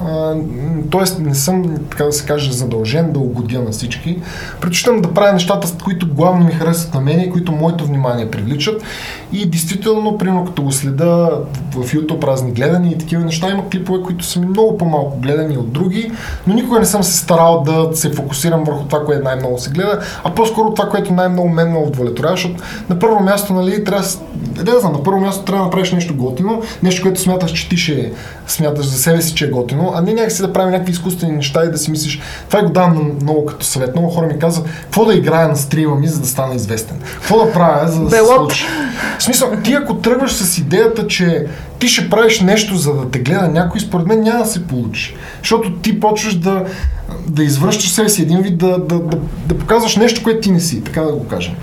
тайм, 0.00 0.88
т.е. 0.90 1.22
не 1.22 1.34
съм, 1.34 1.78
така 1.90 2.04
да 2.04 2.12
се 2.12 2.26
каже, 2.26 2.52
задължен 2.52 3.12
да 3.12 3.18
угодя 3.18 3.62
на 3.62 3.70
всички. 3.70 4.18
Предпочитам 4.60 5.00
да 5.00 5.14
правя 5.14 5.32
нещата, 5.32 5.68
които 5.84 6.14
главно 6.14 6.44
ми 6.44 6.52
харесват 6.52 6.94
на 6.94 7.00
мен 7.00 7.20
и 7.20 7.30
които 7.30 7.52
моето 7.52 7.86
внимание 7.86 8.30
привличат. 8.30 8.82
И 9.32 9.46
действително, 9.46 10.18
примерно 10.18 10.44
като 10.44 10.62
го 10.62 10.72
следа 10.72 11.30
в 11.72 11.92
YouTube 11.92 12.26
разни 12.26 12.52
гледания 12.52 12.92
и 12.92 12.98
такива 12.98 13.24
неща, 13.24 13.50
има 13.50 13.68
клипове, 13.68 14.02
които 14.02 14.24
са 14.24 14.40
ми 14.40 14.46
много 14.46 14.78
по-малко 14.78 15.18
гледани 15.18 15.56
от 15.56 15.72
други, 15.72 16.12
но 16.46 16.54
никога 16.54 16.78
не 16.78 16.86
съм 16.86 17.02
се 17.02 17.18
старал 17.18 17.62
да 17.66 17.96
се 17.96 18.12
фокусирам 18.12 18.64
върху 18.64 18.84
това, 18.84 19.04
което 19.04 19.24
най-много 19.24 19.58
се 19.58 19.70
гледа, 19.70 20.00
а 20.24 20.34
по-скоро 20.34 20.74
това, 20.74 20.88
което 20.88 21.12
най-много 21.12 21.48
мен 21.48 21.72
ме 21.72 21.78
удовлетворява, 21.78 22.36
защото 22.36 22.62
на 22.88 22.98
първо 22.98 23.20
място, 23.20 23.52
нали, 23.52 23.84
трябва, 23.84 24.04
да 24.36 24.64
да 24.64 24.90
на 24.90 25.02
първо 25.02 25.20
място 25.20 25.44
трябва 25.44 25.62
да 25.62 25.64
направиш 25.64 25.92
нещо 25.92 26.16
готино, 26.16 26.62
нещо, 26.82 27.02
което 27.02 27.20
смяташ, 27.20 27.52
че 27.52 27.68
ти 27.68 27.76
ще 27.76 28.12
смяташ 28.52 28.86
за 28.86 28.98
себе 28.98 29.22
си, 29.22 29.34
че 29.34 29.44
е 29.44 29.50
готино, 29.50 29.92
а 29.94 30.00
не 30.00 30.14
някакси 30.14 30.42
да 30.42 30.52
правим 30.52 30.70
някакви 30.70 30.92
изкуствени 30.92 31.32
неща 31.32 31.64
и 31.64 31.70
да 31.70 31.78
си 31.78 31.90
мислиш, 31.90 32.20
това 32.48 32.62
го 32.62 32.70
давам 32.70 33.16
много 33.22 33.46
като 33.46 33.66
съвет. 33.66 33.96
Много 33.96 34.08
хора 34.08 34.26
ми 34.26 34.38
казват, 34.38 34.66
какво 34.82 35.04
да 35.04 35.14
играя 35.14 35.48
на 35.48 35.56
стрима 35.56 35.94
ми, 35.94 36.08
за 36.08 36.20
да 36.20 36.26
стана 36.26 36.54
известен. 36.54 36.96
Какво 37.14 37.44
да 37.44 37.52
правя, 37.52 37.88
за 37.88 38.04
да 38.04 38.10
се 38.10 38.24
случи. 38.24 38.64
В 39.18 39.22
смисъл, 39.22 39.52
ти 39.64 39.72
ако 39.72 39.94
тръгваш 39.94 40.32
с 40.32 40.58
идеята, 40.58 41.06
че 41.06 41.46
ти 41.78 41.88
ще 41.88 42.10
правиш 42.10 42.40
нещо, 42.40 42.76
за 42.76 42.94
да 42.94 43.10
те 43.10 43.18
гледа 43.18 43.48
някой, 43.48 43.80
според 43.80 44.06
мен 44.06 44.20
няма 44.20 44.44
да 44.44 44.50
се 44.50 44.66
получи. 44.66 45.16
Защото 45.38 45.72
ти 45.72 46.00
почваш 46.00 46.34
да, 46.34 46.64
да 47.26 47.44
извръщаш 47.44 47.90
себе 47.90 48.08
си 48.08 48.22
един 48.22 48.42
вид, 48.42 48.58
да, 48.58 48.78
да, 48.78 48.98
да, 48.98 49.18
да 49.46 49.58
показваш 49.58 49.96
нещо, 49.96 50.22
което 50.22 50.40
ти 50.40 50.50
не 50.50 50.60
си, 50.60 50.84
така 50.84 51.02
да 51.02 51.12
го 51.12 51.26
кажем. 51.26 51.54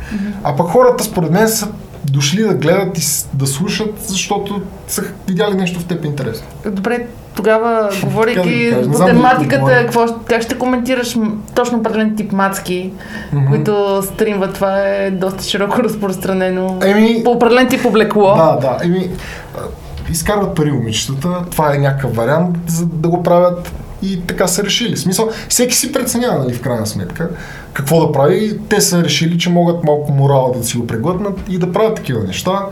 А 0.43 0.55
пък 0.55 0.67
хората, 0.67 1.03
според 1.03 1.31
мен, 1.31 1.49
са 1.49 1.67
дошли 2.11 2.43
да 2.43 2.53
гледат 2.53 2.97
и 2.97 3.01
да 3.33 3.47
слушат, 3.47 3.93
защото 3.97 4.61
са 4.87 5.03
видяли 5.27 5.53
нещо 5.53 5.79
в 5.79 5.85
теб 5.85 6.05
интересно. 6.05 6.47
Добре, 6.65 7.07
тогава, 7.35 7.89
да 8.01 8.07
говорейки 8.07 8.75
по 8.83 8.97
дали 8.97 9.07
тематиката, 9.07 9.65
какво, 9.65 10.05
как 10.25 10.41
ще 10.41 10.57
коментираш 10.57 11.17
точно 11.55 11.77
определен 11.77 12.15
тип 12.15 12.31
мацки, 12.31 12.91
Мгм. 13.33 13.45
които 13.47 14.03
стримват? 14.03 14.53
Това 14.53 14.79
е 14.79 15.11
доста 15.11 15.43
широко 15.43 15.79
разпространено. 15.83 16.79
Еми, 16.85 17.23
По 17.23 17.31
определен 17.31 17.67
тип 17.67 17.85
облекло. 17.85 18.35
Да, 18.35 18.57
да. 18.61 18.77
Еми, 18.83 19.09
изкарват 20.11 20.55
пари 20.55 20.71
момичетата. 20.71 21.29
Това 21.51 21.75
е 21.75 21.77
някакъв 21.77 22.15
вариант 22.15 22.57
за 22.67 22.85
да 22.85 23.09
го 23.09 23.23
правят. 23.23 23.71
и 24.01 24.21
така 24.27 24.47
са 24.47 24.63
решили. 24.63 24.97
Смисъл, 24.97 25.29
всеки 25.49 25.75
си 25.75 25.91
преценява, 25.91 26.39
нали, 26.39 26.53
в 26.53 26.61
крайна 26.61 26.87
сметка, 26.87 27.29
какво 27.77 28.05
да 28.05 28.11
прави. 28.11 28.59
Те 28.69 28.81
са 28.81 29.03
решили, 29.03 29.39
че 29.39 29.49
могат 29.49 29.83
малко 29.83 30.11
морала 30.11 30.57
да 30.57 30.63
си 30.63 30.77
го 30.77 30.87
преглътнат 30.87 31.39
и 31.49 31.57
да 31.57 31.71
правят 31.71 31.95
такива 31.95 32.23
неща. 32.23 32.65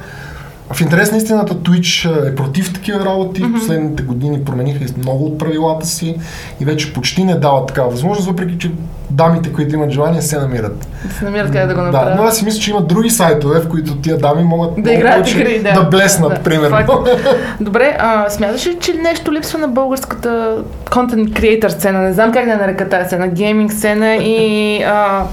В 0.74 0.82
интерес 0.82 1.12
на 1.12 1.18
истината 1.18 1.56
Twitch 1.56 2.30
е 2.32 2.36
против 2.36 2.74
такива 2.74 3.06
работи. 3.06 3.44
Mm-hmm. 3.44 3.54
Последните 3.54 4.04
години 4.04 4.46
промениха 4.46 4.86
много 4.98 5.26
от 5.26 5.38
правилата 5.38 5.86
си 5.86 6.18
и 6.60 6.66
вече 6.66 6.94
почти 6.94 7.24
не 7.24 7.36
дават 7.36 7.68
такава 7.68 7.90
възможност, 7.90 8.28
въпреки 8.28 8.58
че 8.58 8.72
дамите, 9.10 9.54
които 9.54 9.76
имат 9.76 9.92
желание, 9.92 10.22
се 10.22 10.40
намират. 10.40 10.88
Да 11.06 11.14
се 11.14 11.26
намират 11.26 11.52
къде 11.52 11.66
да 11.66 11.76
го 11.76 11.82
направят. 11.82 12.14
Да, 12.14 12.22
но 12.22 12.28
аз 12.28 12.38
си 12.38 12.46
мисля, 12.46 12.60
че 12.60 12.72
има 12.72 12.82
други 12.82 13.10
сайтове, 13.10 13.60
в 13.60 13.70
които 13.70 13.96
тия 13.96 14.18
дами 14.18 14.44
могат 14.44 14.84
да 14.84 14.94
играят 14.94 15.32
игри, 15.32 15.60
да, 15.64 15.74
да 15.74 15.84
блеснат, 15.84 16.34
да, 16.34 16.44
примерно. 16.44 16.78
Факт. 16.78 16.92
Добре, 17.60 17.98
а, 18.00 18.30
смяташ 18.30 18.68
ли, 18.68 18.78
че 18.80 18.94
нещо 18.94 19.34
липсва 19.34 19.60
на 19.60 19.68
българската 19.68 20.58
контент 20.92 21.30
creator 21.30 21.68
сцена? 21.68 22.00
Не 22.00 22.14
знам 22.14 22.32
как 22.32 22.46
да 22.46 22.56
нарека 22.56 22.90
тази 22.90 23.06
сцена, 23.06 23.28
гейминг 23.28 23.74
сцена 23.74 24.16
и 24.16 24.82
а, 24.84 25.24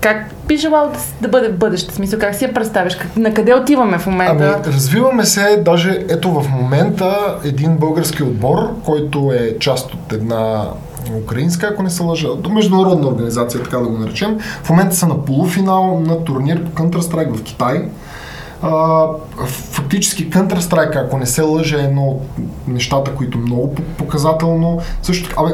как 0.00 0.34
би 0.46 0.56
желал 0.56 0.90
да, 0.92 0.98
да 1.20 1.28
бъде 1.28 1.48
в 1.48 1.58
бъдеще? 1.58 1.94
Смисъл, 1.94 2.18
как 2.18 2.34
си 2.34 2.44
я 2.44 2.54
представяш? 2.54 2.96
Как, 2.96 3.16
на 3.16 3.34
къде 3.34 3.54
отиваме 3.54 3.98
в 3.98 4.06
момента? 4.06 4.60
Ами, 4.64 4.74
развиваме 4.74 5.24
се, 5.24 5.62
даже 5.64 6.06
ето 6.08 6.40
в 6.40 6.48
момента 6.50 7.38
един 7.44 7.76
български 7.76 8.22
отбор, 8.22 8.82
който 8.84 9.32
е 9.32 9.58
част 9.58 9.94
от 9.94 10.12
една 10.12 10.64
украинска, 11.22 11.68
ако 11.72 11.82
не 11.82 11.90
се 11.90 12.02
лъжа, 12.02 12.28
до 12.34 12.50
международна 12.50 13.08
организация, 13.08 13.62
така 13.62 13.78
да 13.78 13.88
го 13.88 13.98
наречем. 13.98 14.38
В 14.62 14.70
момента 14.70 14.96
са 14.96 15.06
на 15.06 15.24
полуфинал 15.24 16.00
на 16.00 16.24
турнир 16.24 16.64
по 16.64 16.82
Counter-Strike 16.82 17.36
в 17.36 17.42
Китай. 17.42 17.88
А, 18.62 19.04
фактически 19.46 20.30
Counter-Strike, 20.30 21.06
ако 21.06 21.18
не 21.18 21.26
се 21.26 21.42
лъжа, 21.42 21.80
е 21.80 21.84
едно 21.84 22.06
от 22.06 22.22
нещата, 22.68 23.14
които 23.14 23.38
много 23.38 23.74
показателно. 23.74 24.80
Също 25.02 25.30
абе, 25.36 25.52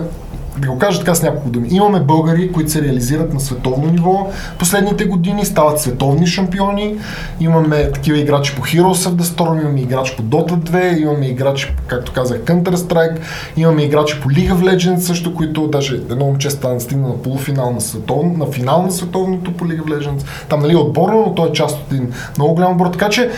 да 0.58 0.68
го 0.68 0.78
кажа 0.78 0.98
така 0.98 1.14
с 1.14 1.22
няколко 1.22 1.48
думи. 1.48 1.68
Имаме 1.70 2.00
българи, 2.00 2.52
които 2.52 2.70
се 2.70 2.82
реализират 2.82 3.34
на 3.34 3.40
световно 3.40 3.90
ниво 3.90 4.30
последните 4.58 5.04
години, 5.04 5.44
стават 5.44 5.80
световни 5.80 6.26
шампиони. 6.26 6.96
Имаме 7.40 7.92
такива 7.92 8.18
играчи 8.18 8.54
по 8.56 8.62
Heroes 8.62 9.08
of 9.08 9.14
the 9.14 9.22
Storm, 9.22 9.60
имаме 9.60 9.80
играч 9.80 10.16
по 10.16 10.22
Dota 10.22 10.54
2, 10.54 10.98
имаме 10.98 11.26
играчи, 11.26 11.74
както 11.86 12.12
казах, 12.12 12.40
Counter-Strike, 12.40 13.18
имаме 13.56 13.82
играчи 13.82 14.20
по 14.20 14.28
League 14.28 14.52
of 14.52 14.76
Legends 14.76 14.98
също, 14.98 15.34
които 15.34 15.66
даже 15.66 15.94
едно 15.94 16.26
момче 16.26 16.50
стана 16.50 16.80
стигна 16.80 17.08
на 17.08 17.22
полуфинал 17.22 17.72
на, 17.72 17.80
световно, 17.80 18.32
на 18.38 18.46
финал 18.46 18.82
на 18.82 18.92
световното 18.92 19.52
по 19.52 19.64
League 19.64 19.82
of 19.82 19.98
Legends. 19.98 20.24
Там 20.48 20.60
нали 20.60 20.76
отборно, 20.76 21.24
но 21.26 21.34
той 21.34 21.48
е 21.48 21.52
част 21.52 21.76
от 21.76 21.92
един 21.92 22.12
много 22.38 22.54
голям 22.54 22.72
отбор. 22.72 22.86
Така 22.86 23.08
че 23.08 23.30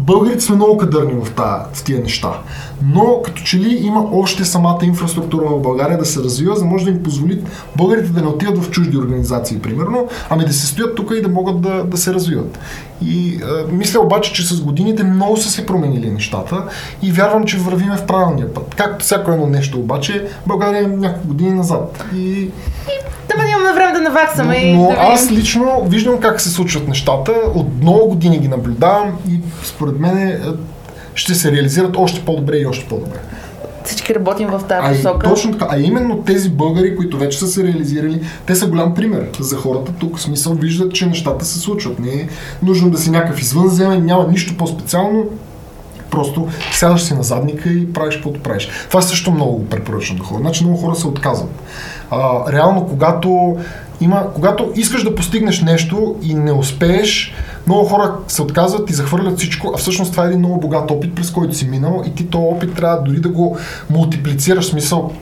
Българите 0.00 0.40
сме 0.40 0.56
много 0.56 0.76
кадърни 0.76 1.12
в, 1.24 1.30
тая, 1.30 1.64
в 1.72 1.84
тия 1.84 2.00
неща. 2.00 2.38
Но 2.82 3.22
като 3.24 3.42
че 3.42 3.58
ли 3.58 3.76
има 3.82 4.08
още 4.12 4.44
самата 4.44 4.78
инфраструктура 4.82 5.46
в 5.46 5.62
България 5.62 5.98
да 5.98 6.04
се 6.04 6.20
развива, 6.20 6.54
за 6.54 6.62
да 6.62 6.68
може 6.70 6.84
да 6.84 6.90
им 6.90 7.02
позволи 7.02 7.42
българите 7.76 8.08
да 8.08 8.22
не 8.22 8.28
отидат 8.28 8.58
в 8.58 8.70
чужди 8.70 8.98
организации, 8.98 9.58
примерно, 9.58 10.08
ами 10.30 10.44
да 10.44 10.52
се 10.52 10.66
стоят 10.66 10.96
тук 10.96 11.12
и 11.18 11.22
да 11.22 11.28
могат 11.28 11.60
да, 11.60 11.84
да 11.84 11.96
се 11.96 12.14
развиват. 12.14 12.58
И 13.06 13.40
а, 13.42 13.72
мисля 13.72 14.00
обаче, 14.00 14.32
че 14.32 14.46
с 14.46 14.60
годините 14.60 15.04
много 15.04 15.36
са 15.36 15.50
се 15.50 15.66
променили 15.66 16.10
нещата 16.10 16.64
и 17.02 17.12
вярвам, 17.12 17.44
че 17.44 17.58
вървиме 17.58 17.96
в 17.96 18.06
правилния 18.06 18.54
път. 18.54 18.74
Както 18.76 19.04
всяко 19.04 19.30
едно 19.30 19.46
нещо 19.46 19.78
обаче, 19.78 20.26
България 20.46 20.82
е 20.82 20.86
няколко 20.86 21.28
години 21.28 21.50
назад. 21.50 22.04
И 22.14 22.50
да, 23.28 23.50
имаме 23.50 23.74
време 23.74 23.92
да 23.92 24.00
наваксаме. 24.00 24.72
Но, 24.74 24.82
но 24.82 24.88
да 24.88 24.96
аз 24.98 25.30
лично 25.30 25.84
виждам 25.86 26.20
как 26.20 26.40
се 26.40 26.50
случват 26.50 26.88
нещата. 26.88 27.32
От 27.54 27.66
много 27.80 28.08
години 28.08 28.38
ги 28.38 28.48
наблюдавам 28.48 29.12
и 29.28 29.40
според 29.64 30.00
мен 30.00 30.18
е, 30.18 30.40
ще 31.14 31.34
се 31.34 31.52
реализират 31.52 31.96
още 31.96 32.24
по-добре 32.24 32.56
и 32.56 32.66
още 32.66 32.88
по-добре. 32.88 33.18
Всички 33.84 34.14
работим 34.14 34.48
в 34.48 34.62
тази 34.68 35.02
посока. 35.02 35.28
Точно 35.28 35.52
така. 35.52 35.66
А 35.70 35.78
именно 35.78 36.22
тези 36.22 36.50
българи, 36.50 36.96
които 36.96 37.18
вече 37.18 37.38
са 37.38 37.46
се 37.46 37.64
реализирали, 37.64 38.20
те 38.46 38.54
са 38.54 38.66
голям 38.66 38.94
пример 38.94 39.28
за 39.40 39.56
хората 39.56 39.92
тук. 39.92 40.18
В 40.18 40.22
смисъл 40.22 40.54
виждат, 40.54 40.94
че 40.94 41.06
нещата 41.06 41.44
се 41.44 41.58
случват. 41.58 41.98
Не 41.98 42.12
е 42.12 42.28
нужно 42.62 42.90
да 42.90 42.98
си 42.98 43.10
някакъв 43.10 43.40
извънземен, 43.40 44.04
няма 44.04 44.28
нищо 44.28 44.56
по-специално. 44.56 45.24
Просто 46.10 46.48
сядаш 46.72 47.02
си 47.02 47.14
на 47.14 47.22
задника 47.22 47.70
и 47.70 47.92
правиш 47.92 48.14
каквото 48.14 48.40
правиш. 48.40 48.68
Това 48.88 49.02
също 49.02 49.30
много 49.30 49.66
препоръчвам 49.66 50.18
до 50.18 50.24
хора. 50.24 50.38
Значи 50.40 50.64
много 50.64 50.78
хора 50.78 50.94
се 50.94 51.06
отказват. 51.06 51.50
А, 52.10 52.52
реално, 52.52 52.86
когато 52.86 53.56
има, 54.00 54.26
когато 54.34 54.72
искаш 54.76 55.04
да 55.04 55.14
постигнеш 55.14 55.60
нещо 55.60 56.16
и 56.22 56.34
не 56.34 56.52
успееш, 56.52 57.34
много 57.66 57.84
хора 57.84 58.14
се 58.28 58.42
отказват 58.42 58.90
и 58.90 58.94
захвърлят 58.94 59.38
всичко, 59.38 59.72
а 59.74 59.78
всъщност 59.78 60.12
това 60.12 60.24
е 60.24 60.26
един 60.26 60.38
много 60.38 60.60
богат 60.60 60.90
опит, 60.90 61.14
през 61.14 61.30
който 61.30 61.54
си 61.54 61.68
минал 61.68 62.02
и 62.06 62.14
ти 62.14 62.26
този 62.26 62.44
опит 62.44 62.74
трябва 62.74 63.02
дори 63.02 63.20
да 63.20 63.28
го 63.28 63.58
мултиплицираш, 63.90 64.66
смисъл 64.66 65.12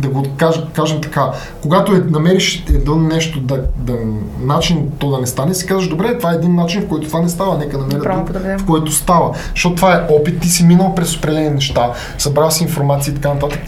да 0.00 0.08
го 0.08 0.26
кажем, 0.36 0.62
кажем 0.72 1.00
така, 1.00 1.30
когато 1.62 1.92
е, 1.92 1.98
намериш 1.98 2.64
едно 2.68 2.96
нещо, 2.96 3.40
да, 3.40 3.62
да, 3.76 3.96
начин 4.40 4.90
то 4.98 5.10
да 5.10 5.18
не 5.18 5.26
стане, 5.26 5.54
си 5.54 5.66
казваш, 5.66 5.88
добре, 5.88 6.18
това 6.18 6.32
е 6.32 6.34
един 6.34 6.54
начин, 6.54 6.82
в 6.82 6.88
който 6.88 7.06
това 7.06 7.20
не 7.20 7.28
става, 7.28 7.58
нека 7.58 7.78
намеря 7.78 7.98
друг, 7.98 8.58
в 8.58 8.66
който 8.66 8.92
става. 8.92 9.34
Защото 9.54 9.74
това 9.74 9.94
е 9.94 10.14
опит, 10.14 10.40
ти 10.40 10.48
си 10.48 10.64
минал 10.64 10.94
през 10.94 11.16
определени 11.16 11.50
неща, 11.50 11.92
събрал 12.18 12.50
си 12.50 12.62
информация 12.62 13.12
и 13.12 13.14
така 13.14 13.34
нататък. 13.34 13.60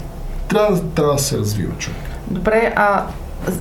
Трябва, 0.47 0.81
трябва 0.81 1.13
да 1.13 1.19
се 1.19 1.37
развива 1.37 1.73
човек. 1.77 1.99
Добре, 2.27 2.73
а 2.75 3.03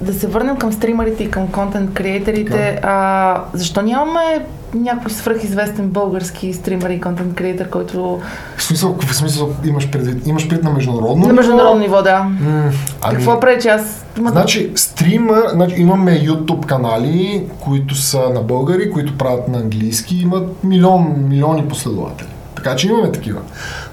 да 0.00 0.14
се 0.14 0.26
върнем 0.26 0.56
към 0.56 0.72
стримерите 0.72 1.22
и 1.22 1.30
към 1.30 1.48
контент 1.48 1.94
креаторите. 1.94 2.80
А, 2.82 3.44
защо 3.52 3.82
нямаме 3.82 4.46
някой 4.74 5.10
свръхизвестен 5.10 5.88
български 5.88 6.52
стример 6.52 6.90
и 6.90 7.00
контент 7.00 7.34
креатор, 7.34 7.68
който... 7.68 8.20
В 8.56 8.62
смисъл, 8.62 8.96
в 9.00 9.14
смисъл 9.14 9.54
имаш 9.64 9.90
предвид? 9.90 10.26
Имаш 10.26 10.48
пред 10.48 10.62
на 10.62 10.70
международно 10.70 11.26
На 11.26 11.32
международно 11.32 11.80
ниво, 11.80 12.02
да. 12.02 12.18
М- 12.18 12.70
ами... 13.02 13.16
Какво 13.16 13.40
пречи 13.40 13.68
аз? 13.68 14.04
Значи, 14.16 14.72
стример, 14.74 15.42
значи, 15.52 15.74
имаме 15.78 16.20
YouTube 16.20 16.66
канали, 16.66 17.46
които 17.60 17.94
са 17.94 18.20
на 18.34 18.40
българи, 18.40 18.90
които 18.90 19.18
правят 19.18 19.48
на 19.48 19.58
английски, 19.58 20.16
имат 20.16 20.64
милион, 20.64 21.14
милиони 21.28 21.68
последователи. 21.68 22.28
Така 22.54 22.76
че 22.76 22.88
имаме 22.88 23.12
такива. 23.12 23.40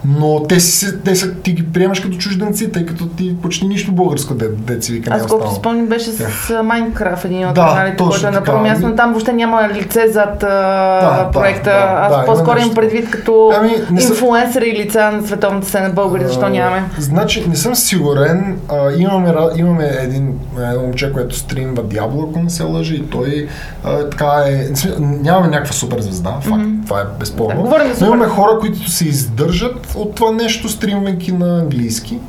Но 0.05 0.43
те, 0.43 0.59
си, 0.59 0.99
те 1.05 1.15
са, 1.15 1.33
ти 1.33 1.53
ги 1.53 1.71
приемаш 1.71 1.99
като 1.99 2.17
чужденци, 2.17 2.71
тъй 2.71 2.85
като 2.85 3.07
ти 3.07 3.35
почти 3.41 3.67
нищо 3.67 3.91
българско 3.91 4.33
де, 4.33 4.47
де 4.47 4.81
си 4.81 4.93
вика. 4.93 5.13
Аз 5.13 5.27
колко 5.27 5.49
си 5.49 5.55
спомням 5.55 5.85
беше 5.85 6.11
с 6.11 6.63
Майнкрафт, 6.63 7.25
един 7.25 7.47
от 7.47 7.53
да, 7.53 7.67
каналите, 7.67 7.97
който 7.97 8.27
е 8.27 8.31
на 8.31 8.43
първо 8.43 8.59
място, 8.59 8.87
но 8.87 8.95
там 8.95 9.09
въобще 9.09 9.33
няма 9.33 9.69
лице 9.73 10.07
зад 10.07 10.39
да, 10.39 11.29
проекта. 11.33 11.69
Да, 11.69 11.99
Аз 12.01 12.15
да, 12.15 12.25
по-скоро 12.25 12.59
имам 12.59 12.73
предвид 12.73 13.09
като 13.09 13.51
ами, 13.55 13.71
инфлуенсъри 13.91 14.69
и 14.69 14.85
лица 14.85 15.11
на 15.11 15.27
световната 15.27 15.67
сцена 15.67 15.89
българи, 15.89 16.25
защо 16.25 16.49
нямаме? 16.49 16.83
Значи, 16.97 17.49
не 17.49 17.55
съм 17.55 17.75
сигурен. 17.75 18.59
А, 18.69 18.91
имаме, 18.97 19.33
имаме 19.55 19.91
един, 19.99 20.39
едно 20.57 20.81
момче, 20.81 21.13
което 21.13 21.35
стримва 21.35 21.83
Диабло, 21.83 22.27
ако 22.29 22.39
не 22.39 22.49
се 22.49 22.63
лъжи, 22.63 22.95
и 22.95 23.09
той 23.09 23.47
а, 23.83 24.09
така 24.09 24.43
е. 24.47 24.67
Нямаме 24.99 25.47
някаква 25.47 25.73
супер 25.73 25.99
звезда, 25.99 26.31
факт, 26.31 26.45
mm-hmm. 26.45 26.85
това 26.85 26.99
е 26.99 27.03
безспорно. 27.19 27.63
Да, 27.63 27.93
но 28.01 28.07
имаме 28.07 28.25
хора, 28.25 28.59
които 28.59 28.89
се 28.89 29.05
издържат 29.05 29.88
от 29.95 30.15
това 30.15 30.31
нещо, 30.31 30.69
стримвайки 30.69 31.31
на 31.31 31.59
английски. 31.59 32.19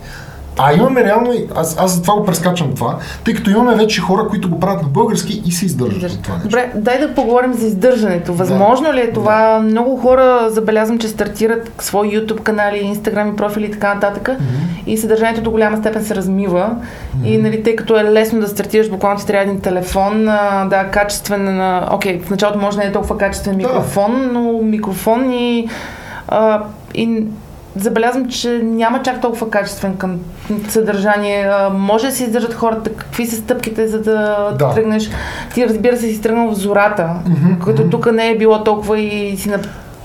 А 0.62 0.74
имаме 0.74 1.04
реално, 1.04 1.32
аз, 1.54 1.76
аз 1.78 1.94
за 1.94 2.02
това 2.02 2.14
го 2.14 2.24
прескачам 2.24 2.74
това, 2.74 2.98
тъй 3.24 3.34
като 3.34 3.50
имаме 3.50 3.74
вече 3.74 4.00
хора, 4.00 4.28
които 4.28 4.50
го 4.50 4.60
правят 4.60 4.82
на 4.82 4.88
български 4.88 5.42
и 5.46 5.52
се 5.52 5.66
издържат 5.66 6.12
от 6.12 6.22
това 6.22 6.34
нещо. 6.34 6.48
Добре, 6.48 6.72
дай 6.74 6.98
да 7.00 7.14
поговорим 7.14 7.52
за 7.52 7.66
издържането. 7.66 8.34
Възможно 8.34 8.86
да. 8.86 8.94
ли 8.94 9.00
е 9.00 9.12
това? 9.12 9.58
Да. 9.58 9.62
Много 9.62 9.96
хора 9.96 10.46
забелязвам, 10.50 10.98
че 10.98 11.08
стартират 11.08 11.72
свои 11.78 12.08
YouTube 12.08 12.40
канали, 12.40 12.94
Instagram 12.94 13.32
и 13.32 13.36
профили 13.36 13.64
и 13.64 13.70
така 13.70 13.94
нататък 13.94 14.28
mm-hmm. 14.28 14.86
и 14.86 14.96
съдържанието 14.96 15.42
до 15.42 15.50
голяма 15.50 15.76
степен 15.76 16.04
се 16.04 16.14
размива 16.14 16.70
mm-hmm. 16.76 17.26
и 17.26 17.38
нали, 17.38 17.62
тъй 17.62 17.76
като 17.76 17.98
е 17.98 18.04
лесно 18.04 18.40
да 18.40 18.48
стартираш, 18.48 18.90
буквално 18.90 19.20
ти 19.20 19.26
трябва 19.26 19.44
един 19.44 19.60
телефон, 19.60 20.28
а, 20.28 20.66
да, 20.70 20.84
качествен, 20.84 21.60
окей, 21.90 22.20
в 22.20 22.30
началото 22.30 22.58
може 22.58 22.76
да 22.76 22.82
не 22.82 22.88
е 22.88 22.92
толкова 22.92 23.18
качествен 23.18 23.56
микрофон, 23.56 24.12
да. 24.12 24.32
но 24.32 24.52
микрофон 24.62 25.32
и 25.32 25.68
а, 26.28 26.62
и 26.94 27.24
забелязвам, 27.76 28.28
че 28.28 28.60
няма 28.62 29.02
чак 29.02 29.20
толкова 29.20 29.50
качествен 29.50 29.96
към 29.96 30.18
съдържание. 30.68 31.50
Може 31.72 32.06
да 32.06 32.12
си 32.12 32.24
издържат 32.24 32.54
хората. 32.54 32.94
Какви 32.94 33.26
са 33.26 33.36
стъпките, 33.36 33.88
за 33.88 34.02
да, 34.02 34.50
да. 34.58 34.74
тръгнеш? 34.74 35.10
Ти, 35.54 35.68
разбира 35.68 35.96
се, 35.96 36.12
си 36.12 36.22
тръгнал 36.22 36.50
в 36.50 36.54
зората, 36.54 37.02
mm-hmm, 37.02 37.64
като 37.64 37.82
mm-hmm. 37.82 37.90
тук 37.90 38.12
не 38.12 38.30
е 38.30 38.38
било 38.38 38.64
толкова 38.64 39.00
и 39.00 39.36
си 39.36 39.48
на 39.48 39.58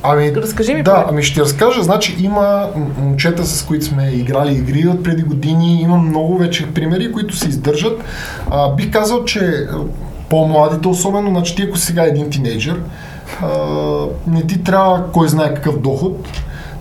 Ами, 0.07 0.35
Разкажи 0.35 0.73
ми. 0.73 0.83
Да, 0.83 0.93
поне. 0.93 1.05
ами 1.09 1.23
ще 1.23 1.33
ти 1.33 1.41
разкажа. 1.41 1.83
Значи 1.83 2.15
има 2.19 2.69
момчета, 2.97 3.45
с 3.45 3.63
които 3.63 3.85
сме 3.85 4.09
играли 4.09 4.53
игри 4.53 4.87
от 4.87 5.03
преди 5.03 5.23
години. 5.23 5.81
Има 5.81 5.97
много 5.97 6.37
вече 6.37 6.73
примери, 6.73 7.11
които 7.11 7.35
се 7.35 7.49
издържат. 7.49 8.03
А, 8.51 8.75
бих 8.75 8.91
казал, 8.91 9.23
че 9.23 9.67
по-младите 10.29 10.87
особено, 10.87 11.29
значи 11.29 11.55
ти 11.55 11.63
ако 11.63 11.77
сега 11.77 12.03
е 12.03 12.07
един 12.07 12.29
тинейджър, 12.29 12.81
а, 13.41 13.47
не 14.27 14.47
ти 14.47 14.63
трябва 14.63 15.11
кой 15.11 15.27
знае 15.27 15.53
какъв 15.53 15.79
доход 15.79 16.27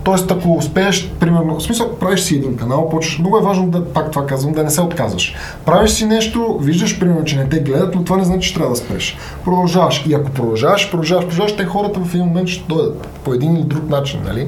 Тоест, 0.05 0.31
ако 0.31 0.53
успееш, 0.53 1.11
примерно, 1.19 1.59
в 1.59 1.63
смисъл, 1.63 1.95
правиш 1.95 2.21
си 2.21 2.35
един 2.35 2.57
канал, 2.57 2.89
почваш, 2.89 3.19
много 3.19 3.37
е 3.37 3.41
важно 3.41 3.67
да, 3.67 3.85
пак 3.85 4.11
това 4.11 4.25
казвам, 4.25 4.53
да 4.53 4.63
не 4.63 4.69
се 4.69 4.81
отказваш. 4.81 5.35
Правиш 5.65 5.91
си 5.91 6.05
нещо, 6.05 6.59
виждаш, 6.61 6.99
примерно, 6.99 7.23
че 7.23 7.37
не 7.37 7.49
те 7.49 7.59
гледат, 7.59 7.95
но 7.95 8.03
това 8.03 8.17
не 8.17 8.23
значи, 8.23 8.49
че 8.49 8.55
трябва 8.55 8.69
да 8.69 8.75
спреш. 8.75 9.17
Продължаваш. 9.45 10.05
И 10.09 10.13
ако 10.13 10.31
продължаваш, 10.31 10.91
продължаваш, 10.91 11.23
продължаваш, 11.25 11.55
те 11.55 11.65
хората 11.65 11.99
в 11.99 12.15
един 12.15 12.25
момент 12.25 12.47
ще 12.47 12.67
дойдат 12.67 13.07
по 13.23 13.33
един 13.33 13.55
или 13.55 13.63
друг 13.63 13.89
начин, 13.89 14.19
нали? 14.25 14.47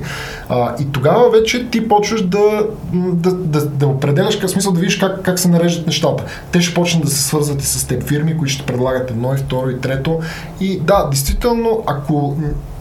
А, 0.49 0.75
и 0.79 0.91
тогава 0.91 1.29
вече 1.29 1.69
ти 1.69 1.87
почваш 1.87 2.21
да, 2.21 2.65
да, 2.93 3.31
да, 3.31 3.65
да 3.65 3.87
определяш, 3.87 4.39
в 4.41 4.47
смисъл 4.47 4.71
да 4.71 4.79
видиш 4.79 4.97
как, 4.97 5.21
как 5.21 5.39
се 5.39 5.47
нареждат 5.49 5.87
нещата. 5.87 6.23
Те 6.51 6.61
ще 6.61 6.73
почнат 6.73 7.05
да 7.05 7.11
се 7.11 7.23
свързват 7.23 7.61
и 7.61 7.65
с 7.65 7.87
теб 7.87 8.03
фирми, 8.03 8.37
които 8.37 8.53
ще 8.53 8.65
предлагат 8.65 9.11
едно 9.11 9.33
и 9.33 9.37
второ 9.37 9.69
и 9.69 9.79
трето. 9.79 10.19
И 10.61 10.79
да, 10.79 11.07
действително, 11.11 11.83
ако 11.85 12.37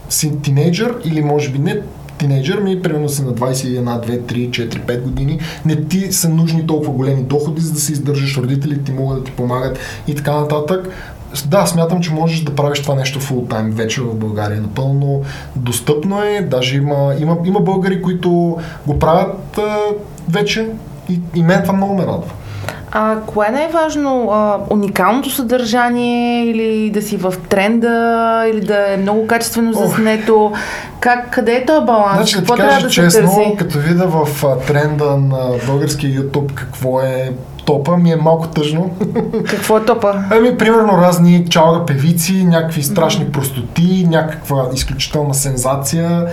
си 0.09 0.41
тинейджър 0.41 0.95
или 1.05 1.21
може 1.21 1.49
би 1.49 1.59
не 1.59 1.81
тинейджър, 2.17 2.59
ми 2.59 2.81
примерно 2.81 3.09
са 3.09 3.23
на 3.23 3.33
21, 3.33 3.81
2, 3.83 4.21
3, 4.21 4.49
4, 4.49 4.79
5 4.79 5.01
години, 5.01 5.39
не 5.65 5.85
ти 5.85 6.11
са 6.13 6.29
нужни 6.29 6.67
толкова 6.67 6.93
големи 6.93 7.23
доходи, 7.23 7.61
за 7.61 7.73
да 7.73 7.79
се 7.79 7.91
издържаш, 7.91 8.37
родителите 8.37 8.83
ти 8.83 8.91
могат 8.91 9.19
да 9.19 9.23
ти 9.23 9.31
помагат 9.31 9.79
и 10.07 10.15
така 10.15 10.31
нататък. 10.39 10.89
Да, 11.45 11.65
смятам, 11.65 12.01
че 12.01 12.13
можеш 12.13 12.41
да 12.41 12.55
правиш 12.55 12.81
това 12.81 12.95
нещо 12.95 13.19
фул 13.19 13.45
тайм 13.49 13.71
вече 13.71 14.01
в 14.01 14.15
България. 14.15 14.61
Напълно 14.61 15.21
достъпно 15.55 16.23
е, 16.23 16.41
даже 16.41 16.77
има, 16.77 17.15
има, 17.19 17.37
има 17.45 17.59
българи, 17.59 18.01
които 18.01 18.57
го 18.87 18.99
правят 18.99 19.57
а, 19.57 19.77
вече 20.29 20.69
и, 21.09 21.19
и 21.35 21.43
мен 21.43 21.61
това 21.61 21.73
много 21.73 21.95
ме 21.95 22.01
радва. 22.01 22.31
А 22.91 23.15
кое 23.25 23.47
е 23.47 23.51
най-важно? 23.51 24.29
А, 24.31 24.57
уникалното 24.69 25.29
съдържание 25.29 26.45
или 26.45 26.89
да 26.89 27.01
си 27.01 27.17
в 27.17 27.33
тренда, 27.49 28.45
или 28.51 28.61
да 28.61 28.93
е 28.93 28.97
много 28.97 29.27
качествено 29.27 29.73
заснето? 29.73 30.53
Как, 30.99 31.29
къде 31.31 31.51
е 31.51 31.65
този 31.65 31.85
баланс? 31.85 32.15
Значи, 32.17 32.35
какво 32.35 32.55
да 32.55 32.63
ти 32.63 32.69
кажа 32.69 32.85
да 32.85 32.89
честно, 32.89 33.11
се 33.11 33.35
търси? 33.35 33.55
като 33.57 33.79
видя 33.79 34.07
в 34.07 34.45
а, 34.45 34.57
тренда 34.57 35.17
на 35.17 35.49
българския 35.67 36.11
YouTube 36.11 36.53
какво 36.53 37.01
е 37.01 37.33
топа, 37.67 37.97
ми 37.97 38.11
е 38.11 38.15
малко 38.15 38.47
тъжно. 38.47 38.91
Какво 39.49 39.77
е 39.77 39.85
топа? 39.85 40.23
Ами, 40.31 40.57
примерно 40.57 40.97
разни 41.01 41.45
чалга 41.49 41.85
певици, 41.85 42.45
някакви 42.45 42.83
страшни 42.83 43.25
простоти, 43.31 44.07
някаква 44.09 44.65
изключителна 44.73 45.33
сензация, 45.33 46.27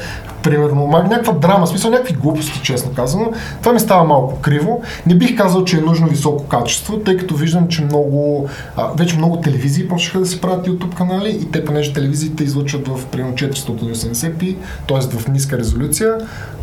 примерно, 0.45 0.87
някаква 0.87 1.33
драма, 1.33 1.67
смисъл 1.67 1.91
някакви 1.91 2.15
глупости, 2.15 2.61
честно 2.63 2.93
казано. 2.95 3.33
Това 3.61 3.73
ми 3.73 3.81
става 3.81 4.05
малко 4.05 4.41
криво. 4.41 4.83
Не 5.07 5.15
бих 5.15 5.37
казал, 5.37 5.65
че 5.65 5.79
е 5.79 5.81
нужно 5.81 6.07
високо 6.07 6.45
качество, 6.45 6.99
тъй 6.99 7.17
като 7.17 7.35
виждам, 7.35 7.69
че 7.69 7.85
много, 7.85 8.49
а, 8.77 8.89
вече 8.99 9.17
много 9.17 9.41
телевизии 9.41 9.89
почнаха 9.89 10.19
да 10.19 10.27
си 10.27 10.41
правят 10.41 10.67
YouTube 10.67 10.95
канали 10.95 11.39
и 11.43 11.51
те, 11.51 11.65
понеже 11.65 11.93
телевизиите 11.93 12.45
излъчват 12.45 12.89
в 12.89 13.07
примерно 13.07 13.35
480p, 13.35 14.57
т.е. 14.89 15.19
в 15.19 15.29
ниска 15.29 15.59
резолюция, 15.59 16.15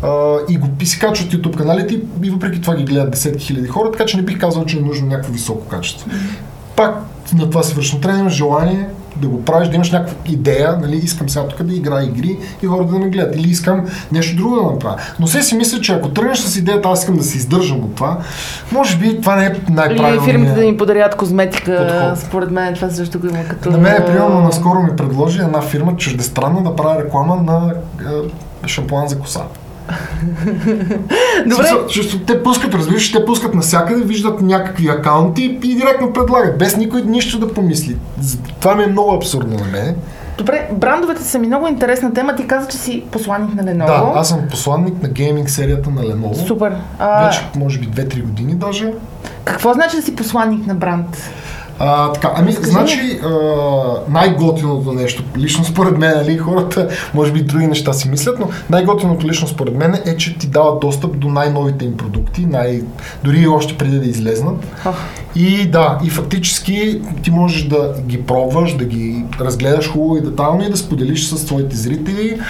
а, 0.02 0.36
и 0.48 0.56
го 0.56 0.68
и 0.80 0.86
си 0.86 0.98
качват 0.98 1.32
YouTube 1.32 1.56
каналите 1.56 2.00
и, 2.22 2.30
въпреки 2.30 2.60
това 2.60 2.76
ги 2.76 2.84
гледат 2.84 3.10
десетки 3.10 3.44
хиляди 3.44 3.68
хора, 3.68 3.90
така 3.90 4.06
че 4.06 4.16
не 4.16 4.22
бих 4.22 4.38
казал, 4.38 4.64
че 4.64 4.78
е 4.78 4.80
нужно 4.80 5.06
някакво 5.06 5.32
високо 5.32 5.66
качество. 5.66 6.10
Пак 6.76 6.96
на 7.34 7.50
това 7.50 7.62
се 7.62 7.74
върши. 7.74 8.00
Трябва 8.00 8.16
да 8.16 8.20
имаш 8.20 8.34
желание 8.34 8.88
да 9.22 9.28
го 9.28 9.44
правиш, 9.44 9.68
да 9.68 9.74
имаш 9.74 9.90
някаква 9.90 10.14
идея, 10.26 10.76
нали, 10.80 10.96
искам 10.96 11.28
сега 11.28 11.46
тук 11.48 11.62
да 11.62 11.74
играя 11.74 12.04
игри 12.04 12.38
и 12.62 12.66
хората 12.66 12.92
да 12.92 12.98
ме 12.98 13.08
гледат. 13.08 13.36
Или 13.36 13.50
искам 13.50 13.84
нещо 14.12 14.36
друго 14.36 14.56
да 14.56 14.62
направя. 14.62 14.96
Но 15.20 15.26
все 15.26 15.42
си 15.42 15.54
мисля, 15.54 15.80
че 15.80 15.92
ако 15.92 16.08
тръгнеш 16.08 16.38
с 16.38 16.56
идеята, 16.56 16.88
аз 16.88 17.00
искам 17.00 17.16
да 17.16 17.22
се 17.22 17.36
издържам 17.36 17.78
от 17.78 17.94
това, 17.94 18.18
може 18.72 18.96
би 18.96 19.20
това 19.20 19.36
не 19.36 19.46
е 19.46 19.48
Или 19.48 19.74
най-правилният. 19.74 20.24
фирмите 20.24 20.52
да 20.52 20.62
ни 20.62 20.76
подарят 20.76 21.16
козметика, 21.16 21.86
подход. 21.88 22.18
според 22.18 22.50
мен 22.50 22.74
това 22.74 22.90
също 22.90 23.18
го 23.20 23.26
има 23.26 23.44
като... 23.48 23.70
На 23.70 23.78
мен, 23.78 24.02
примерно, 24.06 24.40
наскоро 24.40 24.82
ми 24.82 24.96
предложи 24.96 25.38
една 25.38 25.62
фирма 25.62 25.96
чуждестранна 25.96 26.62
да 26.62 26.76
прави 26.76 27.04
реклама 27.04 27.36
на 27.36 27.74
е, 28.64 28.68
шампуан 28.68 29.08
за 29.08 29.18
коса. 29.18 29.40
Добре, 31.46 31.54
Смисъл, 31.54 31.78
Защото 31.86 32.18
те 32.18 32.42
пускат, 32.42 32.74
разбираш, 32.74 33.12
те 33.12 33.24
пускат 33.24 33.54
навсякъде, 33.54 34.04
виждат 34.04 34.40
някакви 34.42 34.88
акаунти 34.88 35.58
и 35.62 35.74
директно 35.74 36.12
предлагат, 36.12 36.58
без 36.58 36.76
никой 36.76 37.02
нищо 37.02 37.38
да 37.38 37.54
помисли. 37.54 37.96
Това 38.60 38.74
ми 38.74 38.84
е 38.84 38.86
много 38.86 39.14
абсурдно 39.14 39.56
на 39.58 39.64
мен. 39.64 39.96
добре, 40.38 40.68
брандовете 40.72 41.22
са 41.24 41.38
ми 41.38 41.46
много 41.46 41.68
интересна 41.68 42.14
тема. 42.14 42.36
Ти 42.36 42.46
каза, 42.46 42.68
че 42.68 42.76
си 42.76 43.02
посланник 43.10 43.54
на 43.54 43.62
Lenovo. 43.62 43.86
Да, 43.86 44.12
аз 44.14 44.28
съм 44.28 44.40
посланник 44.50 45.02
на 45.02 45.08
гейминг 45.08 45.50
серията 45.50 45.90
на 45.90 46.02
Lenovo. 46.02 46.46
Супер. 46.46 46.74
А, 46.98 47.26
Вече, 47.26 47.40
може 47.56 47.78
би, 47.78 47.88
2-3 47.88 48.22
години 48.22 48.54
даже. 48.54 48.92
Какво 49.44 49.72
значи 49.72 49.96
да 49.96 50.02
си 50.02 50.16
посланник 50.16 50.66
на 50.66 50.74
бранд? 50.74 51.30
А, 51.84 52.12
така, 52.12 52.32
ами, 52.36 52.48
Разкажи 52.48 52.70
значи, 52.70 53.20
а, 53.24 53.30
най-готиното 54.08 54.92
нещо, 54.92 55.24
лично 55.38 55.64
според 55.64 55.98
мен, 55.98 56.16
нали, 56.16 56.38
хората, 56.38 56.88
може 57.14 57.32
би 57.32 57.42
други 57.42 57.66
неща 57.66 57.92
си 57.92 58.08
мислят, 58.08 58.38
но 58.38 58.48
най-готиното 58.70 59.26
лично 59.26 59.48
според 59.48 59.76
мен 59.76 59.94
е, 60.06 60.16
че 60.16 60.38
ти 60.38 60.46
дава 60.46 60.78
достъп 60.78 61.18
до 61.18 61.28
най-новите 61.28 61.84
им 61.84 61.96
продукти, 61.96 62.46
най- 62.46 62.82
дори 63.24 63.40
и 63.40 63.48
още 63.48 63.78
преди 63.78 63.98
да 63.98 64.06
излезнат. 64.06 64.66
Ох. 64.86 64.96
И 65.36 65.70
да, 65.70 65.98
и 66.04 66.10
фактически 66.10 67.00
ти 67.22 67.30
можеш 67.30 67.62
да 67.62 67.94
ги 68.06 68.22
пробваш, 68.22 68.76
да 68.76 68.84
ги 68.84 69.24
разгледаш 69.40 69.90
хубаво 69.90 70.16
и 70.16 70.20
детайлно 70.20 70.64
и 70.64 70.70
да 70.70 70.76
споделиш 70.76 71.24
с 71.24 71.46
твоите 71.46 71.76
зрители. 71.76 72.40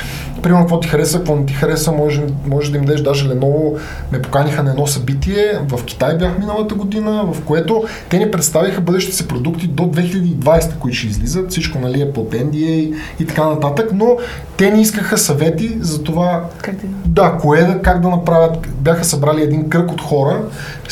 Примерно, 0.43 0.65
какво 0.65 0.81
ти 0.81 0.89
хареса, 0.89 1.19
какво 1.19 1.37
не 1.37 1.47
ти 1.47 1.53
хареса, 1.53 1.93
може, 1.93 2.23
може 2.47 2.73
да 2.73 2.79
им 2.79 2.85
дадеш 2.85 3.01
даже 3.01 3.29
Lenovo. 3.29 3.79
Ме 4.13 4.23
поканиха 4.23 4.63
на 4.63 4.71
едно 4.71 4.87
събитие, 4.87 5.61
в 5.69 5.85
Китай 5.85 6.19
бях 6.19 6.39
миналата 6.39 6.75
година, 6.75 7.25
в 7.33 7.43
което 7.45 7.85
те 8.09 8.19
ни 8.19 8.31
представиха 8.31 8.81
бъдещите 8.81 9.17
си 9.17 9.29
продукти 9.29 9.67
до 9.67 9.83
2020, 9.83 10.79
които 10.79 10.97
ще 10.97 11.07
излизат. 11.07 11.51
Всичко 11.51 11.79
нали, 11.79 12.03
е 12.03 12.13
под 12.13 12.31
NDA 12.33 12.95
и 13.21 13.27
така 13.27 13.47
нататък, 13.47 13.91
но 13.93 14.17
те 14.57 14.71
ни 14.71 14.83
искаха 14.83 15.19
съвети 15.19 15.77
за 15.81 16.03
това 16.03 16.45
Как 16.63 16.75
да... 17.07 17.39
кое 17.41 17.63
да, 17.63 17.83
как 17.83 18.01
да 18.01 18.09
направят. 18.09 18.69
Бяха 18.81 19.05
събрали 19.05 19.43
един 19.43 19.69
кръг 19.69 19.93
от 19.93 20.01
хора, 20.01 20.41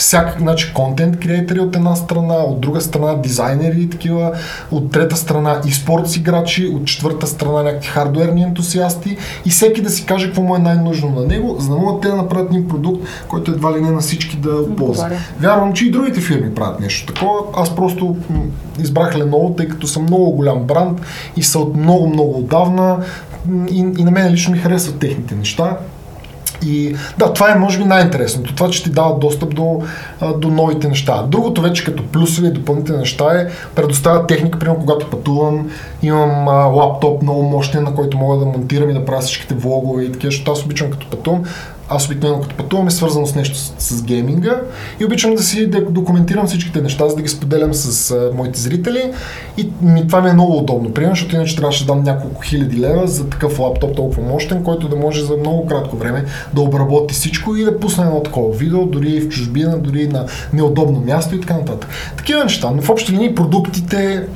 всякак, 0.00 0.38
значи, 0.38 0.72
контент 0.74 1.20
креатори 1.20 1.60
от 1.60 1.76
една 1.76 1.96
страна, 1.96 2.34
от 2.34 2.60
друга 2.60 2.80
страна 2.80 3.14
дизайнери 3.14 3.80
и 3.82 3.90
такива, 3.90 4.32
от 4.70 4.92
трета 4.92 5.16
страна 5.16 5.60
и 5.66 5.72
спортс 5.72 6.16
играчи, 6.16 6.66
от 6.66 6.84
четвърта 6.84 7.26
страна 7.26 7.62
някакви 7.62 7.88
хардуерни 7.88 8.42
ентусиасти 8.42 9.16
и 9.46 9.50
всеки 9.50 9.82
да 9.82 9.90
си 9.90 10.06
каже 10.06 10.26
какво 10.26 10.42
му 10.42 10.56
е 10.56 10.58
най-нужно 10.58 11.10
на 11.10 11.26
него, 11.26 11.56
за 11.58 11.68
да 11.68 11.76
могат 11.76 12.00
те 12.00 12.08
да 12.08 12.16
направят 12.16 12.50
един 12.50 12.68
продукт, 12.68 13.06
който 13.28 13.50
едва 13.50 13.72
ли 13.72 13.80
не 13.80 13.90
на 13.90 14.00
всички 14.00 14.36
да 14.36 14.74
ползва. 14.76 15.10
Вярвам, 15.40 15.72
че 15.72 15.86
и 15.86 15.90
другите 15.90 16.20
фирми 16.20 16.54
правят 16.54 16.80
нещо 16.80 17.12
такова. 17.12 17.38
Аз 17.56 17.76
просто 17.76 18.16
избрах 18.78 19.14
Lenovo, 19.14 19.56
тъй 19.56 19.68
като 19.68 19.86
съм 19.86 20.02
много 20.02 20.32
голям 20.32 20.58
бранд 20.58 21.00
и 21.36 21.42
са 21.42 21.58
от 21.58 21.76
много-много 21.76 22.38
отдавна 22.38 22.96
и, 23.70 23.78
и 23.98 24.04
на 24.04 24.10
мен 24.10 24.32
лично 24.32 24.52
ми 24.52 24.58
харесват 24.58 24.98
техните 24.98 25.34
неща. 25.34 25.76
И 26.66 26.96
да, 27.18 27.32
това 27.32 27.50
е 27.50 27.58
може 27.58 27.78
би 27.78 27.84
най-интересното. 27.84 28.54
Това, 28.54 28.70
че 28.70 28.82
ти 28.82 28.90
дава 28.90 29.18
достъп 29.18 29.54
до, 29.54 29.82
до 30.36 30.48
новите 30.48 30.88
неща. 30.88 31.22
Другото 31.22 31.62
вече 31.62 31.84
като 31.84 32.06
плюсове 32.06 32.48
и 32.48 32.52
допълнителни 32.52 33.00
неща 33.00 33.24
е 33.24 33.48
предоставя 33.74 34.26
техника, 34.26 34.58
примерно 34.58 34.80
когато 34.80 35.10
пътувам, 35.10 35.70
имам 36.02 36.48
а, 36.48 36.52
лаптоп 36.52 37.22
много 37.22 37.42
мощен, 37.42 37.84
на 37.84 37.94
който 37.94 38.18
мога 38.18 38.38
да 38.38 38.46
монтирам 38.46 38.90
и 38.90 38.94
да 38.94 39.04
правя 39.04 39.20
всичките 39.20 39.54
влогове 39.54 40.04
и 40.04 40.12
такива, 40.12 40.30
защото 40.30 40.52
аз 40.52 40.64
обичам 40.64 40.90
като 40.90 41.10
пътувам. 41.10 41.44
Аз 41.90 42.06
обикновено 42.06 42.42
като 42.42 42.56
пътувам 42.56 42.86
е 42.86 42.90
свързано 42.90 43.26
с 43.26 43.34
нещо 43.34 43.58
с, 43.58 43.72
с 43.78 44.02
гейминга 44.02 44.60
и 45.00 45.04
обичам 45.04 45.34
да 45.34 45.42
си 45.42 45.66
да 45.66 45.80
документирам 45.80 46.46
всичките 46.46 46.80
неща, 46.80 47.08
за 47.08 47.16
да 47.16 47.22
ги 47.22 47.28
споделям 47.28 47.74
с 47.74 48.10
а, 48.10 48.30
моите 48.36 48.60
зрители 48.60 49.12
и 49.56 49.68
ми, 49.82 50.06
това 50.06 50.20
ми 50.20 50.30
е 50.30 50.32
много 50.32 50.58
удобно. 50.58 50.94
Примерно, 50.94 51.14
защото 51.14 51.36
иначе 51.36 51.56
трябваше 51.56 51.86
да 51.86 51.92
дам 51.92 52.02
няколко 52.02 52.42
хиляди 52.42 52.80
лева 52.80 53.06
за 53.06 53.28
такъв 53.28 53.58
лаптоп 53.58 53.96
толкова 53.96 54.22
мощен, 54.22 54.64
който 54.64 54.88
да 54.88 54.96
може 54.96 55.24
за 55.24 55.36
много 55.36 55.66
кратко 55.66 55.96
време 55.96 56.24
да 56.54 56.60
обработи 56.60 57.14
всичко 57.14 57.56
и 57.56 57.64
да 57.64 57.80
пусне 57.80 58.04
едно 58.04 58.22
такова 58.22 58.56
видео, 58.56 58.86
дори 58.86 59.20
в 59.20 59.28
чужбина, 59.28 59.78
дори 59.78 60.08
на 60.08 60.26
неудобно 60.52 61.00
място 61.00 61.34
и 61.34 61.40
така 61.40 61.54
нататък. 61.54 61.90
Такива 62.16 62.44
неща, 62.44 62.70
но 62.70 62.82
в 62.82 62.90
общи 62.90 63.12
линии 63.12 63.34
продуктите, 63.34 64.26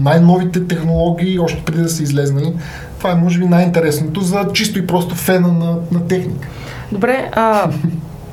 най-новите 0.00 0.66
технологии, 0.66 1.38
още 1.38 1.62
преди 1.64 1.82
да 1.82 1.88
са 1.88 2.02
излезнали, 2.02 2.52
това 2.98 3.10
е 3.10 3.14
може 3.14 3.38
би 3.38 3.44
най-интересното 3.44 4.20
за 4.20 4.46
чисто 4.54 4.78
и 4.78 4.86
просто 4.86 5.14
фена 5.14 5.48
на, 5.48 5.76
на 5.92 6.06
техника. 6.06 6.48
Добре, 6.92 7.30
а, 7.32 7.70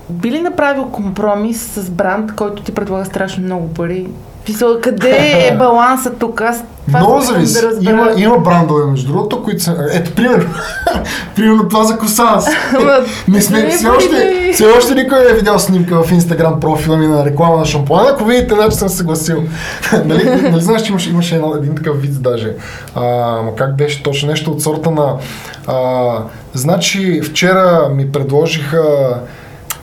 би 0.09 0.31
ли 0.31 0.41
направил 0.41 0.85
компромис 0.85 1.71
с 1.73 1.89
бранд, 1.89 2.35
който 2.35 2.63
ти 2.63 2.73
предлага 2.73 3.05
страшно 3.05 3.43
много 3.43 3.73
пари? 3.73 4.07
Писал, 4.45 4.77
къде 4.81 5.47
е 5.51 5.55
балансът 5.59 6.19
тук? 6.19 6.41
Аз 6.41 6.63
това 6.87 6.99
Много 6.99 7.21
зависи. 7.21 7.53
да 7.61 7.67
разбера. 7.67 7.93
има, 7.93 8.11
има 8.17 8.37
брандове, 8.37 8.85
между 8.85 9.11
другото, 9.11 9.43
които 9.43 9.63
са... 9.63 9.89
Ето, 9.93 10.15
примерно. 10.15 10.49
примерно 11.35 11.67
това 11.67 11.83
за 11.83 11.97
коса. 11.97 12.39
Не 13.27 13.41
сме, 13.41 13.69
все, 13.69 13.87
още, 13.87 14.49
все 14.53 14.65
още 14.77 14.95
никой 14.95 15.19
не 15.19 15.29
е 15.29 15.33
видял 15.33 15.59
снимка 15.59 16.03
в 16.03 16.11
Инстаграм 16.11 16.59
профила 16.59 16.97
ми 16.97 17.07
на 17.07 17.25
реклама 17.25 17.57
на 17.57 17.65
шампуана. 17.65 18.09
Ако 18.09 18.25
видите, 18.25 18.55
значи 18.55 18.75
съм 18.75 18.89
съгласил. 18.89 19.43
нали, 20.05 20.25
нали 20.25 20.61
знаеш, 20.61 20.81
че 20.81 20.89
имаше, 20.91 21.09
имаше 21.09 21.35
едно, 21.35 21.53
един 21.55 21.75
такъв 21.75 22.01
вид 22.01 22.21
даже. 22.21 22.53
А, 22.95 23.37
как 23.57 23.75
беше 23.75 24.03
точно 24.03 24.29
нещо 24.29 24.51
от 24.51 24.61
сорта 24.61 24.91
на... 24.91 25.15
А, 25.67 26.07
значи, 26.53 27.21
вчера 27.21 27.89
ми 27.95 28.11
предложиха 28.11 28.83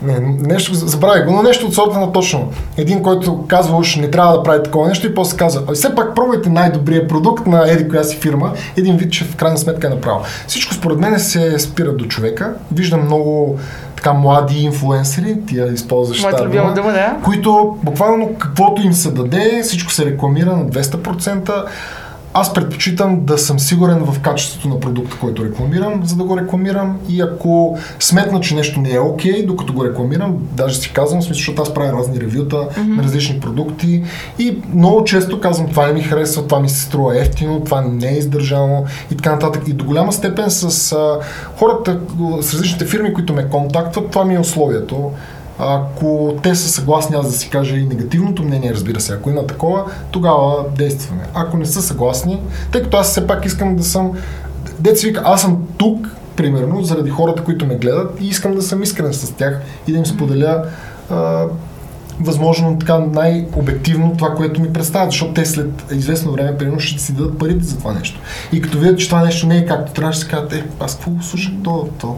Не, 0.03 0.21
нещо, 0.41 0.75
забравяй 0.75 1.25
го, 1.25 1.33
но 1.33 1.43
нещо 1.43 1.67
от 1.67 1.75
сорта 1.75 1.99
на 1.99 2.13
точно. 2.13 2.53
Един, 2.77 3.03
който 3.03 3.45
казва, 3.49 3.77
уж 3.77 3.97
не 3.97 4.11
трябва 4.11 4.37
да 4.37 4.43
прави 4.43 4.63
такова 4.63 4.89
нещо 4.89 5.07
и 5.07 5.15
после 5.15 5.37
казва, 5.37 5.63
а 5.69 5.73
все 5.73 5.95
пак 5.95 6.15
пробвайте 6.15 6.49
най-добрия 6.49 7.09
продукт 7.09 7.47
на 7.47 7.71
еди 7.71 7.89
коя 7.89 8.05
си 8.05 8.17
фирма, 8.17 8.53
един 8.77 8.97
вид, 8.97 9.13
че 9.13 9.25
в 9.25 9.37
крайна 9.37 9.59
сметка 9.59 9.87
е 9.87 9.91
направо. 9.91 10.21
Всичко 10.47 10.75
според 10.75 10.99
мен 10.99 11.21
се 11.21 11.59
спира 11.59 11.93
до 11.93 12.05
човека. 12.05 12.55
Виждам 12.73 13.05
много 13.05 13.59
така 13.97 14.13
млади 14.13 14.59
инфлуенсери, 14.59 15.37
тия 15.47 15.73
използваш 15.73 16.23
Моята 16.23 16.45
любима 16.45 16.75
дума, 16.75 16.93
да. 16.93 17.17
които 17.25 17.79
буквално 17.83 18.35
каквото 18.39 18.83
им 18.83 18.93
се 18.93 19.11
даде, 19.11 19.61
всичко 19.63 19.93
се 19.93 20.07
рекламира 20.07 20.57
на 20.57 20.67
200%. 20.67 21.65
Аз 22.35 22.55
предпочитам 22.55 23.25
да 23.25 23.38
съм 23.38 23.59
сигурен 23.59 23.99
в 23.99 24.21
качеството 24.21 24.69
на 24.69 24.81
продукта, 24.81 25.17
който 25.21 25.45
рекламирам, 25.45 26.01
за 26.05 26.17
да 26.17 26.25
го 26.25 26.37
рекламирам 26.37 26.99
и 27.09 27.21
ако 27.21 27.79
сметна, 28.01 28.41
че 28.41 28.55
нещо 28.55 28.81
не 28.81 28.95
е 28.95 29.01
окей, 29.01 29.33
okay, 29.33 29.47
докато 29.47 29.73
го 29.73 29.85
рекламирам, 29.85 30.37
даже 30.53 30.75
си 30.75 30.93
казвам, 30.93 31.23
смисъл, 31.23 31.38
защото 31.38 31.62
аз 31.62 31.75
правя 31.75 31.93
разни 31.93 32.21
ревюта 32.21 32.57
mm-hmm. 32.57 32.97
на 32.97 33.03
различни 33.03 33.41
продукти 33.41 34.03
и 34.38 34.59
много 34.75 35.05
често 35.05 35.41
казвам, 35.41 35.69
това 35.69 35.87
не 35.87 35.93
ми 35.93 36.03
харесва, 36.03 36.47
това 36.47 36.61
ми 36.61 36.69
се 36.69 36.81
струва 36.81 37.21
ефтино, 37.21 37.64
това 37.64 37.81
не 37.81 38.09
е 38.09 38.19
издържано 38.19 38.85
и 39.12 39.17
така 39.17 39.33
нататък. 39.33 39.62
И 39.69 39.73
до 39.73 39.85
голяма 39.85 40.12
степен 40.12 40.51
с 40.51 40.93
а, 40.93 41.19
хората, 41.57 42.01
с 42.41 42.55
различните 42.55 42.85
фирми, 42.85 43.14
които 43.14 43.33
ме 43.33 43.49
контактват, 43.49 44.11
това 44.11 44.25
ми 44.25 44.35
е 44.35 44.38
условието. 44.38 45.12
Ако 45.59 46.37
те 46.42 46.55
са 46.55 46.68
съгласни 46.68 47.16
аз 47.16 47.27
да 47.27 47.33
си 47.33 47.51
кажа 47.51 47.77
и 47.77 47.87
негативното 47.87 48.42
мнение, 48.42 48.73
разбира 48.73 49.01
се, 49.01 49.12
ако 49.12 49.31
има 49.31 49.47
такова, 49.47 49.85
тогава 50.11 50.64
действаме. 50.77 51.23
Ако 51.35 51.57
не 51.57 51.66
са 51.66 51.83
съгласни, 51.83 52.40
тъй 52.73 52.83
като 52.83 52.97
аз 52.97 53.11
все 53.11 53.27
пак 53.27 53.44
искам 53.44 53.77
да 53.77 53.85
съм, 53.85 54.12
деца 54.79 55.07
вика, 55.07 55.23
аз 55.25 55.40
съм 55.40 55.59
тук, 55.77 56.09
примерно, 56.37 56.83
заради 56.83 57.11
хората, 57.11 57.44
които 57.44 57.66
ме 57.66 57.77
гледат 57.77 58.21
и 58.21 58.29
искам 58.29 58.55
да 58.55 58.62
съм 58.62 58.83
искрен 58.83 59.12
с 59.12 59.33
тях 59.33 59.61
и 59.87 59.92
да 59.92 59.99
им 59.99 60.07
споделя 60.07 60.64
а, 61.11 61.44
възможно 62.21 62.79
така 62.79 62.99
най-обективно 62.99 64.14
това, 64.18 64.35
което 64.35 64.61
ми 64.61 64.73
представят, 64.73 65.11
защото 65.11 65.33
те 65.33 65.47
след 65.47 65.92
известно 65.92 66.33
време, 66.33 66.59
примерно, 66.59 66.81
ще 66.81 67.03
си 67.03 67.12
дадат 67.12 67.38
парите 67.38 67.64
за 67.64 67.79
това 67.79 67.92
нещо. 67.92 68.21
И 68.53 68.61
като 68.61 68.79
видят, 68.79 68.99
че 68.99 69.07
това 69.07 69.25
нещо 69.25 69.47
не 69.47 69.57
е 69.57 69.66
както 69.66 69.92
трябва, 69.92 70.12
ще 70.12 70.23
си 70.23 70.31
кажат, 70.31 70.53
е, 70.53 70.64
аз 70.81 70.94
какво 70.94 71.11
слушах 71.23 71.53
то, 71.64 71.88
то. 72.01 72.16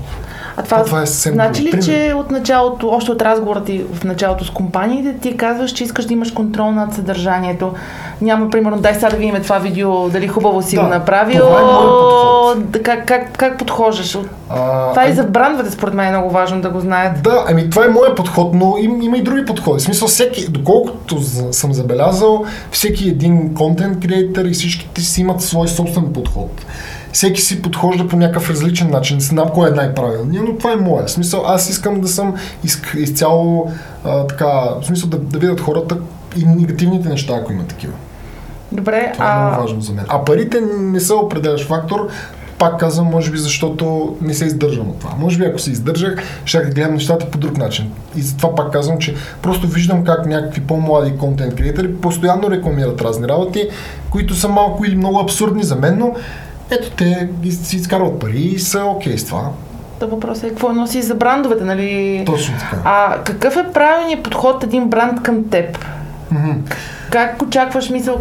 А 0.60 0.64
това, 0.64 0.76
А 0.76 0.84
това 0.84 1.02
е 1.02 1.06
съвсем 1.06 1.32
значи 1.34 1.62
ли, 1.62 1.70
пример. 1.70 1.84
че 1.84 2.14
от 2.16 2.30
началото, 2.30 2.88
още 2.88 3.10
от 3.10 3.22
разговора 3.22 3.64
ти 3.64 3.84
в 3.94 4.04
началото 4.04 4.44
с 4.44 4.50
компаниите, 4.50 5.14
ти 5.14 5.36
казваш, 5.36 5.70
че 5.70 5.84
искаш 5.84 6.04
да 6.04 6.12
имаш 6.12 6.30
контрол 6.30 6.70
над 6.72 6.94
съдържанието. 6.94 7.72
Няма, 8.20 8.50
примерно, 8.50 8.78
дай 8.78 8.94
сега 8.94 9.10
да 9.10 9.16
видим 9.16 9.42
това 9.42 9.58
видео, 9.58 10.08
дали 10.08 10.28
хубаво 10.28 10.62
си 10.62 10.76
Да, 10.76 10.82
го 10.82 10.88
направил. 10.88 11.38
това 11.38 11.58
е 11.58 11.62
подход. 11.62 12.82
Как, 12.82 13.06
как, 13.06 13.32
как 13.32 13.58
подхождаш? 13.58 14.18
А, 14.50 14.90
Това 14.90 15.06
и 15.06 15.10
а- 15.10 15.14
за 15.14 15.24
брандовете, 15.24 15.70
според 15.70 15.94
мен, 15.94 16.06
е 16.06 16.10
много 16.10 16.30
важно 16.30 16.60
да 16.60 16.70
го 16.70 16.80
знаят. 16.80 17.22
Да, 17.22 17.44
ами 17.48 17.70
това 17.70 17.84
е 17.84 17.88
моят 17.88 18.16
подход, 18.16 18.54
но 18.54 18.74
им, 18.78 19.02
има 19.02 19.16
и 19.16 19.22
други 19.22 19.44
подходи. 19.44 19.80
В 19.80 19.84
смисъл, 19.84 20.08
всеки, 20.08 20.50
доколкото 20.50 21.20
съм 21.52 21.72
забелязал, 21.72 22.44
всеки 22.70 23.08
един 23.08 23.54
контент 23.54 24.00
креатор 24.00 24.44
и 24.44 24.50
всичките 24.50 25.00
си 25.00 25.20
имат 25.20 25.40
свой 25.42 25.68
собствен 25.68 26.12
подход. 26.14 26.50
Всеки 27.12 27.40
си 27.40 27.62
подхожда 27.62 28.08
по 28.08 28.16
някакъв 28.16 28.50
различен 28.50 28.90
начин. 28.90 29.16
Не 29.16 29.22
знам 29.22 29.48
кой 29.54 29.68
е 29.68 29.72
най-правилният, 29.72 30.44
но 30.48 30.56
това 30.56 30.72
е 30.72 30.76
моя. 30.76 31.06
В 31.06 31.10
смисъл, 31.10 31.42
аз 31.46 31.70
искам 31.70 32.00
да 32.00 32.08
съм 32.08 32.34
из, 32.64 32.82
изцяло 32.96 33.72
а, 34.04 34.26
така, 34.26 34.46
в 34.80 34.82
смисъл 34.84 35.08
да, 35.08 35.18
да 35.18 35.38
видят 35.38 35.60
хората 35.60 35.98
и 36.36 36.44
негативните 36.44 37.08
неща, 37.08 37.34
ако 37.36 37.52
има 37.52 37.64
такива. 37.64 37.92
Добре, 38.72 39.10
Това 39.12 39.26
е 39.26 39.28
а 39.28 39.46
много 39.46 39.62
важно 39.62 39.80
за 39.80 39.92
мен. 39.92 40.04
А 40.08 40.24
парите 40.24 40.60
не 40.80 41.00
са 41.00 41.14
определящ 41.14 41.66
фактор. 41.66 42.08
Пак 42.58 42.80
казвам, 42.80 43.06
може 43.06 43.30
би 43.30 43.38
защото 43.38 44.16
не 44.20 44.34
се 44.34 44.44
издържам 44.44 44.88
от 44.88 44.98
това. 44.98 45.14
Може 45.18 45.38
би 45.38 45.44
ако 45.44 45.58
се 45.58 45.70
издържах, 45.70 46.16
ще 46.44 46.58
да 46.58 46.70
гледам 46.70 46.94
нещата 46.94 47.30
по 47.30 47.38
друг 47.38 47.56
начин. 47.58 47.92
И 48.16 48.22
затова 48.22 48.54
пак 48.54 48.72
казвам, 48.72 48.98
че 48.98 49.14
просто 49.42 49.66
виждам 49.66 50.04
как 50.04 50.26
някакви 50.26 50.60
по-млади 50.60 51.16
контент 51.16 51.54
креатори 51.54 51.94
постоянно 51.94 52.50
рекламират 52.50 53.00
разни 53.00 53.28
работи, 53.28 53.68
които 54.10 54.34
са 54.34 54.48
малко 54.48 54.84
или 54.84 54.96
много 54.96 55.20
абсурдни 55.20 55.62
за 55.62 55.76
мен, 55.76 55.98
но 55.98 56.14
ето 56.70 56.90
те 56.90 57.28
си 57.50 57.76
изкарват 57.76 58.18
пари 58.18 58.38
и 58.40 58.58
са 58.58 58.84
окей 58.84 59.18
с 59.18 59.24
това. 59.24 59.42
да 60.00 60.06
въпросът 60.06 60.44
е 60.44 60.48
какво 60.48 60.72
носи 60.72 61.02
за 61.02 61.14
брандовете, 61.14 61.64
нали? 61.64 62.22
Точно 62.26 62.54
така. 62.58 62.76
А 62.84 63.16
какъв 63.24 63.56
е 63.56 63.72
правилният 63.72 64.22
подход 64.22 64.64
един 64.64 64.88
бранд 64.88 65.22
към 65.22 65.48
теб? 65.50 65.78
Мгм. 66.30 66.50
Как 67.10 67.42
очакваш 67.42 67.90
мисъл, 67.90 68.20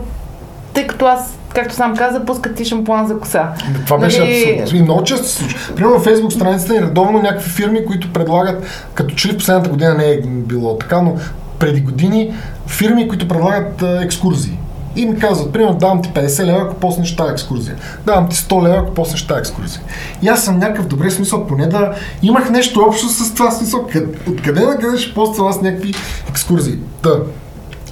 тъй 0.74 0.88
като 0.88 1.06
аз, 1.06 1.38
както 1.54 1.76
сам 1.76 1.96
каза, 1.96 2.26
пускат 2.26 2.56
ти 2.56 2.66
шампуан 2.66 3.08
за 3.08 3.20
коса. 3.20 3.48
Това 3.86 3.98
беше 3.98 4.20
Нали- 4.20 4.60
абсурдно. 4.62 4.80
И 4.80 4.84
много 4.84 5.04
често 5.04 5.28
се 5.28 5.36
случва. 5.36 5.76
Примерно 5.76 5.96
във 5.96 6.06
Facebook 6.06 6.30
страницата 6.30 6.74
ни 6.74 6.82
редовно 6.82 7.22
някакви 7.22 7.50
фирми, 7.50 7.86
които 7.86 8.14
предлагат, 8.14 8.64
като 8.94 9.16
че 9.16 9.32
в 9.32 9.38
последната 9.38 9.70
година 9.70 9.94
не 9.94 10.06
е 10.06 10.22
било 10.22 10.78
така, 10.78 11.02
но 11.02 11.16
преди 11.60 11.82
години 11.82 12.34
фирми, 12.68 13.08
които 13.08 13.28
предлагат 13.28 13.82
а, 13.82 14.04
екскурзии. 14.04 14.58
И 14.96 15.06
ми 15.06 15.20
казват, 15.20 15.54
примерно, 15.54 15.78
давам 15.78 16.02
ти 16.02 16.10
50 16.10 16.46
лева, 16.46 16.62
ако 16.62 16.76
поснеш 16.76 17.16
тази 17.16 17.32
екскурзия. 17.32 17.76
Давам 18.06 18.30
ти 18.30 18.36
100 18.36 18.64
лева, 18.64 18.78
ако 18.78 18.94
поснеш 18.94 19.28
тази 19.28 19.40
екскурзия. 19.40 19.82
И 20.22 20.28
аз 20.28 20.46
съм 20.46 20.60
някакъв 20.60 20.88
добре 20.88 21.12
смисъл, 21.12 21.48
поне 21.48 21.68
да 21.68 21.96
имах 22.22 22.50
нещо 22.50 22.86
общо 22.88 23.10
с 23.10 23.34
това 23.34 23.52
смисъл. 23.52 23.88
Къд, 23.92 24.28
откъде 24.30 24.66
на 24.66 24.78
къде 24.78 24.98
ще 24.98 25.14
поствам 25.14 25.48
аз 25.48 25.62
някакви 25.62 25.94
екскурзии? 26.30 26.78
Да. 27.04 27.20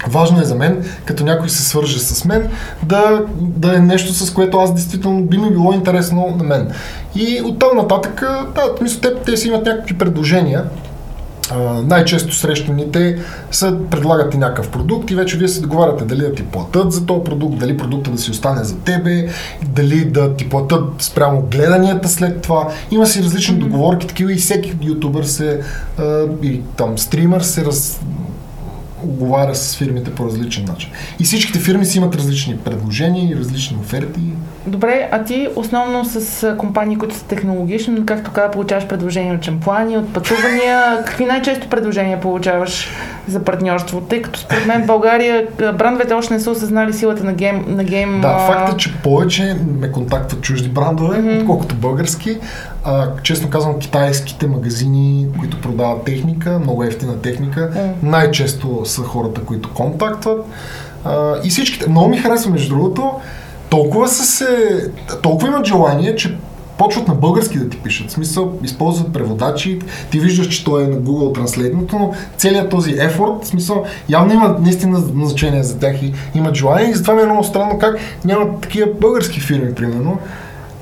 Важно 0.08 0.42
е 0.42 0.44
за 0.44 0.56
мен, 0.56 0.86
като 1.06 1.24
някой 1.24 1.50
се 1.50 1.64
свърже 1.64 2.00
с 2.00 2.26
мен, 2.26 2.50
да, 2.84 3.26
да 3.40 3.76
е 3.76 3.80
нещо, 3.80 4.14
с 4.14 4.34
което 4.34 4.58
аз 4.58 4.74
действително 4.74 5.24
би 5.24 5.38
ми 5.38 5.52
било 5.52 5.74
интересно 5.74 6.36
на 6.38 6.44
мен. 6.44 6.72
И 7.16 7.42
оттам 7.46 7.78
нататък, 7.78 8.24
да, 8.56 8.62
мисля, 8.82 9.02
те, 9.02 9.16
те 9.16 9.38
си 9.38 9.48
имат 9.48 9.66
някакви 9.66 9.98
предложения. 9.98 10.64
Най-често 11.84 12.36
срещаните 12.36 13.20
са 13.52 13.78
предлагат 13.92 14.32
ти 14.32 14.38
някакъв 14.38 14.70
продукт 14.70 15.12
и 15.12 15.16
вече 15.16 15.38
вие 15.38 15.48
се 15.48 15.62
договаряте 15.62 16.06
дали 16.06 16.22
да 16.22 16.34
ти 16.34 16.44
платят 16.44 16.92
за 16.92 17.06
този 17.06 17.24
продукт, 17.24 17.58
дали 17.58 17.78
продукта 17.78 18.12
да 18.12 18.18
си 18.18 18.32
остане 18.32 18.64
за 18.64 18.78
тебе, 18.78 19.28
дали 19.66 20.06
да 20.06 20.36
ти 20.36 20.50
платят 20.50 20.84
спрямо 21.00 21.42
гледанията 21.52 22.10
след 22.10 22.42
това. 22.42 22.68
Има 22.92 23.08
си 23.08 23.24
различни 23.24 23.56
договорки 23.56 24.08
такива 24.08 24.34
и 24.34 24.36
всеки 24.36 24.78
ютубър 24.82 25.24
се 25.24 25.62
а, 25.98 26.24
и 26.44 26.62
там 26.78 26.98
стример 26.98 27.42
се 27.42 27.66
раз, 27.66 28.02
оговаря 29.04 29.56
с 29.56 29.76
фирмите 29.76 30.12
по 30.16 30.26
различен 30.26 30.66
начин. 30.66 30.90
И 31.20 31.24
всичките 31.24 31.60
фирми 31.60 31.86
си 31.86 31.98
имат 31.98 32.16
различни 32.16 32.58
предложения 32.58 33.32
и 33.32 33.36
различни 33.36 33.78
оферти. 33.78 34.22
Добре, 34.68 35.10
а 35.12 35.24
ти 35.24 35.48
основно 35.56 36.06
с 36.06 36.56
компании, 36.58 36.98
които 36.98 37.16
са 37.16 37.26
технологични, 37.26 38.06
както 38.06 38.32
каза, 38.32 38.52
получаваш 38.52 38.88
предложения 38.88 39.36
от 39.36 39.44
шампуани, 39.44 39.98
от 39.98 40.14
пътувания. 40.14 41.04
Какви 41.06 41.26
най-често 41.26 41.70
предложения 41.70 42.20
получаваш 42.20 42.90
за 43.28 43.44
партньорство? 43.44 44.02
Тъй 44.02 44.22
като 44.22 44.40
според 44.40 44.66
мен 44.66 44.84
в 44.84 44.86
България 44.86 45.48
брандовете 45.58 46.14
още 46.14 46.34
не 46.34 46.40
са 46.40 46.52
осъзнали 46.52 46.94
силата 46.94 47.24
на 47.24 47.34
гейм. 47.34 47.66
На 47.68 47.84
гейм 47.84 48.22
Да, 48.22 48.28
а, 48.28 48.48
факт 48.48 48.74
е, 48.74 48.78
че 48.78 48.94
повече 49.04 49.56
ме 49.80 49.92
контактват 49.92 50.42
чужди 50.42 50.70
брандове, 50.70 51.18
mm-hmm. 51.18 51.40
отколкото 51.40 51.76
български. 51.76 52.38
А, 52.84 53.08
честно 53.24 53.50
казвам, 53.50 53.80
китайските 53.80 54.48
магазини, 54.48 55.28
които 55.40 55.62
продават 55.62 56.04
техника, 56.04 56.60
много 56.60 56.84
ефтина 56.84 57.22
техника, 57.22 57.72
Mm. 57.78 57.92
най-често 58.04 58.82
са 58.86 59.02
хората, 59.02 59.42
които 59.42 59.74
контактват. 59.74 60.46
А, 61.06 61.36
и 61.44 61.50
всичките, 61.50 61.90
много 61.90 62.10
ми 62.10 62.18
харесва, 62.18 62.52
между 62.52 62.76
другото, 62.76 63.12
толкова 63.70 64.08
са 64.08 64.24
се, 64.24 64.48
толкова 65.22 65.48
имат 65.48 65.66
желание, 65.66 66.16
че 66.16 66.38
почват 66.78 67.08
на 67.08 67.14
български 67.14 67.60
да 67.60 67.70
ти 67.70 67.78
пишат. 67.78 68.10
В 68.10 68.12
смисъл, 68.12 68.54
използват 68.64 69.14
преводачи, 69.14 69.80
ти 70.12 70.20
виждаш, 70.20 70.48
че 70.48 70.64
той 70.64 70.84
е 70.84 70.88
на 70.88 70.96
Google 70.96 71.40
Translate, 71.40 71.94
но 71.94 72.14
целият 72.38 72.70
този 72.70 72.92
ефорт, 72.92 73.44
в 73.44 73.48
смисъл, 73.48 73.86
явно 74.10 74.34
има 74.34 74.58
наистина 74.60 75.00
значение 75.00 75.64
за 75.64 75.80
тях 75.80 76.04
и 76.04 76.14
имат 76.36 76.56
желание 76.56 76.90
и 76.90 76.94
затова 76.94 77.14
ми 77.14 77.22
е 77.22 77.26
много 77.26 77.44
странно 77.44 77.80
как 77.80 77.98
нямат 78.26 78.62
такива 78.62 78.88
български 79.02 79.40
фирми, 79.40 79.76
примерно, 79.76 80.20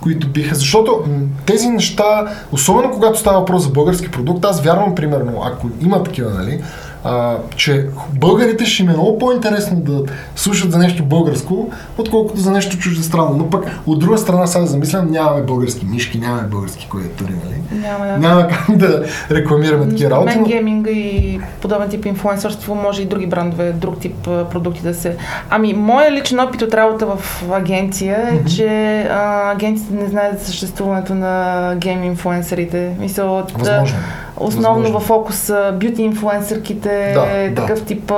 които 0.02 0.28
биха, 0.28 0.56
защото 0.56 1.04
тези 1.46 1.68
неща, 1.68 2.28
особено 2.52 2.92
когато 2.92 3.20
става 3.20 3.40
въпрос 3.40 3.64
за 3.64 3.70
български 3.70 4.12
продукт, 4.12 4.46
аз 4.46 4.62
вярвам, 4.62 4.96
примерно, 4.96 5.42
ако 5.46 5.70
има 5.82 6.04
такива, 6.04 6.30
нали, 6.30 6.62
а, 7.06 7.38
че 7.56 7.86
българите 8.14 8.66
ще 8.66 8.84
им 8.84 8.90
е 8.90 8.94
много 8.94 9.20
по-интересно 9.20 9.80
да 9.80 10.04
слушат 10.36 10.72
за 10.72 10.78
нещо 10.78 11.04
българско, 11.04 11.70
отколкото 11.98 12.40
за 12.40 12.52
нещо 12.52 12.78
чуждестранно. 12.78 13.36
Но 13.38 13.50
пък 13.50 13.66
от 13.86 14.00
друга 14.00 14.18
страна, 14.18 14.48
сега 14.48 14.66
замислям, 14.66 15.12
нямаме 15.12 15.42
български 15.42 15.86
мишки, 15.86 16.20
нямаме 16.20 16.48
български 16.48 16.88
клавиатури, 16.90 17.32
нали? 17.32 17.82
Няма. 17.82 18.18
Няма 18.18 18.48
как 18.48 18.78
да 18.78 19.04
рекламираме 19.32 19.90
такива 19.90 20.12
работи. 20.12 20.36
мен 20.36 20.40
но- 20.40 20.48
гейминга 20.48 20.92
и 20.92 21.40
подобен 21.62 21.90
тип 21.90 22.06
инфлуенсърство 22.06 22.76
може 22.76 23.02
и 23.02 23.06
други 23.06 23.28
брандове, 23.28 23.72
друг 23.72 24.00
тип 24.00 24.16
продукти 24.24 24.82
да 24.82 24.94
се... 24.94 25.18
Ами, 25.50 25.74
моя 25.74 26.12
личен 26.12 26.40
опит 26.40 26.62
от 26.62 26.74
работа 26.74 27.06
в 27.06 27.44
агенция 27.52 28.30
е, 28.32 28.50
че 28.50 29.02
а, 29.02 29.52
агенциите 29.52 29.94
не 29.94 30.06
знаят 30.06 30.40
за 30.40 30.46
съществуването 30.46 31.16
на 31.16 31.74
гейм 31.78 32.04
инфлуенсърите. 32.04 32.92
Мисъл, 33.00 33.38
от, 33.38 33.52
Възможно. 33.52 33.98
Основно 34.38 34.82
Възможно. 34.82 35.00
в 35.00 35.04
фокус 35.04 35.52
бюти 35.74 36.02
инфлуенсърките, 36.04 37.12
Да, 37.14 37.50
да. 37.50 37.56
такъв 37.56 37.86
тип 37.86 38.12
а, 38.12 38.16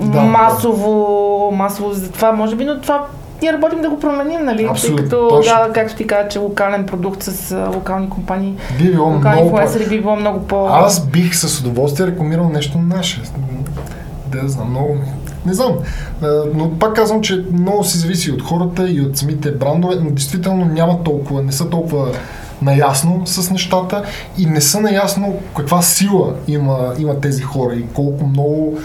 Да, 0.00 0.20
масово, 0.20 1.50
масово 1.54 1.92
за 1.92 2.12
това 2.12 2.32
може 2.32 2.56
би, 2.56 2.64
но 2.64 2.80
това 2.80 3.06
ние 3.42 3.52
работим 3.52 3.82
да 3.82 3.90
го 3.90 4.00
променим, 4.00 4.44
нали? 4.44 4.66
Абсолютно, 4.70 4.96
Тъй 4.96 5.04
като, 5.04 5.28
точно. 5.28 5.52
да, 5.66 5.72
както 5.72 5.96
ти 5.96 6.06
каза, 6.06 6.28
че 6.28 6.38
локален 6.38 6.86
продукт 6.86 7.22
с 7.22 7.52
а, 7.52 7.68
локални 7.74 8.10
компании, 8.10 8.54
Би 8.78 8.90
било 8.90 9.06
локални 9.06 9.40
много... 9.40 9.46
инфлуенсъри 9.46 9.88
би 9.88 10.00
било 10.00 10.16
много 10.16 10.40
по... 10.46 10.68
Аз 10.68 11.06
бих 11.06 11.36
с 11.36 11.60
удоволствие 11.60 12.06
рекламирал 12.06 12.48
нещо 12.48 12.78
наше. 12.78 13.22
Да, 14.26 14.42
да 14.42 14.48
знам, 14.48 14.70
много. 14.70 14.94
Не 15.46 15.54
знам. 15.54 15.72
Но 16.54 16.78
пак 16.78 16.94
казвам, 16.96 17.20
че 17.20 17.44
много 17.52 17.84
си 17.84 17.98
зависи 17.98 18.30
от 18.32 18.42
хората 18.42 18.90
и 18.90 19.00
от 19.00 19.16
самите 19.16 19.50
брандове, 19.52 19.94
но 20.00 20.10
действително 20.10 20.64
няма 20.64 21.02
толкова, 21.02 21.42
не 21.42 21.52
са 21.52 21.70
толкова 21.70 22.08
наясно 22.62 23.26
с 23.26 23.50
нещата 23.50 24.02
и 24.38 24.46
не 24.46 24.60
са 24.60 24.80
наясно 24.80 25.38
каква 25.56 25.82
сила 25.82 26.34
има, 26.48 26.94
има 26.98 27.20
тези 27.20 27.42
хора 27.42 27.74
и 27.74 27.86
колко 27.94 28.26
много 28.26 28.78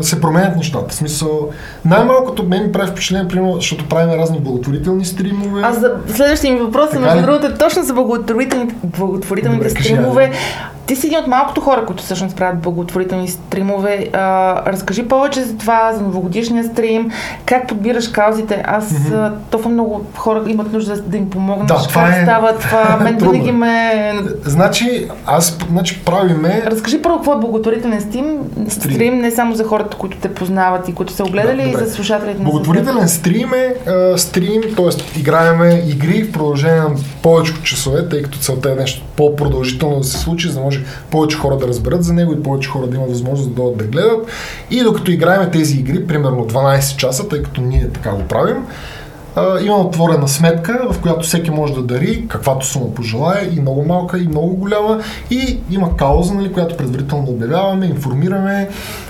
се 0.00 0.20
променят 0.20 0.56
нещата. 0.56 0.88
В 0.88 0.94
смисъл, 0.94 1.48
най-малкото 1.84 2.44
мен 2.44 2.62
ми 2.62 2.72
прави 2.72 2.90
впечатление, 2.90 3.28
примерно, 3.28 3.54
защото 3.54 3.88
правим 3.88 4.20
разни 4.20 4.40
благотворителни 4.40 5.04
стримове. 5.04 5.62
Аз 5.62 5.80
за 5.80 5.92
следващия 6.08 6.54
ми 6.54 6.60
въпрос 6.60 6.90
е, 6.90 6.92
Така 6.92 7.04
между 7.04 7.22
другото, 7.22 7.46
е 7.46 7.54
точно 7.54 7.82
за 7.82 7.94
благотворителните, 7.94 8.74
благотворителните 8.84 9.68
Добре, 9.68 9.74
кажи, 9.74 9.88
стримове. 9.88 10.22
айде. 10.22 10.36
Ти 10.86 10.96
си 10.96 11.06
един 11.06 11.18
от 11.18 11.26
малкото 11.26 11.60
хора, 11.60 11.86
които 11.86 12.02
всъщност 12.02 12.36
правят 12.36 12.58
благотворителни 12.58 13.28
стримове. 13.28 14.08
А, 14.12 14.72
разкажи 14.72 15.08
повече 15.08 15.42
за 15.42 15.56
това, 15.56 15.92
за 15.92 16.02
новогодишния 16.02 16.64
стрим, 16.64 17.10
как 17.46 17.68
подбираш 17.68 18.08
каузите. 18.08 18.62
Аз 18.66 18.92
mm-hmm. 18.92 19.32
толкова 19.50 19.70
много 19.70 20.04
хора 20.16 20.42
имат 20.46 20.72
нужда 20.72 21.02
да 21.02 21.16
им 21.16 21.30
помогнеш. 21.30 21.68
Да, 21.68 21.88
това 21.88 22.02
как 22.02 22.16
е 22.16 22.22
става 22.22 22.58
това? 22.58 22.96
Мен 23.02 23.16
винаги 23.16 23.52
ме... 23.52 23.92
Значи, 24.44 25.08
аз 25.26 25.58
значи, 25.70 26.04
правиме 26.04 26.62
Разкажи 26.66 27.02
първо 27.02 27.16
какво 27.16 27.32
е 27.32 27.38
благотворителен 27.38 28.00
стрим, 28.00 28.38
Стрим. 28.68 28.94
стрим, 28.94 29.18
не 29.18 29.30
само 29.30 29.54
за 29.54 29.61
хората, 29.64 29.96
които 29.96 30.16
те 30.16 30.34
познават 30.34 30.88
и 30.88 30.94
които 30.94 31.12
са 31.12 31.24
огледали, 31.24 31.62
Да, 31.62 31.68
и 31.68 31.84
за 31.84 31.90
слушателите 31.90 32.38
на 32.38 32.44
Благотворителен 32.44 33.08
стрим 33.08 33.54
е 33.54 33.90
а, 33.90 34.18
стрим, 34.18 34.62
т.е. 34.76 35.18
играеме 35.20 35.84
игри 35.88 36.22
в 36.22 36.32
продължение 36.32 36.80
на 36.80 36.90
повече 37.22 37.52
часове, 37.62 38.08
тъй 38.08 38.22
като 38.22 38.38
целта 38.38 38.72
е 38.72 38.74
нещо 38.74 39.02
по-продължително 39.16 39.98
да 39.98 40.04
се 40.04 40.18
случи, 40.18 40.48
за 40.48 40.54
да 40.54 40.60
може 40.60 40.84
повече 41.10 41.36
хора 41.36 41.56
да 41.56 41.68
разберат 41.68 42.04
за 42.04 42.12
него 42.12 42.32
и 42.32 42.42
повече 42.42 42.68
хора 42.68 42.86
да 42.86 42.96
имат 42.96 43.10
възможност 43.10 43.48
да 43.48 43.54
дойдат 43.54 43.78
да 43.78 43.84
гледат. 43.84 44.26
И 44.70 44.82
докато 44.82 45.10
играеме 45.10 45.50
тези 45.50 45.78
игри, 45.78 46.06
примерно 46.06 46.46
12 46.46 46.96
часа, 46.96 47.28
тъй 47.28 47.42
като 47.42 47.60
ние 47.60 47.88
така 47.88 48.10
го 48.10 48.22
правим, 48.22 48.66
а, 49.36 49.60
има 49.60 49.76
отворена 49.76 50.28
сметка, 50.28 50.86
в 50.92 51.00
която 51.00 51.26
всеки 51.26 51.50
може 51.50 51.74
да 51.74 51.82
дари 51.82 52.28
каквато 52.28 52.66
сума 52.66 52.94
пожелая, 52.94 53.54
и 53.56 53.60
много 53.60 53.84
малка, 53.84 54.18
и 54.18 54.28
много 54.28 54.56
голяма. 54.56 55.00
И 55.30 55.60
има 55.70 55.96
кауза, 55.96 56.34
нали, 56.34 56.52
която 56.52 56.76
предварително 56.76 57.28
обявяваме, 57.28 57.86
информираме 57.86 58.68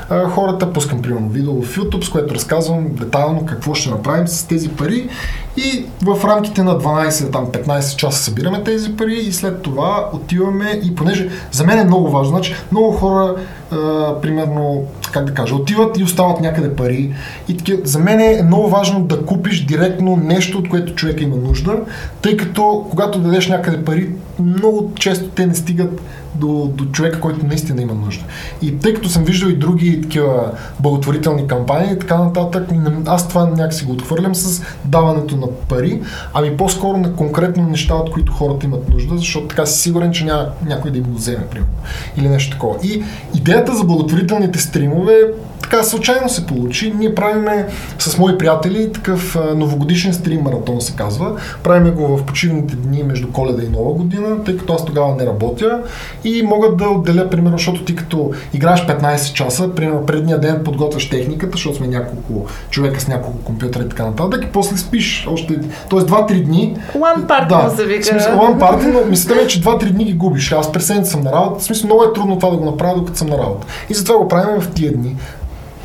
а, 0.09 0.29
хората, 0.29 0.73
пускам 0.73 1.03
примерно 1.03 1.29
видео 1.29 1.63
в 1.63 1.77
YouTube, 1.77 2.05
с 2.05 2.09
което 2.09 2.35
разказвам 2.35 2.89
детайлно 2.95 3.47
какво 3.47 3.75
ще 3.75 3.91
направим 3.91 4.29
с 4.29 4.45
тези 4.45 4.69
пари. 4.69 5.09
И 5.57 5.85
в 6.03 6.25
рамките 6.25 6.63
на 6.63 6.79
12, 6.79 7.33
там 7.33 7.47
15 7.47 7.97
часа 7.97 8.23
събираме 8.23 8.65
тези 8.65 8.97
пари 8.97 9.15
и 9.15 9.33
след 9.33 9.63
това 9.63 10.11
отиваме 10.13 10.81
и 10.85 10.95
понеже 10.95 11.31
за 11.53 11.65
мен 11.65 11.79
е 11.79 11.85
много 11.85 12.11
важно, 12.11 12.31
значи 12.31 12.55
много 12.73 12.93
хора, 12.93 13.35
а, 13.71 13.77
примерно, 14.21 14.85
как 15.13 15.25
да 15.25 15.35
кажа, 15.35 15.55
отиват 15.55 15.99
и 15.99 16.05
остават 16.05 16.41
някъде 16.41 16.77
пари. 16.77 17.15
И 17.49 17.57
такива, 17.57 17.81
за 17.85 17.99
мен 17.99 18.21
е 18.21 18.43
много 18.43 18.69
важно 18.69 19.01
да 19.01 19.27
купиш 19.27 19.65
директно 19.65 20.17
нещо, 20.17 20.59
от 20.59 20.69
което 20.69 20.95
човек 20.95 21.21
има 21.21 21.37
нужда, 21.37 21.81
тъй 22.23 22.37
като 22.37 22.87
когато 22.91 23.19
дадеш 23.19 23.49
някъде 23.49 23.85
пари, 23.85 24.11
много 24.39 24.93
често 24.95 25.29
те 25.29 25.47
не 25.47 25.55
стигат 25.55 26.01
до, 26.35 26.71
до 26.75 26.85
човека, 26.85 27.21
който 27.21 27.47
наистина 27.47 27.83
има 27.83 27.95
нужда. 27.95 28.25
И 28.63 28.79
тъй 28.79 28.95
като 28.95 29.09
съм 29.09 29.25
виждал 29.25 29.49
и 29.49 29.57
други 29.57 30.01
такива 30.01 30.53
благотворителни 30.81 31.47
кампании 31.47 31.93
и 31.93 31.99
така 31.99 32.19
нататък, 32.19 32.69
аз 33.07 33.29
това 33.29 33.47
някакси 33.47 33.85
го 33.85 33.93
отхвърлям 33.93 34.35
с 34.35 34.63
даването 34.85 35.37
на 35.37 35.47
пари, 35.69 36.03
ами 36.35 36.57
по-скоро 36.57 36.99
на 36.99 37.13
конкретно 37.13 37.69
неща, 37.69 37.95
от 37.95 38.11
които 38.11 38.33
хората 38.33 38.67
имат 38.67 38.89
нужда, 38.89 39.19
защото 39.19 39.47
така 39.47 39.67
си 39.67 39.83
сигурен, 39.83 40.13
че 40.13 40.25
няма 40.25 40.47
някой 40.67 40.91
да 40.91 40.99
им 40.99 41.05
го 41.05 41.15
вземе, 41.15 41.47
примерно. 41.51 41.73
Или 42.17 42.29
нещо 42.29 42.53
такова. 42.53 42.77
И 42.83 43.05
идеята 43.35 43.75
за 43.75 43.85
благотворителните 43.85 44.59
стримове 44.59 45.15
така 45.63 45.83
случайно 45.83 46.29
се 46.29 46.47
получи. 46.47 46.95
Ние 46.99 47.15
правиме 47.15 47.67
с 47.99 48.19
мои 48.19 48.39
приятели 48.39 48.93
такъв 48.93 49.39
новогодишен 49.57 50.15
стрим 50.15 50.41
маратон 50.41 50.81
се 50.81 50.97
казва. 50.97 51.37
Правиме 51.63 51.91
го 51.91 52.17
в 52.17 52.25
почивните 52.25 52.77
дни 52.77 53.03
между 53.03 53.33
коледа 53.33 53.63
и 53.63 53.69
нова 53.69 53.93
година, 53.93 54.45
тъй 54.45 54.57
като 54.57 54.73
аз 54.73 54.85
тогава 54.85 55.17
не 55.17 55.27
работя 55.27 55.83
и 56.25 56.43
мога 56.43 56.77
да 56.77 56.89
отделя, 56.89 57.31
примерно, 57.31 57.59
защото 57.59 57.85
ти 57.85 57.97
като 57.97 58.31
играеш 58.55 58.87
15 58.87 59.33
часа, 59.33 59.75
примерно 59.75 60.07
предния 60.07 60.41
ден 60.41 60.61
подготвяш 60.65 61.11
техниката, 61.11 61.53
защото 61.53 61.77
сме 61.77 61.87
няколко 61.87 62.47
човека 62.71 63.01
с 63.01 63.09
няколко 63.09 63.39
компютъра 63.39 63.83
и 63.83 63.89
така 63.89 64.05
нататък, 64.05 64.45
и 64.45 64.53
после 64.53 64.77
спиш 64.77 65.27
още, 65.31 65.61
т.е. 65.91 65.99
2-3 65.99 66.45
дни. 66.45 66.77
One 66.97 67.27
part, 67.27 67.49
да, 67.49 67.77
се 67.77 67.87
вика. 67.87 68.05
смисъл, 68.05 68.33
one 68.33 68.59
party, 68.59 68.93
но 68.93 69.11
мисълта 69.11 69.35
ми 69.35 69.41
е, 69.41 69.47
че 69.47 69.63
2-3 69.63 69.91
дни 69.91 70.05
ги 70.05 70.13
губиш. 70.13 70.53
Аз 70.53 70.73
през 70.73 70.87
съм 71.05 71.21
на 71.21 71.33
работа, 71.33 71.61
в 71.61 71.63
смисъл 71.63 71.87
много 71.87 72.03
е 72.03 72.13
трудно 72.13 72.39
това 72.39 72.51
да 72.51 72.57
го 72.57 72.65
направя, 72.65 72.97
докато 72.97 73.19
съм 73.19 73.29
на 73.29 73.39
работа. 73.39 73.67
И 73.91 73.95
затова 73.95 74.19
го 74.19 74.29
правим 74.29 74.61
в 74.61 74.71
тия 74.71 74.93
дни. 74.93 75.17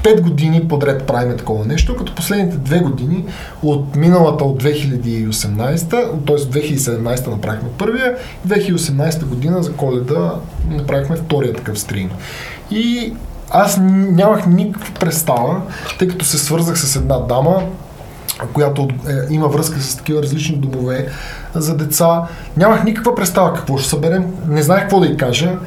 5 0.04 0.22
години 0.22 0.68
подред 0.68 1.04
правиме 1.04 1.38
такова 1.38 1.66
нещо, 1.66 1.96
като 1.96 2.16
последните 2.16 2.58
две 2.58 2.80
години 2.80 3.26
от 3.64 3.96
миналата 3.96 4.44
от 4.44 4.64
2018, 4.64 5.90
т.е. 6.26 6.36
2017 6.36 7.28
направихме 7.28 7.70
първия, 7.78 8.18
2018 8.48 9.26
година 9.26 9.64
за 9.64 9.74
коледа 9.74 10.34
направихме 10.70 11.16
втория 11.16 11.54
такъв 11.54 11.80
стрим. 11.80 12.10
И 12.72 13.14
аз 13.50 13.78
нямах 13.82 14.48
никаква 14.48 14.94
представа, 14.94 15.62
тъй 16.00 16.08
като 16.08 16.26
се 16.26 16.38
свързах 16.38 16.80
с 16.80 16.96
една 16.96 17.20
дама, 17.20 17.64
която 18.54 18.82
е, 19.10 19.34
има 19.34 19.48
връзка 19.48 19.80
с 19.80 19.96
такива 19.96 20.24
различни 20.24 20.56
домове 20.56 21.08
за 21.56 21.78
деца. 21.78 22.24
Нямах 22.58 22.84
никаква 22.84 23.16
представа 23.16 23.54
какво 23.54 23.78
ще 23.78 23.90
съберем, 23.90 24.26
не 24.48 24.62
знаех 24.62 24.82
какво 24.82 25.00
да 25.00 25.08
й 25.08 25.18
кажа. 25.18 25.58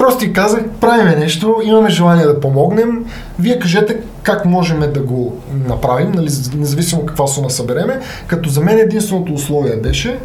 Просто 0.00 0.24
й 0.24 0.32
казах, 0.32 0.60
правиме 0.80 1.16
нещо, 1.16 1.56
имаме 1.64 1.90
желание 1.90 2.24
да 2.24 2.40
помогнем, 2.40 3.04
вие 3.38 3.58
кажете 3.58 4.00
как 4.22 4.44
можем 4.44 4.80
да 4.80 5.00
го 5.00 5.36
направим, 5.68 6.12
нали, 6.12 6.28
независимо 6.54 7.06
каква 7.06 7.26
сума 7.26 7.50
събереме, 7.50 8.00
като 8.26 8.48
за 8.48 8.60
мен 8.60 8.78
единственото 8.78 9.32
условие 9.32 9.76
беше, 9.76 10.18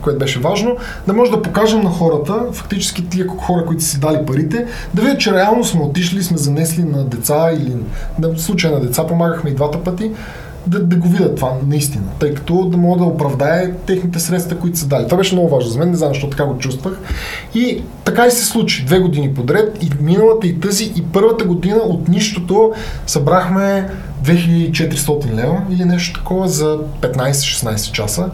което 0.00 0.18
беше 0.18 0.40
важно, 0.40 0.76
да 1.06 1.12
може 1.12 1.30
да 1.30 1.42
покажем 1.42 1.80
на 1.80 1.90
хората, 1.90 2.34
фактически 2.52 3.08
тия 3.08 3.26
хора, 3.28 3.64
които 3.66 3.84
си 3.84 4.00
дали 4.00 4.26
парите, 4.26 4.66
да 4.94 5.02
видят, 5.02 5.20
че 5.20 5.34
реално 5.34 5.64
сме 5.64 5.82
отишли, 5.82 6.22
сме 6.22 6.36
занесли 6.36 6.84
на 6.84 7.04
деца 7.04 7.50
или 7.52 7.76
на 8.18 8.38
случая 8.38 8.72
на 8.72 8.80
деца 8.80 9.06
помагахме 9.06 9.50
и 9.50 9.54
двата 9.54 9.78
пъти, 9.78 10.10
да, 10.66 10.84
да 10.84 10.96
го 10.96 11.08
видят 11.08 11.36
това 11.36 11.52
наистина, 11.66 12.04
тъй 12.18 12.34
като 12.34 12.64
да 12.64 12.76
мога 12.76 12.98
да 12.98 13.04
оправдае 13.04 13.72
техните 13.86 14.20
средства, 14.20 14.58
които 14.58 14.78
са 14.78 14.86
дали. 14.86 15.04
Това 15.04 15.16
беше 15.16 15.34
много 15.34 15.48
важно 15.48 15.70
за 15.70 15.78
мен, 15.78 15.90
не 15.90 15.96
знам 15.96 16.08
защо 16.08 16.30
така 16.30 16.44
го 16.44 16.58
чувствах. 16.58 16.98
И 17.54 17.82
така 18.04 18.26
и 18.26 18.30
се 18.30 18.44
случи. 18.44 18.84
Две 18.84 18.98
години 18.98 19.34
подред, 19.34 19.78
и 19.82 19.90
миналата, 20.00 20.46
и 20.46 20.60
тази, 20.60 20.92
и 20.96 21.02
първата 21.12 21.44
година 21.44 21.76
от 21.76 22.08
нищото 22.08 22.72
събрахме 23.06 23.90
2400 24.24 25.34
лева 25.34 25.62
или 25.70 25.84
нещо 25.84 26.20
такова 26.20 26.48
за 26.48 26.78
15-16 27.00 27.92
часа. 27.92 28.30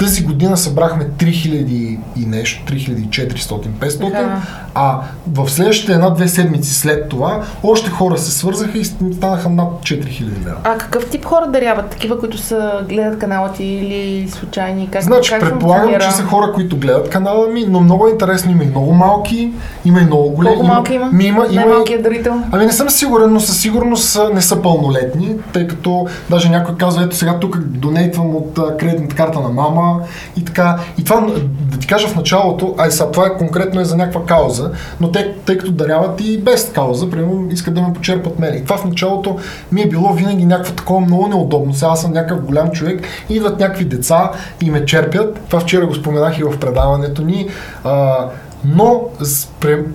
Тази 0.00 0.24
година 0.24 0.56
събрахме 0.56 1.08
3000 1.18 1.98
и 2.16 2.26
нещо, 2.26 2.72
3400-500, 2.72 4.00
Така. 4.00 4.42
а 4.74 5.00
в 5.32 5.48
следващите 5.50 5.92
една-две 5.92 6.28
седмици 6.28 6.74
след 6.74 7.08
това 7.08 7.42
още 7.62 7.90
хора 7.90 8.18
се 8.18 8.30
свързаха 8.30 8.78
и 8.78 8.84
станаха 8.84 9.48
над 9.48 9.68
4000 9.82 10.20
лева. 10.22 10.56
А 10.64 10.78
какъв 10.78 11.10
тип 11.10 11.24
хора 11.24 11.46
даряват? 11.48 11.90
Такива, 11.90 12.20
които 12.20 12.38
са, 12.38 12.84
гледат 12.88 13.18
канала 13.18 13.52
ти 13.52 13.64
или 13.64 14.28
случайни? 14.28 14.88
Как, 14.92 15.02
Значи, 15.02 15.30
как 15.30 15.40
предполагам, 15.40 16.00
че 16.00 16.10
са 16.10 16.22
хора, 16.22 16.52
които 16.52 16.76
гледат 16.76 17.10
канала 17.10 17.48
ми, 17.48 17.64
но 17.68 17.80
много 17.80 18.06
е 18.06 18.10
интересно. 18.10 18.50
Има 18.52 18.64
и 18.64 18.66
много 18.66 18.92
малки, 18.92 19.52
има 19.84 20.00
и 20.00 20.04
много 20.04 20.30
големи. 20.30 20.56
Колко 20.56 20.68
малки 20.68 20.94
има? 20.94 21.10
Ми, 21.12 21.24
има, 21.24 21.46
има 21.50 21.64
Най-малкият 21.64 22.02
дарител? 22.02 22.42
Ами 22.52 22.66
не 22.66 22.72
съм 22.72 22.90
сигурен, 22.90 23.32
но 23.32 23.40
със 23.40 23.60
сигурност 23.60 24.18
не 24.34 24.42
са 24.42 24.62
пълнолетни, 24.62 25.34
тъй 25.52 25.66
като 25.66 26.06
даже 26.30 26.48
някой 26.48 26.76
казва, 26.76 27.04
ето 27.04 27.16
сега 27.16 27.38
тук 27.38 27.58
донейтвам 27.58 28.36
от 28.36 28.58
кредитната 28.78 29.16
карта 29.16 29.40
на 29.40 29.48
мама 29.48 29.89
и 30.36 30.44
така. 30.44 30.78
И 30.98 31.04
това, 31.04 31.26
да 31.60 31.78
ти 31.78 31.86
кажа 31.86 32.08
в 32.08 32.16
началото, 32.16 32.74
ай 32.78 32.90
сега 32.90 33.10
това 33.10 33.26
е 33.26 33.38
конкретно 33.38 33.80
е 33.80 33.84
за 33.84 33.96
някаква 33.96 34.24
кауза, 34.24 34.70
но 35.00 35.12
те, 35.12 35.34
тъй 35.46 35.58
като 35.58 35.72
даряват 35.72 36.20
и 36.20 36.38
без 36.38 36.70
кауза, 36.74 37.10
примерно 37.10 37.48
искат 37.50 37.74
да 37.74 37.80
ме 37.80 37.92
почерпат 37.92 38.38
мен. 38.38 38.54
И 38.54 38.64
това 38.64 38.76
в 38.76 38.84
началото 38.84 39.38
ми 39.72 39.80
е 39.82 39.88
било 39.88 40.12
винаги 40.12 40.46
някакво 40.46 40.72
такова 40.72 41.00
много 41.00 41.28
неудобно. 41.28 41.74
Сега 41.74 41.90
аз 41.90 42.00
съм 42.00 42.12
някакъв 42.12 42.44
голям 42.44 42.70
човек, 42.70 43.02
идват 43.28 43.60
някакви 43.60 43.84
деца 43.84 44.30
и 44.60 44.70
ме 44.70 44.84
черпят. 44.84 45.40
Това 45.48 45.60
вчера 45.60 45.86
го 45.86 45.94
споменах 45.94 46.38
и 46.38 46.44
в 46.44 46.58
предаването 46.58 47.22
ни. 47.22 47.48
А, 47.84 48.26
но 48.64 49.00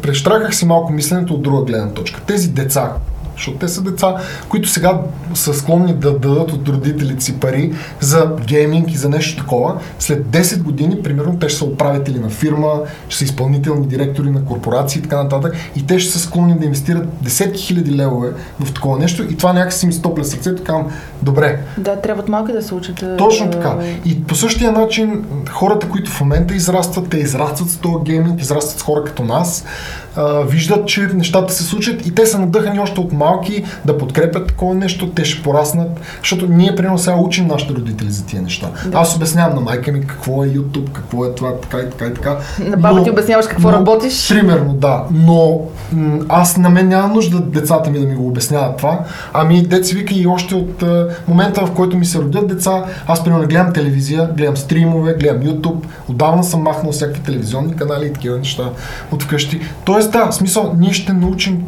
прещраках 0.02 0.56
си 0.56 0.66
малко 0.66 0.94
мисленето 0.94 1.34
от 1.34 1.42
друга 1.42 1.64
гледна 1.64 1.90
точка. 1.90 2.22
Тези 2.22 2.50
деца, 2.50 2.92
Защото 3.36 3.58
те 3.58 3.68
са 3.68 3.82
деца, 3.82 4.16
които 4.50 4.70
сега 4.70 5.02
са 5.34 5.54
склонни 5.54 5.94
да 5.94 6.12
дадат 6.12 6.52
от 6.52 6.70
родителите 6.70 7.24
си 7.24 7.40
пари 7.40 7.74
за 8.00 8.32
гейминг 8.48 8.92
и 8.92 8.98
за 8.98 9.10
нещо 9.10 9.44
такова. 9.44 9.76
След 10.00 10.26
10 10.26 10.62
години, 10.62 11.04
примерно, 11.04 11.40
те 11.40 11.50
ще 11.50 11.58
са 11.58 11.66
управители 11.66 12.20
на 12.20 12.30
фирма, 12.30 12.70
ще 13.10 13.18
са 13.18 13.24
изпълнителни 13.24 13.88
директори 13.88 14.30
на 14.30 14.46
корпорации 14.46 15.00
и 15.00 15.04
така 15.04 15.24
нататък. 15.24 15.54
И 15.76 15.86
те 15.86 16.00
ще 16.00 16.12
са 16.12 16.20
склонни 16.20 16.60
да 16.60 16.66
инвестират 16.66 17.24
десетки 17.24 17.62
хиляди 17.62 17.96
левове 17.96 18.30
в 18.60 18.74
такова 18.74 19.00
нещо. 19.00 19.24
И 19.24 19.38
това 19.38 19.54
някакси 19.54 19.88
ми 19.88 19.94
стопля 19.94 20.24
сърцето. 20.24 20.64
Казвам, 20.64 20.88
добре, 21.22 21.60
Да, 21.78 22.02
трябва 22.02 22.22
от 22.24 22.30
малки 22.30 22.52
да 22.52 22.62
се 22.62 22.76
учат. 22.76 22.96
да- 22.96 23.18
точно 23.18 23.50
така. 23.52 23.76
И 24.06 24.24
по 24.24 24.36
същия 24.36 24.72
начин 24.72 25.26
хората, 25.52 25.90
които 25.90 26.12
в 26.12 26.22
момента 26.22 26.54
израстват, 26.56 27.10
те 27.10 27.18
израстват 27.18 27.70
с 27.70 27.78
този 27.78 27.96
гейминг, 28.04 28.42
израстват 28.42 28.80
с 28.80 28.84
хора 28.84 29.04
като 29.04 29.24
нас, 29.24 29.66
а, 30.16 30.42
виждат, 30.42 30.88
че 30.88 31.02
нещата 31.02 31.54
се 31.54 31.64
случат 31.64 32.08
и 32.08 32.16
те 32.16 32.26
са 32.26 32.40
надъхани 32.40 32.80
още 32.80 33.00
от 33.00 33.14
малки 33.14 33.64
да 33.86 33.98
подкрепят 33.98 34.48
такова 34.48 34.76
нещо, 34.76 35.10
те 35.10 35.26
ще 35.26 35.44
пораснат, 35.44 36.00
защото 36.20 36.48
ние 36.48 36.76
примерно 36.76 36.98
сега 36.98 37.16
учим 37.16 37.48
нашите 37.48 37.74
родители 37.74 38.12
за 38.12 38.26
тия 38.26 38.42
неща. 38.42 38.70
Да. 38.86 38.98
Аз 38.98 39.16
обяснявам 39.16 39.56
на 39.56 39.62
майка 39.62 39.92
ми 39.92 40.08
какво 40.08 40.44
е 40.44 40.48
YouTube, 40.48 40.92
какво 40.92 41.26
е 41.26 41.36
това, 41.36 41.56
така 41.62 41.78
и 41.78 41.90
така 41.90 42.06
и 42.06 42.14
така. 42.14 42.38
На 42.60 42.78
баба 42.78 43.04
ти 43.04 43.12
обясняваш 43.12 43.48
какво 43.48 43.72
работиш? 43.72 44.30
Примерно, 44.30 44.74
да. 44.74 45.04
Но 45.12 45.62
м- 45.94 46.20
аз 46.30 46.58
на 46.58 46.70
мен 46.70 46.88
няма 46.88 47.14
нужда 47.14 47.40
децата 47.40 47.90
ми 47.90 48.00
да 48.00 48.06
ми 48.06 48.16
го 48.16 48.28
обясняват 48.28 48.78
това. 48.78 49.00
Ами 49.34 49.64
деца 49.64 49.96
вика 49.96 50.14
и 50.14 50.28
още 50.28 50.56
от 50.56 50.84
а, 50.84 51.08
момента, 51.28 51.66
в 51.66 51.72
който 51.72 51.98
ми 51.98 52.06
се 52.06 52.18
родят 52.18 52.48
деца, 52.48 52.84
аз 53.08 53.24
примерно 53.24 53.48
гледам 53.48 53.74
телевизия, 53.74 54.30
гледам 54.38 54.58
стримове, 54.58 55.14
гледам 55.14 55.44
YouTube. 55.44 55.84
Отдавна 56.10 56.44
съм 56.44 56.62
махнал 56.62 56.92
всякакви 56.92 57.22
телевизионни 57.22 57.76
канали 57.76 58.06
и 58.06 58.14
такива 58.14 58.38
неща 58.38 58.64
от 59.12 59.24
вкъщи. 59.24 59.62
Тоест 59.86 60.05
да, 60.12 60.32
в 60.32 60.36
смисъл, 60.36 60.76
ние 60.80 60.94
ще 60.94 61.14
научим 61.14 61.64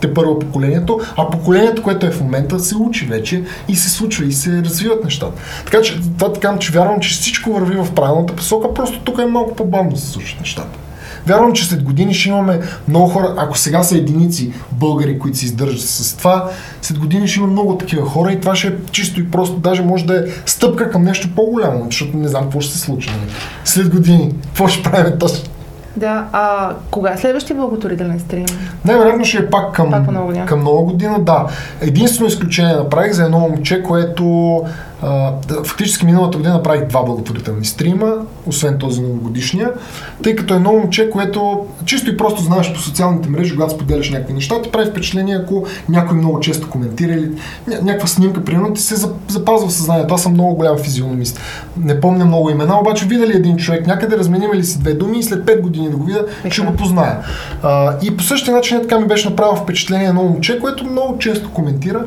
те 0.00 0.14
първо 0.14 0.38
поколението, 0.38 1.00
а 1.16 1.30
поколението, 1.30 1.82
което 1.82 2.06
е 2.06 2.10
в 2.10 2.20
момента, 2.20 2.60
се 2.60 2.76
учи 2.76 3.06
вече 3.06 3.44
и 3.68 3.76
се 3.76 3.90
случва 3.90 4.24
и 4.24 4.32
се 4.32 4.62
развиват 4.62 5.04
нещата. 5.04 5.42
Така 5.64 5.82
че 5.82 6.00
това 6.18 6.32
така, 6.32 6.58
че 6.58 6.72
вярвам, 6.72 7.00
че 7.00 7.10
всичко 7.10 7.52
върви 7.52 7.76
в 7.76 7.94
правилната 7.94 8.36
посока, 8.36 8.74
просто 8.74 9.00
тук 9.00 9.18
е 9.18 9.26
малко 9.26 9.54
по-бавно 9.54 9.90
да 9.90 10.00
се 10.00 10.10
случват 10.10 10.40
нещата. 10.40 10.78
Вярвам, 11.26 11.52
че 11.52 11.64
след 11.64 11.82
години 11.82 12.14
ще 12.14 12.28
имаме 12.28 12.60
много 12.88 13.08
хора, 13.08 13.34
ако 13.38 13.58
сега 13.58 13.82
са 13.82 13.96
единици 13.96 14.52
българи, 14.72 15.18
които 15.18 15.38
се 15.38 15.44
издържат 15.44 15.88
с 15.88 16.16
това, 16.16 16.50
след 16.82 16.98
години 16.98 17.28
ще 17.28 17.38
има 17.38 17.48
много 17.48 17.78
такива 17.78 18.06
хора 18.06 18.32
и 18.32 18.40
това 18.40 18.56
ще 18.56 18.68
е 18.68 18.72
чисто 18.90 19.20
и 19.20 19.30
просто, 19.30 19.56
даже 19.56 19.82
може 19.82 20.06
да 20.06 20.18
е 20.18 20.22
стъпка 20.46 20.90
към 20.90 21.04
нещо 21.04 21.28
по-голямо, 21.36 21.84
защото 21.84 22.16
не 22.16 22.28
знам 22.28 22.42
какво 22.42 22.60
ще 22.60 22.72
се 22.72 22.78
случи. 22.78 23.10
Нали? 23.10 23.30
След 23.64 23.88
години, 23.88 24.34
какво 24.44 24.68
ще 24.68 24.82
правим 24.82 25.18
точно? 25.18 25.53
Да, 25.96 26.24
а 26.32 26.72
кога 26.90 27.12
е 27.12 27.16
следващия 27.16 27.56
благотворителен 27.56 28.20
стрим? 28.20 28.46
Най-вероятно 28.84 29.24
ще 29.24 29.38
е 29.38 29.50
пак 29.50 29.72
към, 29.72 29.90
Пак 29.90 30.04
по 30.04 30.12
нова 30.12 30.26
година. 30.26 30.46
към 30.46 30.64
нова 30.64 30.82
година, 30.82 31.18
да. 31.20 31.46
Единствено 31.80 32.28
изключение 32.28 32.74
направих 32.76 33.12
за 33.12 33.24
едно 33.24 33.38
момче, 33.38 33.82
което 33.82 34.62
а, 35.06 35.32
да, 35.48 35.64
фактически 35.64 36.06
миналата 36.06 36.38
година 36.38 36.54
направих 36.54 36.84
два 36.88 37.02
благотворителни 37.02 37.64
стрима, 37.64 38.14
освен 38.46 38.78
този 38.78 39.00
новогодишния, 39.02 39.70
тъй 40.22 40.36
като 40.36 40.54
е 40.54 40.56
едно 40.56 40.72
момче, 40.72 41.10
което 41.10 41.66
чисто 41.84 42.10
и 42.10 42.16
просто 42.16 42.42
знаеш 42.42 42.72
по 42.72 42.80
социалните 42.80 43.28
мрежи, 43.28 43.54
когато 43.54 43.74
споделяш 43.74 44.10
някакви 44.10 44.32
неща, 44.34 44.62
ти 44.62 44.70
прави 44.70 44.90
впечатление, 44.90 45.36
ако 45.42 45.66
някой 45.88 46.16
много 46.18 46.40
често 46.40 46.70
коментира 46.70 47.12
или 47.12 47.30
ня- 47.68 47.82
някаква 47.82 48.06
снимка, 48.06 48.44
примерно, 48.44 48.74
ти 48.74 48.80
се 48.82 48.94
за- 48.94 49.12
запазва 49.28 49.68
в 49.68 49.72
съзнанието. 49.72 50.14
Аз 50.14 50.22
съм 50.22 50.32
много 50.32 50.54
голям 50.54 50.78
физиономист. 50.78 51.40
Не 51.76 52.00
помня 52.00 52.24
много 52.24 52.50
имена, 52.50 52.80
обаче 52.80 53.06
видя 53.06 53.26
ли 53.26 53.32
един 53.36 53.56
човек 53.56 53.86
някъде, 53.86 54.18
разменим 54.18 54.52
ли 54.52 54.64
си 54.64 54.78
две 54.80 54.94
думи 54.94 55.18
и 55.18 55.22
след 55.22 55.44
5 55.44 55.60
години 55.60 55.90
да 55.90 55.96
го 55.96 56.04
видя, 56.04 56.24
ще 56.50 56.62
го 56.62 56.72
позная. 56.72 57.18
А, 57.62 57.96
и 58.02 58.16
по 58.16 58.22
същия 58.22 58.54
начин 58.54 58.80
така 58.82 59.00
ми 59.00 59.06
беше 59.06 59.28
направил 59.30 59.56
впечатление 59.56 60.06
едно 60.06 60.22
момче, 60.22 60.58
което 60.60 60.86
много 60.86 61.18
често 61.18 61.50
коментира 61.50 62.04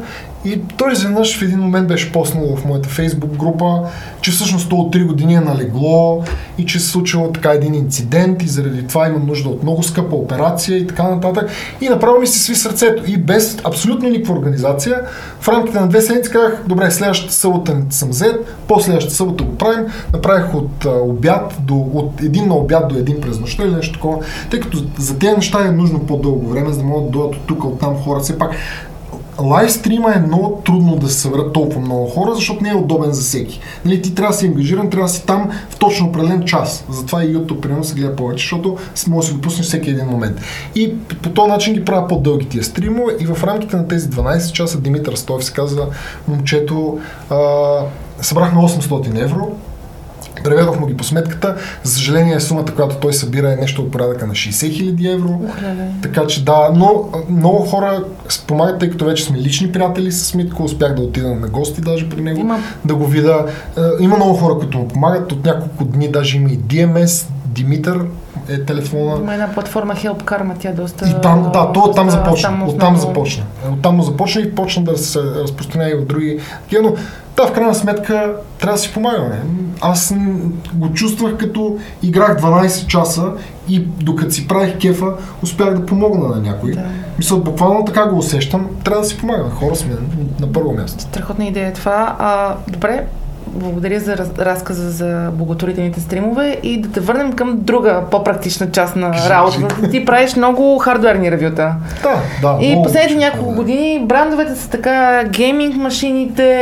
и 0.48 0.62
той 0.78 0.92
изведнъж 0.92 1.40
в 1.40 1.42
един 1.42 1.60
момент 1.60 1.88
беше 1.88 2.12
поснал 2.12 2.56
в 2.56 2.66
моята 2.66 2.90
фейсбук 2.90 3.36
група, 3.36 3.82
че 4.22 4.32
всъщност 4.32 4.70
то 4.70 4.76
от 4.76 4.96
3 4.96 5.08
години 5.08 5.36
е 5.36 5.40
налегло 5.40 6.24
и 6.58 6.66
че 6.66 6.80
се 6.80 6.88
случило 6.88 7.32
така 7.32 7.52
един 7.52 7.74
инцидент 7.74 8.44
и 8.44 8.48
заради 8.48 8.88
това 8.88 9.08
има 9.08 9.20
нужда 9.20 9.50
от 9.50 9.64
много 9.64 9.84
скъпа 9.84 10.16
операция 10.16 10.78
и 10.78 10.88
така 10.88 11.04
нататък. 11.04 11.50
И 11.82 11.90
направо 11.90 12.20
ми 12.20 12.28
се 12.28 12.40
сви 12.40 12.56
сърцето 12.56 13.04
и 13.08 13.18
без 13.18 13.58
абсолютно 13.64 14.10
никаква 14.10 14.36
организация. 14.36 15.02
В 15.40 15.48
рамките 15.48 15.80
на 15.80 15.88
две 15.88 16.02
седмици 16.02 16.32
казах, 16.32 16.64
добре, 16.68 16.92
следващата 16.92 17.34
събота 17.34 17.78
съм 17.90 18.10
взет, 18.10 18.58
по-следващата 18.68 19.16
събота 19.16 19.44
го 19.44 19.56
правим. 19.56 19.86
Направих 20.14 20.56
от 20.56 20.86
а, 20.86 20.90
обяд 20.90 21.54
до, 21.60 21.76
от 21.94 22.22
един 22.22 22.48
на 22.48 22.56
обяд 22.56 22.88
до 22.88 22.96
един 22.96 23.22
през 23.22 23.40
нощта 23.40 23.64
или 23.64 23.76
нещо 23.76 23.94
такова, 23.94 24.18
тъй 24.52 24.60
като 24.60 24.78
за 24.98 25.20
тези 25.20 25.36
неща 25.36 25.68
е 25.68 25.72
нужно 25.72 26.00
по-дълго 26.00 26.50
време, 26.50 26.72
за 26.72 26.78
да 26.78 26.84
могат 26.84 27.06
да 27.06 27.12
дойдат 27.12 27.36
от 27.36 27.48
тук, 27.48 27.64
от 27.64 27.80
там 27.80 27.96
хора. 27.96 28.20
Все 28.20 28.38
пак 28.38 28.52
лайв 29.42 29.72
стрима 29.72 30.14
е 30.16 30.20
много 30.20 30.62
трудно 30.66 30.96
да 30.96 31.10
се 31.10 31.20
съберат 31.20 31.54
толкова 31.54 31.82
много 31.82 32.06
хора, 32.08 32.36
защото 32.36 32.64
не 32.64 32.70
е 32.70 32.76
удобен 32.76 33.12
за 33.12 33.22
всеки. 33.22 33.60
Нали, 33.86 34.02
ти 34.02 34.16
трябва 34.16 34.32
да 34.32 34.38
си 34.38 34.46
ангажиран, 34.46 34.90
трябва 34.90 35.08
да 35.08 35.14
си 35.14 35.26
там 35.26 35.50
в 35.70 35.76
точно 35.76 36.08
определен 36.08 36.44
час. 36.44 36.86
Затова 36.90 37.24
и 37.24 37.36
YouTube 37.36 37.60
примерно 37.60 37.84
се 37.84 37.96
гледа 37.96 38.16
повече, 38.16 38.44
защото 38.44 38.78
може 39.08 39.28
да 39.28 39.32
си 39.32 39.34
го 39.34 39.42
пуснеш 39.42 39.66
всеки 39.66 39.90
един 39.90 40.06
момент. 40.06 40.42
И 40.76 40.94
по 41.24 41.30
този 41.30 41.50
начин 41.50 41.74
ги 41.74 41.86
правя 41.86 42.08
по-дълги 42.08 42.50
тия 42.50 42.64
стримове 42.64 43.14
и 43.20 43.26
в 43.26 43.44
рамките 43.44 43.76
на 43.76 43.88
тези 43.88 44.10
12 44.10 44.52
часа 44.52 44.82
Димитър 44.82 45.16
Стоев 45.16 45.44
се 45.44 45.54
казва 45.54 45.88
момчето, 46.28 47.00
а, 47.30 47.38
събрахме 48.22 48.62
800 48.62 49.22
евро, 49.24 49.52
Преведох 50.44 50.80
му 50.80 50.86
ги 50.86 50.98
по 50.98 51.04
сметката. 51.04 51.56
За 51.84 51.94
съжаление, 51.94 52.40
сумата, 52.40 52.66
която 52.76 52.96
той 52.96 53.14
събира 53.14 53.52
е 53.52 53.56
нещо 53.56 53.82
от 53.82 53.92
порядъка 53.92 54.28
на 54.28 54.34
60 54.34 54.52
000 54.96 55.14
евро. 55.14 55.42
Леле. 55.64 55.88
Така 56.02 56.28
че 56.28 56.46
да, 56.46 56.70
но 56.76 56.94
много 57.30 57.58
хора 57.60 58.04
спомагат, 58.30 58.80
тъй 58.80 58.90
като 58.90 59.06
вече 59.06 59.24
сме 59.24 59.38
лични 59.38 59.72
приятели 59.72 60.12
с 60.12 60.34
Митко, 60.34 60.64
успях 60.64 60.94
да 60.94 61.02
отида 61.02 61.28
на 61.30 61.48
гости 61.48 61.82
даже 61.82 62.10
при 62.10 62.22
него, 62.22 62.40
Има- 62.40 62.60
да 62.86 62.96
го 62.96 63.06
видя. 63.06 63.46
Е, 63.78 63.82
Има 64.00 64.16
много 64.16 64.34
хора, 64.34 64.54
които 64.56 64.78
му 64.78 64.88
помагат. 64.88 65.32
От 65.32 65.46
няколко 65.46 65.86
дни 65.86 66.08
даже 66.08 66.38
има 66.38 66.50
и 66.50 66.60
DMS, 66.60 67.26
Димитър 67.46 68.06
е 68.50 68.62
телефона. 68.62 69.18
Има 69.18 69.34
една 69.34 69.48
платформа 69.48 69.94
Help 69.96 70.24
Karma, 70.24 70.52
тя 70.60 70.70
е 70.70 70.74
доста... 70.74 71.10
И 71.10 71.22
там, 71.22 71.50
да, 71.54 71.72
то 71.72 71.80
оттам 71.80 72.06
доста- 72.06 72.12
започна. 72.12 72.50
там 72.50 72.64
Оттам 72.64 72.96
основно- 72.96 73.00
започна. 73.00 73.44
Оттам 73.74 73.96
му 73.96 74.04
започна 74.04 74.42
и 74.42 74.56
почна 74.56 74.84
да 74.84 74.98
се 74.98 75.20
разпространява 75.20 75.92
и 75.92 75.96
в 75.96 76.06
други. 76.06 76.40
Но 76.74 76.94
да, 77.38 77.48
в 77.48 77.54
крайна 77.54 77.76
сметка 77.76 78.36
трябва 78.60 78.78
да 78.78 78.82
си 78.82 78.94
помагаме. 78.94 79.42
Аз 79.82 80.14
го 80.74 80.94
чувствах 80.94 81.38
като 81.38 81.78
играх 82.04 82.42
12 82.42 82.88
часа 82.88 83.32
и 83.70 83.80
докато 83.80 84.32
си 84.32 84.48
правих 84.48 84.78
кефа, 84.78 85.14
успях 85.44 85.74
да 85.74 85.86
помогна 85.86 86.28
на 86.28 86.42
някой. 86.42 86.72
Да. 86.72 86.86
Мисля, 87.18 87.38
буквално 87.38 87.86
така 87.86 88.06
го 88.06 88.18
усещам. 88.18 88.68
Трябва 88.84 89.02
да 89.02 89.08
си 89.08 89.18
помагаме. 89.18 89.50
Хора 89.50 89.76
сме 89.76 89.96
на 90.40 90.52
първо 90.52 90.74
място. 90.74 91.02
Страхотна 91.02 91.46
идея 91.46 91.68
е 91.68 91.74
това. 91.74 92.16
А, 92.20 92.56
добре, 92.68 93.06
благодаря 93.54 94.00
за 94.00 94.18
раз, 94.18 94.30
разказа 94.40 94.90
за 94.92 95.30
благотворителните 95.34 96.00
стримове 96.00 96.58
и 96.64 96.82
да 96.82 96.90
те 96.92 97.00
върнем 97.00 97.34
към 97.34 97.58
друга 97.58 98.02
по-практична 98.12 98.72
част 98.72 98.96
на 98.96 99.14
работата. 99.30 99.90
Ти 99.90 100.06
правиш 100.06 100.36
много 100.36 100.78
хардуерни 100.78 101.32
ревюта. 101.32 101.76
Да, 102.04 102.16
да. 102.42 102.66
И 102.66 102.78
последните 102.84 103.16
няколко 103.20 103.54
години 103.54 104.00
брандовете 104.06 104.56
са 104.56 104.70
така, 104.70 105.24
гейминг 105.30 105.76
машините, 105.76 106.62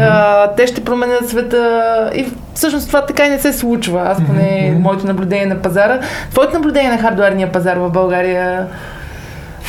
а, 0.00 0.48
те 0.56 0.66
ще 0.66 0.84
променят 0.84 1.28
света 1.28 1.84
и 2.14 2.26
всъщност 2.54 2.86
това 2.86 3.06
така 3.06 3.26
и 3.26 3.30
не 3.30 3.38
се 3.38 3.52
случва. 3.52 4.02
Аз 4.06 4.18
поне 4.26 4.70
Мгм. 4.72 4.82
моето 4.82 5.06
наблюдение 5.06 5.46
на 5.46 5.56
пазара. 5.56 6.00
Твоето 6.30 6.54
наблюдение 6.54 6.90
на 6.90 6.98
хардуерния 6.98 7.52
пазар 7.52 7.76
в 7.76 7.90
България 7.90 8.66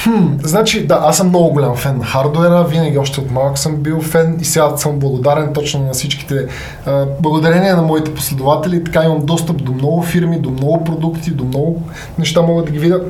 Хм, 0.03 0.37
значи, 0.43 0.87
да, 0.87 0.99
аз 1.01 1.17
съм 1.17 1.29
много 1.29 1.53
голям 1.53 1.75
фен 1.75 1.97
на 1.97 2.05
хардуера, 2.05 2.63
винаги 2.63 2.97
още 2.97 3.19
от 3.19 3.31
малък 3.31 3.57
съм 3.57 3.75
бил 3.75 4.01
фен 4.01 4.37
и 4.41 4.45
сега 4.45 4.77
съм 4.77 4.99
благодарен 4.99 5.53
точно 5.53 5.83
на 5.83 5.93
всичките. 5.93 6.47
А, 6.85 7.05
благодарение 7.19 7.73
на 7.73 7.81
моите 7.81 8.13
последователи, 8.13 8.83
така 8.83 9.03
имам 9.03 9.25
достъп 9.25 9.63
до 9.63 9.71
много 9.71 10.01
фирми, 10.01 10.39
до 10.39 10.49
много 10.49 10.83
продукти, 10.83 11.31
до 11.31 11.43
много 11.43 11.81
неща 12.17 12.41
мога 12.41 12.63
да 12.63 12.71
ги 12.71 12.79
видя. 12.79 13.01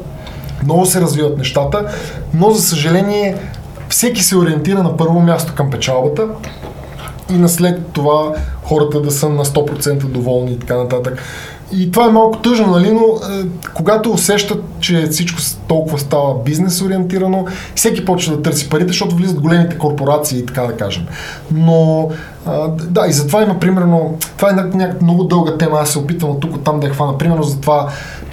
Много 0.64 0.86
се 0.86 1.02
развиват 1.02 1.38
нещата, 1.38 1.92
но 2.34 2.52
за 2.52 2.62
съжаление 2.62 3.36
всеки 3.90 4.24
се 4.24 4.38
ориентира 4.38 4.84
на 4.84 4.98
първо 4.98 5.20
място 5.20 5.54
към 5.56 5.70
печалбата 5.70 6.28
и 7.30 7.34
на 7.34 7.50
след 7.50 7.88
това 7.88 8.34
хората 8.64 9.02
да 9.02 9.12
са 9.12 9.30
на 9.30 9.46
100% 9.46 10.06
доволни 10.06 10.52
и 10.52 10.60
така 10.60 10.78
нататък. 10.78 11.22
И 11.74 11.92
това 11.92 12.06
е 12.06 12.12
малко 12.12 12.38
тъжно, 12.38 12.68
нали, 12.68 12.92
но 12.92 13.02
е, 13.02 13.46
когато 13.74 14.12
усещат, 14.12 14.64
че 14.80 15.08
всичко 15.12 15.40
толкова 15.68 16.00
става 16.00 16.44
бизнес 16.44 16.82
ориентирано, 16.82 17.46
всеки 17.76 18.06
почва 18.06 18.36
да 18.36 18.42
търси 18.42 18.70
парите, 18.70 18.88
защото 18.88 19.16
влизат 19.16 19.40
големите 19.40 19.78
корпорации, 19.78 20.46
така 20.46 20.62
да 20.62 20.78
кажем. 20.78 21.06
Но 21.52 22.10
Да, 22.90 23.08
и 23.08 23.12
затова 23.12 23.44
има 23.44 23.60
примерно, 23.60 24.18
това 24.38 24.50
е 24.50 24.54
някаква 24.54 25.02
много 25.02 25.24
дълга 25.24 25.58
тема, 25.58 25.80
аз 25.82 25.90
се 25.90 26.00
опитвам 26.00 26.32
от 26.32 26.40
тук 26.40 26.56
от 26.56 26.64
там 26.64 26.80
да 26.80 26.88
я 26.88 26.94
хвана. 26.94 27.18
Примерно 27.18 27.44
за 27.44 27.62
това 27.62 27.90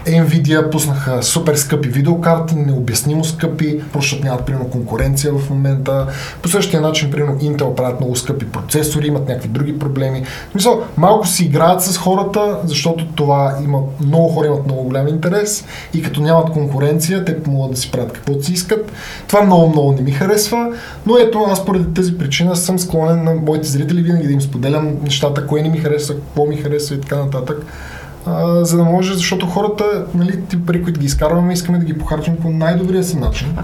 Nvidia 0.06 0.70
пуснаха 0.70 1.22
супер 1.22 1.54
скъпи 1.54 1.88
видеокарти, 1.88 2.54
необяснимо 2.54 3.24
скъпи, 3.24 3.80
просто 3.92 4.24
нямат 4.24 4.44
примерно 4.46 4.70
конкуренция 4.70 5.32
в 5.32 5.50
момента. 5.50 6.06
По 6.42 6.48
същия 6.48 6.80
начин, 6.80 7.10
примерно 7.10 7.38
Intel 7.38 7.74
правят 7.74 8.00
много 8.00 8.16
скъпи 8.16 8.46
процесори, 8.46 9.06
имат 9.06 9.28
някакви 9.28 9.48
други 9.48 9.78
проблеми. 9.78 10.24
Смисъл, 10.52 10.82
малко 10.96 11.26
си 11.26 11.44
играят 11.44 11.82
с 11.82 11.96
хората, 11.98 12.58
защото 12.64 13.06
това 13.06 13.54
има, 13.64 13.78
много 14.00 14.28
хора 14.28 14.46
имат 14.46 14.66
много 14.66 14.82
голям 14.82 15.08
интерес 15.08 15.64
и 15.94 16.02
като 16.02 16.20
нямат 16.20 16.50
конкуренция, 16.50 17.24
те 17.24 17.36
могат 17.46 17.70
да 17.70 17.76
си 17.76 17.90
правят 17.90 18.12
каквото 18.12 18.44
си 18.44 18.52
искат. 18.52 18.92
Това 19.28 19.42
много, 19.42 19.68
много 19.68 19.92
не 19.92 20.02
ми 20.02 20.12
харесва, 20.12 20.68
но 21.06 21.16
ето 21.16 21.46
аз 21.48 21.64
поради 21.64 21.94
тази 21.94 22.18
причина 22.18 22.56
съм 22.56 22.78
склонен 22.78 23.24
на 23.24 23.34
моите 23.34 23.68
зрители 23.68 24.01
винаги 24.02 24.26
да 24.26 24.32
им 24.32 24.40
споделям 24.40 24.96
нещата, 25.02 25.46
кое 25.46 25.62
не 25.62 25.68
ми 25.68 25.78
харесва, 25.78 26.14
какво 26.14 26.46
ми 26.46 26.56
харесва 26.56 26.96
и 26.96 27.00
така 27.00 27.16
нататък 27.16 27.66
а, 28.26 28.64
за 28.64 28.76
да 28.76 28.84
може, 28.84 29.14
защото 29.14 29.46
хората, 29.46 30.06
нали, 30.14 30.42
ти 30.44 30.66
пари, 30.66 30.82
които 30.82 31.00
ги 31.00 31.06
изкарваме, 31.06 31.52
искаме 31.52 31.78
да 31.78 31.84
ги 31.84 31.98
похарчим 31.98 32.36
по 32.36 32.50
най-добрия 32.50 33.04
си 33.04 33.16
начин. 33.16 33.56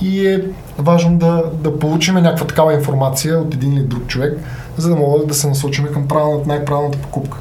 И 0.00 0.26
е 0.26 0.42
важно 0.78 1.18
да, 1.18 1.44
да 1.62 1.78
получим 1.78 2.14
някаква 2.14 2.46
такава 2.46 2.74
информация 2.74 3.38
от 3.38 3.54
един 3.54 3.72
или 3.72 3.82
друг 3.82 4.06
човек, 4.06 4.38
за 4.76 4.88
да 4.88 4.96
могат 4.96 5.28
да 5.28 5.34
се 5.34 5.48
насочим 5.48 5.86
към 5.92 6.08
правилната, 6.08 6.48
най-правилната 6.48 6.98
покупка. 6.98 7.38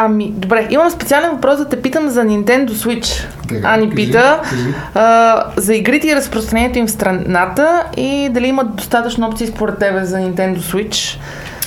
Ами, 0.00 0.30
добре, 0.30 0.66
имам 0.70 0.90
специален 0.90 1.30
въпрос 1.30 1.58
да 1.58 1.68
те 1.68 1.82
питам 1.82 2.08
за 2.08 2.20
Nintendo 2.20 2.70
Switch. 2.70 3.26
Тега, 3.48 3.68
Ани 3.68 3.90
кажи, 3.90 3.96
пита 3.96 4.40
кажи. 4.50 4.74
а, 4.94 5.44
за 5.56 5.74
игрите 5.74 6.08
и 6.08 6.16
разпространението 6.16 6.78
им 6.78 6.86
в 6.86 6.90
страната 6.90 7.84
и 7.96 8.28
дали 8.32 8.46
имат 8.46 8.76
достатъчно 8.76 9.28
опции 9.28 9.46
според 9.46 9.78
тебе 9.78 10.04
за 10.04 10.16
Nintendo 10.16 10.58
Switch. 10.58 11.18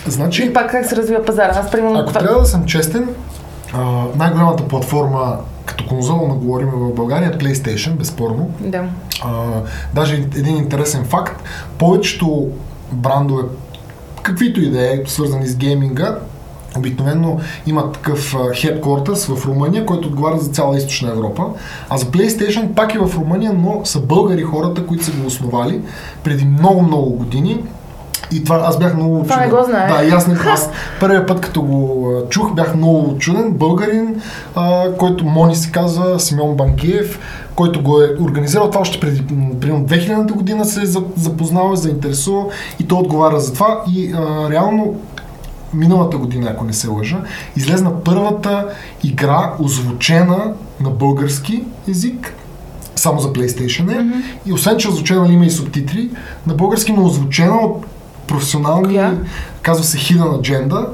Значи, 0.07 0.43
И 0.45 0.53
пак 0.53 0.71
как 0.71 0.86
се 0.86 0.95
развива 0.95 1.25
пазара. 1.25 1.51
Аз 1.55 1.71
примерно 1.71 1.99
Ако 1.99 2.13
трябва 2.13 2.39
да 2.39 2.45
съм 2.45 2.65
честен, 2.65 3.07
най-голямата 4.15 4.67
платформа 4.67 5.38
като 5.65 5.88
конзола 5.88 6.27
на 6.27 6.34
говорим 6.34 6.69
в 6.73 6.93
България 6.93 7.29
е 7.29 7.38
PlayStation, 7.38 7.91
безспорно. 7.91 8.49
Да. 8.59 8.84
А, 9.23 9.29
даже 9.93 10.15
един 10.15 10.57
интересен 10.57 11.05
факт, 11.05 11.43
повечето 11.77 12.47
брандове, 12.91 13.43
каквито 14.23 14.61
и 14.61 14.69
да 14.69 14.93
е, 14.93 15.01
свързани 15.05 15.47
с 15.47 15.55
гейминга, 15.55 16.15
обикновено 16.78 17.38
имат 17.67 17.93
такъв 17.93 18.34
headquarters 18.34 19.36
в 19.36 19.45
Румъния, 19.45 19.86
който 19.86 20.07
отговаря 20.07 20.38
за 20.38 20.49
цяла 20.49 20.78
източна 20.78 21.09
Европа. 21.09 21.43
А 21.89 21.97
за 21.97 22.05
PlayStation 22.05 22.74
пак 22.74 22.95
е 22.95 22.99
в 22.99 23.15
Румъния, 23.15 23.53
но 23.53 23.82
са 23.84 23.99
българи 23.99 24.41
хората, 24.43 24.86
които 24.86 25.05
са 25.05 25.11
го 25.11 25.28
основали 25.28 25.82
преди 26.24 26.45
много-много 26.45 27.09
години. 27.09 27.63
И 28.34 28.43
това 28.43 28.61
аз 28.65 28.80
бях 28.80 28.95
много 28.95 29.24
Това 29.24 29.36
не 29.38 29.43
чуден. 29.43 29.59
го 29.59 29.65
знаех. 29.65 29.97
Да, 29.97 30.03
и 30.05 30.09
аз 30.09 30.28
не 30.28 30.38
аз 30.47 30.69
първият 30.99 31.28
път, 31.28 31.41
като 31.41 31.61
го 31.61 32.07
чух, 32.30 32.53
бях 32.53 32.76
много 32.76 33.17
чуден. 33.17 33.51
Българин, 33.51 34.22
а, 34.55 34.91
който 34.97 35.26
Мони 35.26 35.55
се 35.55 35.72
казва, 35.72 36.19
Симеон 36.19 36.55
Банкиев, 36.55 37.19
който 37.55 37.82
го 37.84 38.01
е 38.01 38.15
организирал 38.22 38.69
това 38.69 38.82
още 38.82 38.99
преди 38.99 39.24
примерно 39.61 39.86
2000 39.86 40.32
година 40.32 40.65
се 40.65 40.82
е 40.82 40.86
за- 40.86 41.03
запознал, 41.17 41.74
е 41.74 41.76
заинтересувал 41.76 42.49
и 42.80 42.88
той 42.88 42.99
отговаря 42.99 43.39
за 43.39 43.53
това. 43.53 43.84
И 43.89 44.13
а, 44.13 44.49
реално 44.49 44.95
миналата 45.74 46.17
година, 46.17 46.49
ако 46.49 46.65
не 46.65 46.74
се 46.74 46.88
лъжа, 46.88 47.22
излезна 47.55 48.03
първата 48.03 48.67
игра, 49.03 49.53
озвучена 49.59 50.53
на 50.80 50.89
български 50.89 51.63
език, 51.89 52.34
само 52.95 53.19
за 53.19 53.34
PlayStation 53.34 53.91
е. 53.99 54.24
И 54.45 54.53
освен, 54.53 54.78
че 54.78 54.88
е 54.88 54.91
озвучена 54.91 55.34
има 55.34 55.45
и 55.45 55.51
субтитри, 55.51 56.09
на 56.47 56.53
български, 56.53 56.91
но 56.91 57.05
озвучена 57.05 57.55
от 57.55 57.86
професионални, 58.28 58.93
Коя? 58.93 59.17
казва 59.61 59.84
се 59.84 59.97
Hidden 59.97 60.41
Agenda. 60.41 60.88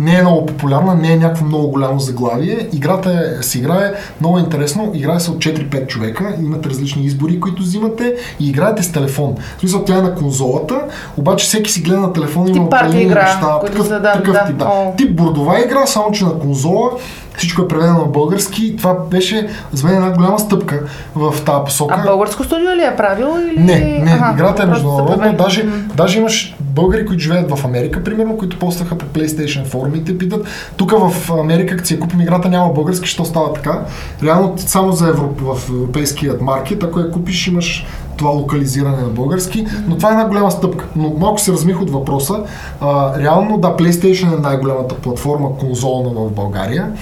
Не 0.00 0.18
е 0.18 0.22
много 0.22 0.46
популярна, 0.46 0.94
не 0.94 1.12
е 1.12 1.16
някакво 1.16 1.44
много 1.44 1.68
голямо 1.68 2.00
заглавие. 2.00 2.68
Играта 2.72 3.36
е, 3.40 3.42
се 3.42 3.58
играе 3.58 3.92
много 4.20 4.38
интересно. 4.38 4.92
Играе 4.94 5.20
се 5.20 5.30
от 5.30 5.38
4-5 5.38 5.86
човека. 5.86 6.34
Имате 6.42 6.68
различни 6.68 7.04
избори, 7.04 7.40
които 7.40 7.62
взимате 7.62 8.14
и 8.40 8.48
играете 8.48 8.82
с 8.82 8.92
телефон. 8.92 9.34
В 9.56 9.60
смисъл, 9.60 9.84
тя 9.84 9.98
е 9.98 10.02
на 10.02 10.14
конзолата, 10.14 10.80
обаче 11.16 11.46
всеки 11.46 11.70
си 11.70 11.82
гледа 11.82 12.00
на 12.00 12.12
телефона. 12.12 12.50
има 12.50 12.58
Тип 12.58 12.70
парти 12.70 12.86
определени 12.86 13.14
неща. 13.14 13.60
Такъв, 13.60 13.86
са, 13.86 14.00
да, 14.00 14.12
такъв 14.12 14.32
да. 14.32 14.46
тип, 14.46 14.56
да. 14.56 14.64
О. 14.64 14.94
Тип 14.96 15.16
бордова 15.16 15.60
игра, 15.60 15.86
само 15.86 16.12
че 16.12 16.24
на 16.24 16.38
конзола. 16.38 16.90
Всичко 17.36 17.62
е 17.62 17.68
преведено 17.68 17.98
на 17.98 18.04
български. 18.04 18.76
Това 18.76 18.94
беше 19.10 19.48
за 19.72 19.86
мен 19.86 19.96
една 19.96 20.10
голяма 20.10 20.38
стъпка 20.38 20.80
в 21.14 21.34
тази 21.44 21.64
посока. 21.64 21.94
А 21.98 22.06
българско 22.06 22.44
студио 22.44 22.70
ли 22.70 22.84
е 22.84 22.96
правило 22.96 23.38
или... 23.38 23.60
Не, 23.60 23.80
не, 24.04 24.10
Аха, 24.10 24.32
играта 24.34 24.62
е 24.62 24.66
международна. 24.66 25.36
Даже, 25.36 25.68
даже 25.94 26.18
имаш 26.18 26.56
българи, 26.60 27.06
които 27.06 27.22
живеят 27.22 27.50
в 27.50 27.64
Америка, 27.64 28.04
примерно, 28.04 28.38
които 28.38 28.58
постваха 28.58 28.98
по 28.98 29.06
PlayStation 29.06 29.64
форумите, 29.64 30.18
питат. 30.18 30.46
Тук 30.76 30.92
в 30.92 31.30
Америка, 31.30 31.76
като 31.76 31.88
си 31.88 31.94
я 31.94 32.00
купим 32.00 32.20
играта, 32.20 32.48
няма 32.48 32.72
български, 32.72 33.08
що 33.08 33.24
става 33.24 33.52
така. 33.52 33.80
Реално 34.22 34.54
само 34.56 34.92
за 34.92 35.08
Европ, 35.08 35.40
в 35.40 35.68
европейският 35.68 36.40
маркет, 36.40 36.82
ако 36.82 37.00
я 37.00 37.10
купиш, 37.10 37.46
имаш 37.46 37.86
това 38.20 38.30
локализиране 38.30 38.96
на 38.96 39.08
български, 39.08 39.66
но 39.88 39.96
това 39.96 40.08
е 40.08 40.12
една 40.12 40.28
голяма 40.28 40.50
стъпка. 40.50 40.88
Но 40.96 41.10
малко 41.18 41.40
се 41.40 41.52
размих 41.52 41.80
от 41.80 41.90
въпроса. 41.90 42.42
А, 42.80 43.20
реално, 43.20 43.58
да, 43.58 43.68
PlayStation 43.68 44.38
е 44.38 44.40
най-голямата 44.40 44.94
платформа 44.94 45.56
конзолна 45.56 46.10
в 46.10 46.30
България. 46.30 46.92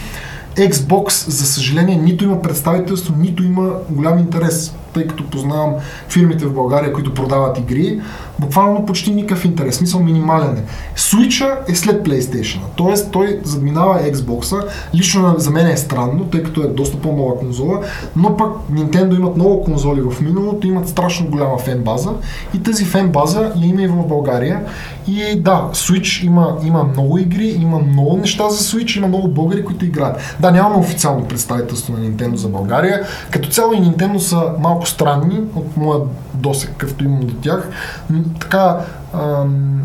Xbox, 0.57 1.31
за 1.31 1.47
съжаление, 1.47 1.97
нито 1.97 2.25
има 2.25 2.43
представителство, 2.43 3.15
нито 3.19 3.45
има 3.45 3.71
голям 3.91 4.19
интерес, 4.19 4.75
тъй 4.95 5.07
като 5.07 5.31
познавам 5.31 5.75
фирмите 6.09 6.47
в 6.47 6.55
България, 6.55 6.93
които 6.93 7.15
продават 7.15 7.59
игри, 7.59 8.01
буквално 8.39 8.87
почти 8.87 9.15
никакъв 9.15 9.45
интерес, 9.45 9.77
смисъл 9.77 10.01
минимален 10.01 10.57
е. 10.57 10.65
Switch 10.97 11.71
е 11.73 11.75
след 11.75 12.07
PlayStation, 12.07 12.61
т.е. 12.77 13.11
той 13.11 13.41
задминава 13.45 14.01
Xbox, 14.13 14.65
лично 14.95 15.35
за 15.39 15.51
мен 15.51 15.67
е 15.67 15.77
странно, 15.77 16.25
тъй 16.25 16.43
като 16.43 16.63
е 16.63 16.67
доста 16.67 16.97
по-нова 16.99 17.39
конзола, 17.39 17.81
но 18.17 18.37
пък 18.37 18.53
Nintendo 18.73 19.17
имат 19.17 19.37
много 19.37 19.65
конзоли 19.65 20.01
в 20.01 20.21
миналото, 20.21 20.67
имат 20.67 20.89
страшно 20.89 21.31
голяма 21.31 21.59
фен 21.59 21.79
база 21.79 22.11
и 22.55 22.63
тази 22.63 22.85
фен 22.85 23.09
база 23.09 23.53
я 23.57 23.67
има 23.67 23.83
и 23.83 23.87
в 23.87 24.07
България. 24.07 24.61
И 25.07 25.41
да, 25.41 25.69
Switch 25.73 26.27
има, 26.27 26.57
има 26.65 26.85
много 26.85 27.19
игри, 27.19 27.49
има 27.49 27.79
много 27.79 28.17
неща 28.17 28.49
за 28.49 28.59
Switch, 28.59 28.97
има 28.97 29.09
много 29.09 29.29
българи, 29.29 29.65
които 29.65 29.85
играят. 29.85 30.37
Да, 30.41 30.51
нямаме 30.51 30.77
официално 30.77 31.25
представителство 31.25 31.93
на 31.93 31.99
Nintendo 31.99 32.35
за 32.35 32.49
България. 32.49 33.07
Като 33.31 33.49
цяло 33.49 33.73
и 33.73 33.77
Nintendo 33.77 34.19
са 34.19 34.43
малко 34.59 34.78
странни 34.87 35.41
от 35.55 35.77
моя 35.77 36.01
досек, 36.35 36.71
какъвто 36.71 37.05
имам 37.05 37.21
до 37.21 37.35
тях. 37.35 37.71
М, 38.11 38.21
Така, 38.41 38.79
ам, 39.15 39.83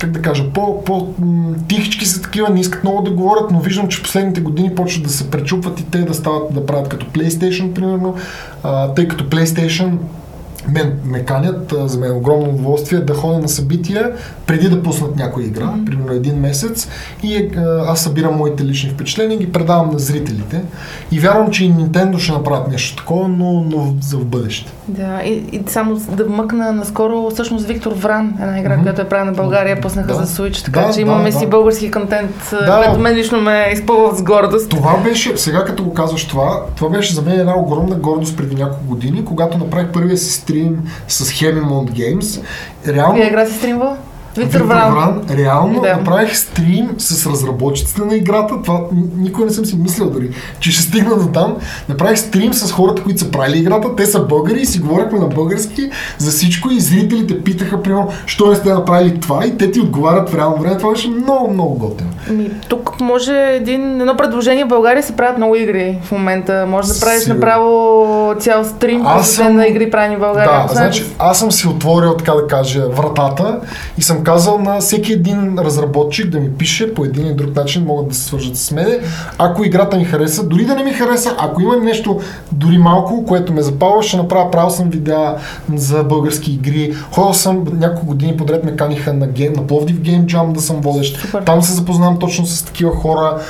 как 0.00 0.10
да 0.10 0.22
кажа, 0.22 0.52
по, 0.52 0.84
по 0.84 1.14
тихички 1.68 2.06
са 2.06 2.22
такива, 2.22 2.50
не 2.50 2.60
искат 2.60 2.84
много 2.84 3.02
да 3.02 3.10
говорят, 3.10 3.50
но 3.50 3.60
виждам, 3.60 3.88
че 3.88 4.02
последните 4.02 4.40
години 4.40 4.74
почват 4.74 5.04
да 5.04 5.10
се 5.10 5.30
пречупват 5.30 5.80
и 5.80 5.84
те 5.84 5.98
да 5.98 6.14
стават 6.14 6.54
да 6.54 6.66
правят 6.66 6.88
като 6.88 7.06
PlayStation, 7.06 7.72
примерно, 7.72 8.14
а, 8.62 8.94
тъй 8.94 9.08
като 9.08 9.24
PlayStation 9.24 9.96
мен 10.68 10.92
ме 11.04 11.24
канят, 11.24 11.74
за 11.84 11.98
мен 11.98 12.10
е 12.10 12.14
огромно 12.14 12.48
удоволствие 12.48 13.00
да 13.00 13.14
ходя 13.14 13.38
на 13.38 13.48
събития 13.48 14.12
преди 14.46 14.68
да 14.68 14.82
пуснат 14.82 15.16
някоя 15.16 15.46
игра, 15.46 15.64
mm-hmm. 15.64 15.84
примерно 15.84 16.12
един 16.12 16.34
месец 16.34 16.88
и 17.22 17.36
е, 17.36 17.50
аз 17.86 18.00
събирам 18.00 18.34
моите 18.36 18.64
лични 18.64 18.90
впечатления 18.90 19.34
и 19.34 19.38
ги 19.38 19.52
предавам 19.52 19.90
на 19.92 19.98
зрителите 19.98 20.62
и 21.12 21.20
вярвам, 21.20 21.50
че 21.50 21.64
и 21.64 21.72
Nintendo 21.72 22.18
ще 22.18 22.32
направят 22.32 22.68
нещо 22.68 22.96
такова, 22.96 23.28
но, 23.28 23.52
но 23.52 23.94
за 24.00 24.16
в 24.16 24.24
бъдеще. 24.24 24.72
Да, 24.88 25.20
и, 25.24 25.32
и 25.52 25.62
само 25.66 26.00
да 26.16 26.24
вмъкна 26.24 26.72
наскоро, 26.72 27.30
всъщност 27.30 27.66
Виктор 27.66 27.92
Вран, 27.92 28.34
една 28.40 28.58
игра, 28.60 28.74
Мгм. 28.74 28.82
която 28.82 29.00
е 29.02 29.08
правена 29.08 29.32
в 29.32 29.36
България, 29.36 29.80
пуснаха 29.80 30.08
Да. 30.08 30.24
за 30.24 30.42
Switch, 30.42 30.64
така 30.64 30.80
Да, 30.80 30.92
че 30.92 31.00
имаме 31.00 31.30
да, 31.30 31.38
си 31.38 31.46
български 31.46 31.90
контент, 31.90 32.30
Да. 32.50 32.82
което 32.84 33.00
мен 33.00 33.14
лично 33.14 33.40
ме 33.40 33.70
изпълва 33.72 34.16
с 34.16 34.22
гордост. 34.22 34.70
Това 34.70 34.96
беше, 35.04 35.36
сега 35.36 35.64
като 35.64 35.84
го 35.84 35.94
казваш 35.94 36.28
това, 36.28 36.60
това 36.76 36.90
беше 36.90 37.14
за 37.14 37.22
мен 37.22 37.40
една 37.40 37.58
огромна 37.58 37.96
гордост 37.96 38.36
преди 38.36 38.54
няколко 38.54 38.84
години, 38.84 39.24
когато 39.24 39.58
направих 39.58 39.88
първия 39.88 40.16
си 40.16 40.32
стрим 40.50 40.90
с 41.08 41.24
Hemimont 41.24 41.90
Games. 41.90 42.42
Реално, 42.88 43.14
Вие 43.14 43.26
игра 43.26 43.46
си 43.46 43.54
стримвал? 43.54 43.96
Виктор 44.36 44.60
Вран. 44.60 44.94
Вран, 44.94 45.20
реално 45.30 45.80
Да. 45.80 45.88
направих 45.88 46.36
стрим 46.36 46.88
с 46.98 47.26
разработчиците 47.26 48.02
на 48.02 48.14
играта. 48.16 48.54
Това 48.62 48.80
никой 49.16 49.44
не 49.44 49.50
съм 49.50 49.64
си 49.64 49.76
мислил 49.76 50.10
дори, 50.10 50.30
че 50.60 50.72
ще 50.72 50.82
стигна 50.82 51.16
до 51.16 51.26
там. 51.26 51.56
Направих 51.88 52.18
стрим 52.18 52.54
с 52.54 52.72
хората, 52.72 53.02
които 53.02 53.20
са 53.20 53.30
правили 53.30 53.58
играта. 53.58 53.96
Те 53.96 54.06
са 54.06 54.20
българи 54.20 54.60
и 54.60 54.66
си 54.66 54.78
говорихме 54.78 55.18
на 55.18 55.26
български 55.26 55.82
за 56.18 56.30
всичко 56.30 56.70
и 56.70 56.80
зрителите 56.80 57.42
питаха, 57.42 57.82
примерно, 57.82 58.08
що 58.26 58.46
не 58.46 58.56
сте 58.56 58.68
направили 58.68 59.20
това 59.20 59.46
и 59.46 59.56
те 59.56 59.70
ти 59.70 59.80
отговарят 59.80 60.30
в 60.30 60.34
реално 60.34 60.56
време. 60.56 60.78
Това 60.78 60.90
беше 60.90 61.08
много, 61.10 61.50
много 61.50 61.74
готино. 61.74 62.10
Ми, 62.30 62.50
тук 62.68 63.00
може 63.00 63.32
един, 63.34 64.00
едно 64.00 64.16
предложение 64.16 64.64
в 64.64 64.68
България 64.68 65.02
се 65.02 65.16
правят 65.16 65.36
много 65.36 65.56
игри 65.56 65.98
в 66.02 66.12
момента. 66.12 66.66
Може 66.68 66.88
да 66.88 67.00
правиш 67.00 67.22
Сигурно. 67.22 67.40
направо 67.40 68.06
цял 68.40 68.64
стрим, 68.64 69.02
Аз 69.06 69.30
съм- 69.30 69.56
на 69.56 69.66
игри 69.66 69.90
правени 69.90 70.16
в 70.16 70.20
България. 70.20 70.66
Да, 70.68 70.74
значи 70.74 71.04
аз 71.18 71.38
съм 71.38 71.52
си 71.52 71.68
отворил, 71.68 72.14
така 72.14 72.32
да 72.32 72.46
кажа, 72.46 72.88
вратата 72.88 73.60
и 73.98 74.02
съм 74.02 74.19
съм 74.20 74.24
казал 74.24 74.58
на 74.58 74.80
всеки 74.80 75.12
един 75.12 75.58
разработчик 75.58 76.30
да 76.30 76.40
ми 76.40 76.52
пише 76.52 76.94
по 76.94 77.04
един 77.04 77.26
или 77.26 77.34
друг 77.34 77.56
начин, 77.56 77.84
могат 77.84 78.08
да 78.08 78.14
се 78.14 78.22
свържат 78.22 78.56
с 78.56 78.70
мене. 78.70 78.98
Ако 79.38 79.64
играта 79.64 79.96
ми 79.96 80.04
хареса, 80.04 80.46
дори 80.46 80.64
да 80.64 80.74
не 80.74 80.84
ми 80.84 80.92
хареса, 80.92 81.34
ако 81.38 81.62
има 81.62 81.76
нещо 81.76 82.20
дори 82.52 82.78
малко, 82.78 83.24
което 83.26 83.52
ме 83.52 83.62
запалва, 83.62 84.02
ще 84.02 84.16
направя, 84.16 84.50
правил 84.50 84.70
съм 84.70 84.90
видеа 84.90 85.36
за 85.74 86.04
български 86.04 86.52
игри. 86.52 86.94
Ходил 87.12 87.34
съм 87.34 87.64
няколко 87.72 88.06
години 88.06 88.36
подред 88.36 88.64
ме 88.64 88.76
каниха 88.76 89.12
на, 89.12 89.26
гейм, 89.26 89.52
на 89.52 89.66
Пловдив 89.66 89.96
Game 89.96 90.24
Jam 90.24 90.52
да 90.52 90.60
съм 90.60 90.76
водещ. 90.80 91.20
Супер. 91.20 91.42
Там 91.42 91.62
се 91.62 91.72
запознавам 91.72 92.18
точно 92.18 92.46
с 92.46 92.62
такива 92.62 92.90
хора. 92.90 93.40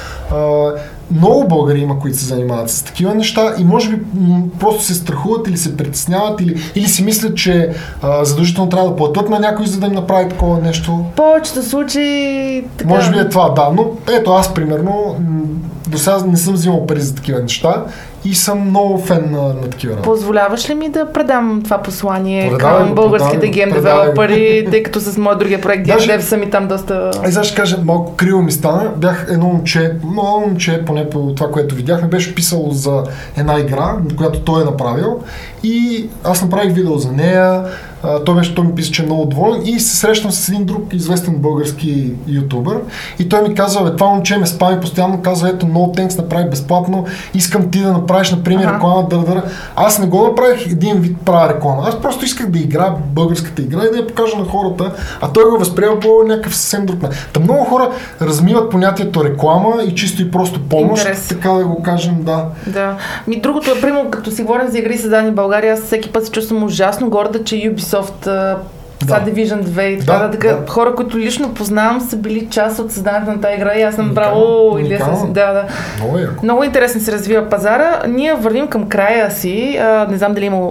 Много 1.11 1.48
българи 1.48 1.78
има, 1.80 1.98
които 1.98 2.18
се 2.18 2.24
занимават 2.26 2.70
с 2.70 2.82
такива 2.82 3.14
неща 3.14 3.54
и 3.58 3.64
може 3.64 3.90
би 3.90 4.02
м- 4.20 4.42
просто 4.61 4.84
се 4.84 4.94
страхуват 4.94 5.48
или 5.48 5.56
се 5.56 5.76
притесняват 5.76 6.40
или, 6.40 6.61
или 6.74 6.86
си 6.86 7.04
мислят, 7.04 7.36
че 7.36 7.70
а, 8.02 8.24
задължително 8.24 8.70
трябва 8.70 8.90
да 8.90 8.96
платят 8.96 9.28
на 9.28 9.38
някой, 9.38 9.66
за 9.66 9.80
да 9.80 9.86
им 9.86 9.92
направи 9.92 10.28
такова 10.28 10.58
нещо. 10.58 11.04
Повечето 11.16 11.62
случаи... 11.62 12.64
Така, 12.76 12.90
Може 12.90 13.11
би 13.11 13.18
е 13.18 13.28
това, 13.28 13.48
да. 13.48 13.70
Но 13.76 13.86
ето 14.12 14.32
аз, 14.32 14.54
примерно, 14.54 15.16
м, 15.28 15.40
до 15.88 15.98
сега 15.98 16.18
не 16.26 16.36
съм 16.36 16.54
взимал 16.54 16.86
пари 16.86 17.00
за 17.00 17.14
такива 17.14 17.40
неща 17.40 17.84
и 18.25 18.35
съм 18.35 18.61
много 18.61 18.99
фен 18.99 19.31
на, 19.31 19.43
на 19.43 19.71
такива 19.71 19.93
работи. 19.93 20.09
Позволяваш 20.09 20.71
ли 20.71 20.75
ми 20.75 20.89
да 20.89 21.12
предам 21.12 21.61
това 21.64 21.79
послание 21.79 22.51
Предавай 22.51 22.85
към 22.85 22.95
българските 22.95 23.49
гейм 23.49 23.71
девелопери, 23.71 24.66
тъй 24.71 24.83
като 24.83 25.01
с 25.01 25.18
моят 25.18 25.39
другия 25.39 25.61
проект 25.61 25.89
Game 25.89 25.99
Dev 25.99 26.21
съм 26.21 26.43
и 26.43 26.51
там 26.51 26.68
доста... 26.68 27.11
Ай, 27.25 27.33
сега 27.33 27.45
ще 27.45 27.57
кажа, 27.57 27.79
малко 27.85 28.16
криво 28.16 28.43
ми 28.43 28.53
стана. 28.53 28.91
Бях 28.97 29.27
едно 29.31 29.47
момче, 29.47 29.93
много 30.11 30.41
момче, 30.41 30.85
поне 30.87 31.11
по 31.11 31.35
това, 31.35 31.51
което 31.51 31.75
видях, 31.75 32.03
ми 32.03 32.09
беше 32.09 32.35
писало 32.35 32.71
за 32.71 33.03
една 33.37 33.61
игра, 33.61 33.97
която 34.16 34.41
той 34.41 34.62
е 34.62 34.64
направил. 34.64 35.21
И 35.62 36.09
аз 36.25 36.43
направих 36.43 36.75
видео 36.75 36.99
за 36.99 37.12
нея. 37.12 37.64
А, 38.03 38.24
той, 38.24 38.34
беше, 38.34 38.55
той 38.55 38.64
ми 38.64 38.74
писа, 38.74 38.92
че 38.92 39.03
е 39.03 39.07
много 39.07 39.24
доволен 39.24 39.62
и 39.64 39.80
се 39.80 39.96
срещам 39.96 40.30
с 40.30 40.48
един 40.48 40.64
друг 40.64 40.94
известен 40.94 41.34
български 41.34 42.12
ютубър 42.26 42.76
и 43.18 43.28
той 43.28 43.48
ми 43.48 43.55
казва, 43.55 43.84
бе, 43.84 43.96
това 43.96 44.07
момче 44.07 44.36
ме 44.36 44.46
спами 44.46 44.80
постоянно, 44.80 45.22
казва, 45.22 45.48
ето, 45.48 45.66
no 45.66 45.98
thanks, 45.98 46.18
направи 46.18 46.51
безплатно, 46.51 47.07
искам 47.34 47.70
ти 47.70 47.80
да 47.80 47.92
направиш, 47.92 48.30
например, 48.30 48.64
Аха. 48.64 48.74
реклама, 48.74 49.07
дър, 49.11 49.18
дър. 49.18 49.42
Аз 49.76 49.98
не 49.98 50.07
го 50.07 50.24
направих 50.24 50.66
един 50.66 51.01
вид 51.01 51.16
правя 51.24 51.55
реклама. 51.55 51.82
Аз 51.86 52.01
просто 52.01 52.24
исках 52.24 52.51
да 52.51 52.59
игра 52.59 52.94
българската 53.07 53.62
игра 53.62 53.80
и 53.84 53.90
да 53.90 53.96
я 53.96 54.07
покажа 54.07 54.36
на 54.36 54.44
хората, 54.44 54.92
а 55.20 55.32
той 55.32 55.44
го 55.51 55.59
възприема 55.59 56.01
по 56.01 56.09
някакъв 56.26 56.57
съвсем 56.57 56.86
друг 56.86 57.03
начин. 57.03 57.20
Та 57.32 57.40
много 57.40 57.64
хора 57.64 57.90
размиват 58.22 58.70
понятието 58.70 59.24
реклама 59.24 59.82
и 59.88 59.94
чисто 59.94 60.22
и 60.22 60.30
просто 60.30 60.61
помощ, 60.68 61.05
Интерес. 61.05 61.28
така 61.28 61.51
да 61.51 61.64
го 61.64 61.82
кажем, 61.82 62.16
да. 62.22 62.44
Да. 62.66 62.96
Ми 63.26 63.40
другото 63.40 63.70
е, 63.70 63.80
примерно, 63.80 64.11
като 64.11 64.30
си 64.30 64.42
говорим 64.42 64.68
за 64.68 64.78
игри 64.78 64.98
създадени 64.98 65.30
в 65.30 65.34
България, 65.34 65.72
аз 65.72 65.80
всеки 65.80 66.12
път 66.12 66.24
се 66.26 66.30
чувствам 66.30 66.64
ужасно 66.64 67.11
горда, 67.11 67.44
че 67.44 67.57
Ubisoft 67.91 68.57
Да. 69.05 69.20
Division 69.20 69.62
2 69.62 69.82
и 69.82 69.99
така 69.99 70.12
Да, 70.12 70.28
да, 70.28 70.38
да. 70.38 70.66
Хора, 70.68 70.95
които 70.95 71.18
лично 71.18 71.55
познавам, 71.55 72.01
са 72.01 72.16
били 72.16 72.49
част 72.51 72.78
от 72.78 72.93
създаването 72.93 73.32
на 73.32 73.41
тази 73.41 73.55
игра 73.55 73.74
и 73.74 73.82
аз 73.82 73.95
съм 73.95 74.14
браво 74.14 74.78
или 74.78 74.99
съм... 74.99 75.32
Да, 75.32 75.53
да. 75.53 75.64
Много 75.99 76.18
е. 76.18 76.28
Много 76.43 76.64
интересно 76.64 77.01
се 77.01 77.12
развива 77.12 77.49
пазара. 77.49 78.03
Ние 78.09 78.34
вървим 78.34 78.68
към 78.68 78.88
края 78.88 79.30
си. 79.30 79.78
А, 79.82 80.07
не 80.11 80.18
знам 80.18 80.34
дали 80.34 80.45
има 80.45 80.68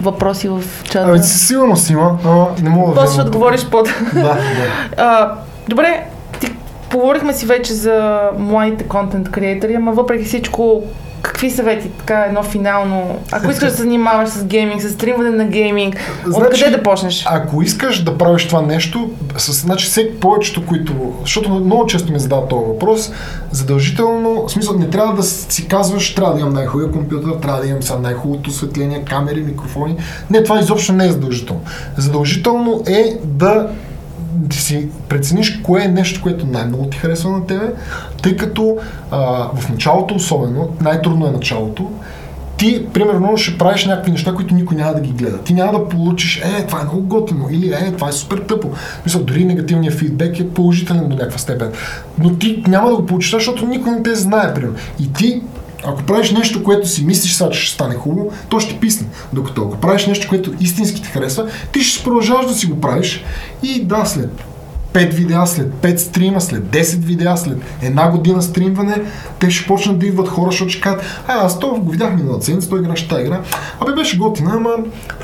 въпроси 0.00 0.48
в 0.48 0.62
чата. 0.84 1.08
Абе, 1.08 1.18
със 1.18 1.46
сигурност 1.46 1.90
има, 1.90 2.18
но 2.24 2.48
не 2.62 2.70
мога 2.70 2.94
да 2.94 3.00
После 3.00 3.12
ще 3.12 3.22
отговориш 3.22 3.66
под... 3.66 3.88
Да, 4.14 4.22
да. 4.22 4.36
А, 4.96 5.32
добре, 5.68 6.06
ти, 6.40 6.54
поговорихме 6.90 7.32
си 7.32 7.46
вече 7.46 7.72
за 7.72 8.20
младите 8.38 8.84
контент 8.84 9.30
креатори, 9.30 9.74
ама 9.74 9.92
въпреки 9.92 10.24
всичко, 10.24 10.82
какви 11.22 11.50
съвети, 11.50 11.90
така 11.98 12.24
едно 12.24 12.42
финално, 12.42 13.18
ако 13.32 13.50
искаш 13.50 13.70
да 13.70 13.76
се 13.76 13.82
занимаваш 13.82 14.28
с 14.28 14.44
гейминг, 14.44 14.82
с 14.82 14.90
стримване 14.90 15.30
на 15.30 15.44
гейминг, 15.44 15.96
Значи, 16.26 16.54
откъде 16.54 16.76
да 16.76 16.82
почнеш? 16.82 17.24
Ако 17.26 17.62
искаш 17.62 18.04
да 18.04 18.18
правиш 18.18 18.48
това 18.48 18.62
нещо, 18.62 19.10
с, 19.36 19.52
значи 19.52 19.86
всеки 19.86 20.20
повечето, 20.20 20.66
които, 20.66 20.92
защото 21.20 21.50
много 21.50 21.86
често 21.86 22.12
ми 22.12 22.18
задават 22.18 22.48
този 22.48 22.66
въпрос, 22.66 23.12
задължително, 23.50 24.46
в 24.46 24.52
смисъл 24.52 24.78
не 24.78 24.90
трябва 24.90 25.14
да 25.14 25.22
си 25.22 25.68
казваш, 25.68 26.14
трябва 26.14 26.34
да 26.34 26.40
имам 26.40 26.52
най-хубавия 26.52 26.92
компютър, 26.92 27.30
трябва 27.42 27.60
да 27.60 27.68
имам 27.68 27.82
сега 27.82 27.98
най-хубавото 27.98 28.50
осветление, 28.50 29.04
камери, 29.04 29.40
микрофони. 29.40 29.96
Не, 30.30 30.42
това 30.42 30.60
изобщо 30.60 30.92
не 30.92 31.04
е 31.04 31.10
задължително. 31.10 31.60
Задължително 31.96 32.82
е 32.86 33.16
да 33.24 33.68
да 34.40 34.56
си 34.56 34.88
прецениш 35.08 35.60
кое 35.62 35.82
е 35.82 35.88
нещо, 35.88 36.22
което 36.22 36.46
най-много 36.46 36.86
ти 36.86 36.98
харесва 36.98 37.30
на 37.30 37.46
тебе, 37.46 37.72
тъй 38.22 38.36
като 38.36 38.76
а, 39.10 39.18
в 39.54 39.70
началото 39.70 40.14
особено, 40.14 40.68
най-трудно 40.80 41.26
е 41.26 41.30
началото, 41.30 41.90
ти, 42.60 42.86
примерно, 42.92 43.36
ще 43.36 43.58
правиш 43.58 43.86
някакви 43.86 44.10
неща, 44.10 44.34
които 44.34 44.54
никой 44.54 44.76
няма 44.76 44.94
да 44.94 45.00
ги 45.00 45.12
гледа. 45.12 45.38
Ти 45.38 45.54
няма 45.54 45.78
да 45.78 45.88
получиш, 45.88 46.36
е, 46.36 46.66
това 46.66 46.80
е 46.80 46.84
много 46.84 47.02
готино, 47.02 47.48
или 47.50 47.72
е, 47.72 47.92
това 47.92 48.08
е 48.08 48.12
супер 48.12 48.38
тъпо. 48.38 48.70
Мисля, 49.04 49.20
дори 49.20 49.44
негативният 49.44 49.94
фидбек 49.94 50.40
е 50.40 50.48
положителен 50.48 51.08
до 51.08 51.16
някаква 51.16 51.38
степен. 51.38 51.72
Но 52.18 52.34
ти 52.34 52.64
няма 52.68 52.90
да 52.90 52.96
го 52.96 53.06
получиш, 53.06 53.32
защото 53.32 53.66
никой 53.66 53.92
не 53.92 54.02
те 54.02 54.14
знае, 54.14 54.54
примерно. 54.54 54.76
И 55.00 55.12
ти, 55.12 55.42
ако 55.84 56.02
правиш 56.02 56.30
нещо, 56.30 56.64
което 56.64 56.88
си 56.88 57.04
мислиш 57.04 57.32
сега, 57.32 57.50
че 57.50 57.60
ще 57.60 57.74
стане 57.74 57.94
хубаво, 57.94 58.32
то 58.48 58.60
ще 58.60 58.80
писне. 58.80 59.06
Докато 59.32 59.62
ако 59.62 59.76
правиш 59.76 60.06
нещо, 60.06 60.28
което 60.28 60.52
истински 60.60 61.02
ти 61.02 61.08
харесва, 61.08 61.46
ти 61.72 61.80
ще 61.80 62.04
продължаваш 62.04 62.46
да 62.46 62.54
си 62.54 62.66
го 62.66 62.80
правиш 62.80 63.24
и 63.62 63.84
да, 63.84 64.04
след 64.06 64.49
5 64.92 65.12
видеа, 65.12 65.46
след 65.46 65.72
5 65.72 65.96
стрима, 65.96 66.40
след 66.40 66.62
10 66.62 67.04
видеа, 67.04 67.36
след 67.36 67.58
една 67.82 68.10
година 68.10 68.42
стримване, 68.42 69.02
те 69.38 69.50
ще 69.50 69.66
почнат 69.66 69.98
да 69.98 70.06
идват 70.06 70.28
хора, 70.28 70.50
защото 70.50 70.70
ще 70.70 70.80
кажат, 70.80 71.02
а, 71.28 71.46
аз 71.46 71.58
това 71.58 71.78
го 71.78 71.90
видях 71.90 72.14
миналата 72.14 72.44
седмица, 72.44 72.68
той 72.68 72.80
играше 72.80 73.08
тази 73.08 73.22
игра. 73.22 73.40
Абе 73.80 73.92
беше 73.92 74.18
готина, 74.18 74.50
ама 74.54 74.70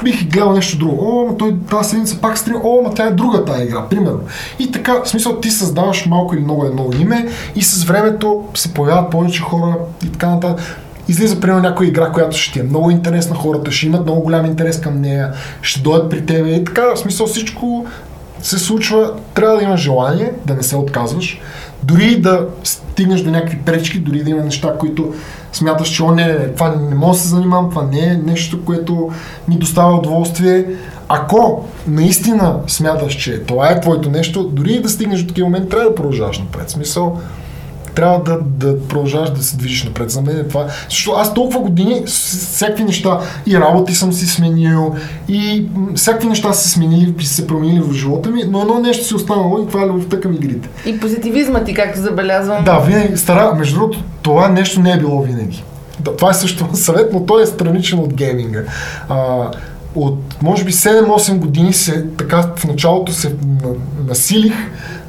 бих 0.05 0.29
гледал 0.31 0.53
нещо 0.53 0.79
друго. 0.79 0.99
О, 1.01 1.27
ама 1.27 1.37
той 1.37 1.57
тази 1.71 1.91
седмица 1.91 2.21
пак 2.21 2.39
стрим, 2.39 2.57
о, 2.65 2.81
ама 2.85 2.95
тя 2.95 3.07
е 3.07 3.11
друга 3.11 3.45
тази 3.45 3.63
игра, 3.63 3.89
примерно. 3.89 4.21
И 4.59 4.73
така, 4.73 4.95
в 5.05 5.09
смисъл, 5.09 5.41
ти 5.41 5.51
създаваш 5.51 6.07
малко 6.07 6.35
или 6.35 6.43
много 6.43 6.65
едно 6.65 6.91
име 7.01 7.29
и 7.57 7.63
с 7.63 7.85
времето 7.85 8.45
се 8.55 8.75
появяват 8.75 9.11
повече 9.11 9.43
хора 9.43 9.77
и 10.05 10.13
така 10.13 10.31
нататък. 10.31 10.61
Излиза, 11.09 11.41
примерно, 11.41 11.63
някоя 11.63 11.89
игра, 11.89 12.11
която 12.13 12.37
ще 12.37 12.53
ти 12.53 12.61
е 12.61 12.63
много 12.63 12.91
интересна, 12.91 13.37
хората 13.37 13.71
ще 13.71 13.87
имат 13.87 14.05
много 14.05 14.21
голям 14.21 14.47
интерес 14.47 14.81
към 14.81 15.01
нея, 15.01 15.33
ще 15.63 15.81
дойдат 15.81 16.11
при 16.11 16.27
тебе 16.27 16.51
и 16.51 16.65
така, 16.65 16.83
в 16.95 16.99
смисъл 16.99 17.27
всичко 17.27 17.87
се 18.43 18.59
случва, 18.59 19.13
трябва 19.35 19.57
да 19.57 19.63
имаш 19.63 19.81
желание, 19.81 20.33
да 20.47 20.55
не 20.55 20.63
се 20.63 20.77
отказваш, 20.77 21.41
дори 21.83 22.21
да 22.21 22.47
стигнеш 22.65 23.21
до 23.21 23.31
някакви 23.31 23.59
пречки, 23.59 23.99
дори 23.99 24.23
да 24.23 24.31
има 24.31 24.43
неща, 24.43 24.75
които 24.79 25.15
смяташ, 25.53 25.89
че 25.89 26.05
не, 26.05 26.49
това 26.49 26.75
не 26.77 26.95
мога 26.95 27.13
да 27.13 27.19
се 27.19 27.29
занимавам, 27.29 27.71
това 27.71 27.83
не 27.83 27.99
е 27.99 28.21
нещо, 28.27 28.65
което 28.65 29.11
ми 29.49 29.59
доставя 29.59 29.99
удоволствие. 29.99 30.67
Ако 31.09 31.69
наистина 31.87 32.57
смяташ, 32.67 33.15
че 33.15 33.41
това 33.41 33.71
е 33.71 33.81
твоето 33.81 34.11
нещо, 34.11 34.45
дори 34.45 34.83
да 34.83 34.89
стигнеш 34.89 35.21
до 35.21 35.29
такива 35.29 35.49
моменти, 35.49 35.69
трябва 35.69 35.89
да 35.89 35.95
продължаваш 35.95 36.39
напред. 36.39 36.71
Смисъл, 36.71 37.21
трябва 37.97 38.23
да, 38.23 38.39
да 38.41 38.89
продължаваш 38.89 39.31
да 39.31 39.43
се 39.43 39.57
движиш 39.57 39.85
напред. 39.85 40.11
За 40.11 40.23
мен 40.23 40.37
е 40.37 40.49
това. 40.49 40.67
Защото 40.89 41.19
аз 41.19 41.35
толкова 41.35 41.61
години 41.61 42.03
всякакви 42.07 42.85
неща 42.85 43.21
и 43.47 43.59
работи 43.59 43.95
съм 43.95 44.13
си 44.13 44.27
сменил 44.27 44.95
и 45.29 45.67
всякакви 45.95 46.29
неща 46.29 46.53
са 46.53 46.63
се 46.63 46.71
сменили 46.71 47.15
и 47.21 47.25
се 47.25 47.47
променили 47.47 47.81
в 47.81 47.93
живота 47.93 48.31
ми, 48.31 48.45
но 48.51 48.61
едно 48.61 48.81
нещо 48.81 49.05
си 49.05 49.15
останало 49.15 49.63
и 49.63 49.67
това 49.67 49.83
е 49.83 49.87
любовта 49.87 50.21
към 50.21 50.33
игрите. 50.33 50.69
И 50.87 51.01
позитивизма 51.01 51.65
ти, 51.65 51.75
както 51.75 52.01
забелязвам. 52.01 52.65
Да, 52.65 52.79
винаги 52.79 53.17
стара, 53.17 53.55
между 53.55 53.79
другото, 53.79 54.05
това 54.23 54.49
нещо 54.49 54.81
не 54.81 54.93
е 54.93 54.99
било 54.99 55.23
винаги. 55.23 55.65
Да, 56.01 56.17
това 56.17 56.31
е 56.31 56.35
също 56.35 56.69
съвет, 56.73 57.13
но 57.13 57.27
той 57.27 57.43
е 57.43 57.47
страничен 57.47 57.99
от 57.99 58.15
гейминга. 58.15 58.63
А, 59.09 59.51
от 59.97 60.43
може 60.43 60.65
би 60.65 60.73
7-8 60.73 61.39
години 61.39 61.73
се, 61.73 62.07
така 62.19 62.43
в 62.57 62.65
началото 62.65 63.13
се 63.13 63.29
на- 63.29 63.75
насилих 64.09 64.55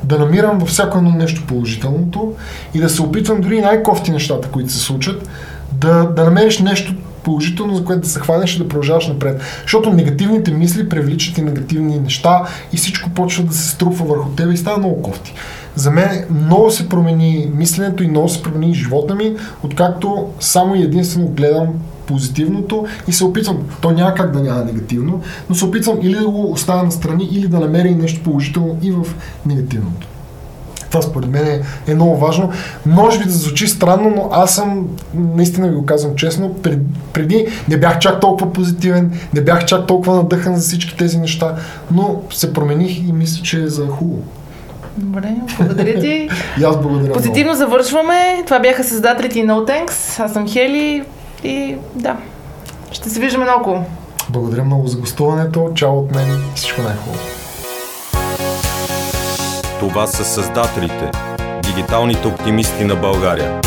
да 0.03 0.19
намирам 0.19 0.59
във 0.59 0.69
всяко 0.69 0.97
едно 0.97 1.09
нещо 1.09 1.43
положителното 1.47 2.33
и 2.73 2.79
да 2.79 2.89
се 2.89 3.01
опитвам 3.01 3.41
дори 3.41 3.61
най-кофти 3.61 4.11
нещата, 4.11 4.47
които 4.47 4.71
се 4.73 4.79
случат, 4.79 5.29
да, 5.71 6.03
да 6.03 6.23
намериш 6.23 6.59
нещо 6.59 6.93
положително, 7.23 7.75
за 7.75 7.83
което 7.83 8.01
да 8.01 8.09
се 8.09 8.19
хванеш 8.19 8.55
и 8.55 8.57
да 8.57 8.67
продължаваш 8.67 9.07
напред. 9.07 9.41
Защото 9.61 9.93
негативните 9.93 10.51
мисли 10.51 10.89
привличат 10.89 11.37
и 11.37 11.41
негативни 11.41 11.99
неща 11.99 12.43
и 12.73 12.77
всичко 12.77 13.09
почва 13.09 13.43
да 13.43 13.53
се 13.53 13.69
струпва 13.69 14.05
върху 14.05 14.29
тебе 14.29 14.53
и 14.53 14.57
става 14.57 14.77
много 14.77 15.01
кофти. 15.01 15.33
За 15.75 15.91
мен 15.91 16.25
много 16.45 16.71
се 16.71 16.89
промени 16.89 17.51
мисленето 17.55 18.03
и 18.03 18.07
много 18.07 18.29
се 18.29 18.43
промени 18.43 18.73
живота 18.73 19.15
ми, 19.15 19.35
откакто 19.63 20.29
само 20.39 20.75
и 20.75 20.83
единствено 20.83 21.27
гледам 21.27 21.67
позитивното 22.07 22.85
и 23.07 23.13
се 23.13 23.23
опитвам, 23.23 23.57
то 23.81 23.91
няма 23.91 24.13
как 24.13 24.31
да 24.31 24.39
няма 24.39 24.65
негативно, 24.65 25.21
но 25.49 25.55
се 25.55 25.65
опитвам 25.65 25.97
или 26.01 26.15
да 26.15 26.29
го 26.29 26.51
оставя 26.51 26.83
настрани, 26.83 27.29
или 27.31 27.47
да 27.47 27.59
намеря 27.59 27.91
нещо 27.91 28.23
положително 28.23 28.77
и 28.81 28.91
в 28.91 29.05
негативното. 29.45 30.07
Това 30.89 31.01
според 31.01 31.29
мен 31.29 31.63
е, 31.87 31.95
много 31.95 32.17
важно. 32.17 32.49
Може 32.85 33.19
би 33.19 33.25
да 33.25 33.31
звучи 33.31 33.67
странно, 33.67 34.09
но 34.09 34.29
аз 34.31 34.55
съм, 34.55 34.87
наистина 35.13 35.67
ви 35.67 35.75
го 35.75 35.85
казвам 35.85 36.15
честно, 36.15 36.53
пред, 36.53 36.79
преди 37.13 37.47
не 37.69 37.77
бях 37.77 37.99
чак 37.99 38.19
толкова 38.19 38.53
позитивен, 38.53 39.19
не 39.33 39.41
бях 39.41 39.65
чак 39.65 39.87
толкова 39.87 40.15
надъхан 40.15 40.55
за 40.55 40.61
всички 40.61 40.97
тези 40.97 41.17
неща, 41.17 41.55
но 41.91 42.21
се 42.29 42.53
промених 42.53 42.99
и 42.99 43.11
мисля, 43.13 43.43
че 43.43 43.63
е 43.63 43.67
за 43.67 43.87
хубаво. 43.87 44.21
Добре, 44.97 45.35
благодаря 45.57 45.99
ти. 45.99 46.29
И 46.59 46.63
аз 46.63 46.81
благодаря 46.81 47.13
Позитивно 47.13 47.55
завършваме. 47.55 48.43
Това 48.45 48.59
бяха 48.59 48.83
създателите 48.83 49.39
и 49.39 49.45
No 49.45 49.67
Thanks. 49.69 50.23
Аз 50.23 50.33
съм 50.33 50.47
Хели 50.47 51.03
и 51.47 51.77
да, 51.95 52.17
ще 52.91 53.09
се 53.09 53.19
виждаме 53.19 53.45
много. 53.45 53.85
Благодаря 54.29 54.63
много 54.63 54.87
за 54.87 54.97
гостуването. 54.97 55.71
Чао 55.75 55.99
от 55.99 56.15
мен 56.15 56.27
всичко 56.55 56.81
най-хубаво. 56.81 57.19
Това 59.79 60.07
са 60.07 60.25
създателите, 60.25 61.11
дигиталните 61.63 62.27
оптимисти 62.27 62.83
на 62.83 62.95
България. 62.95 63.61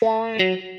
Bye. 0.00 0.77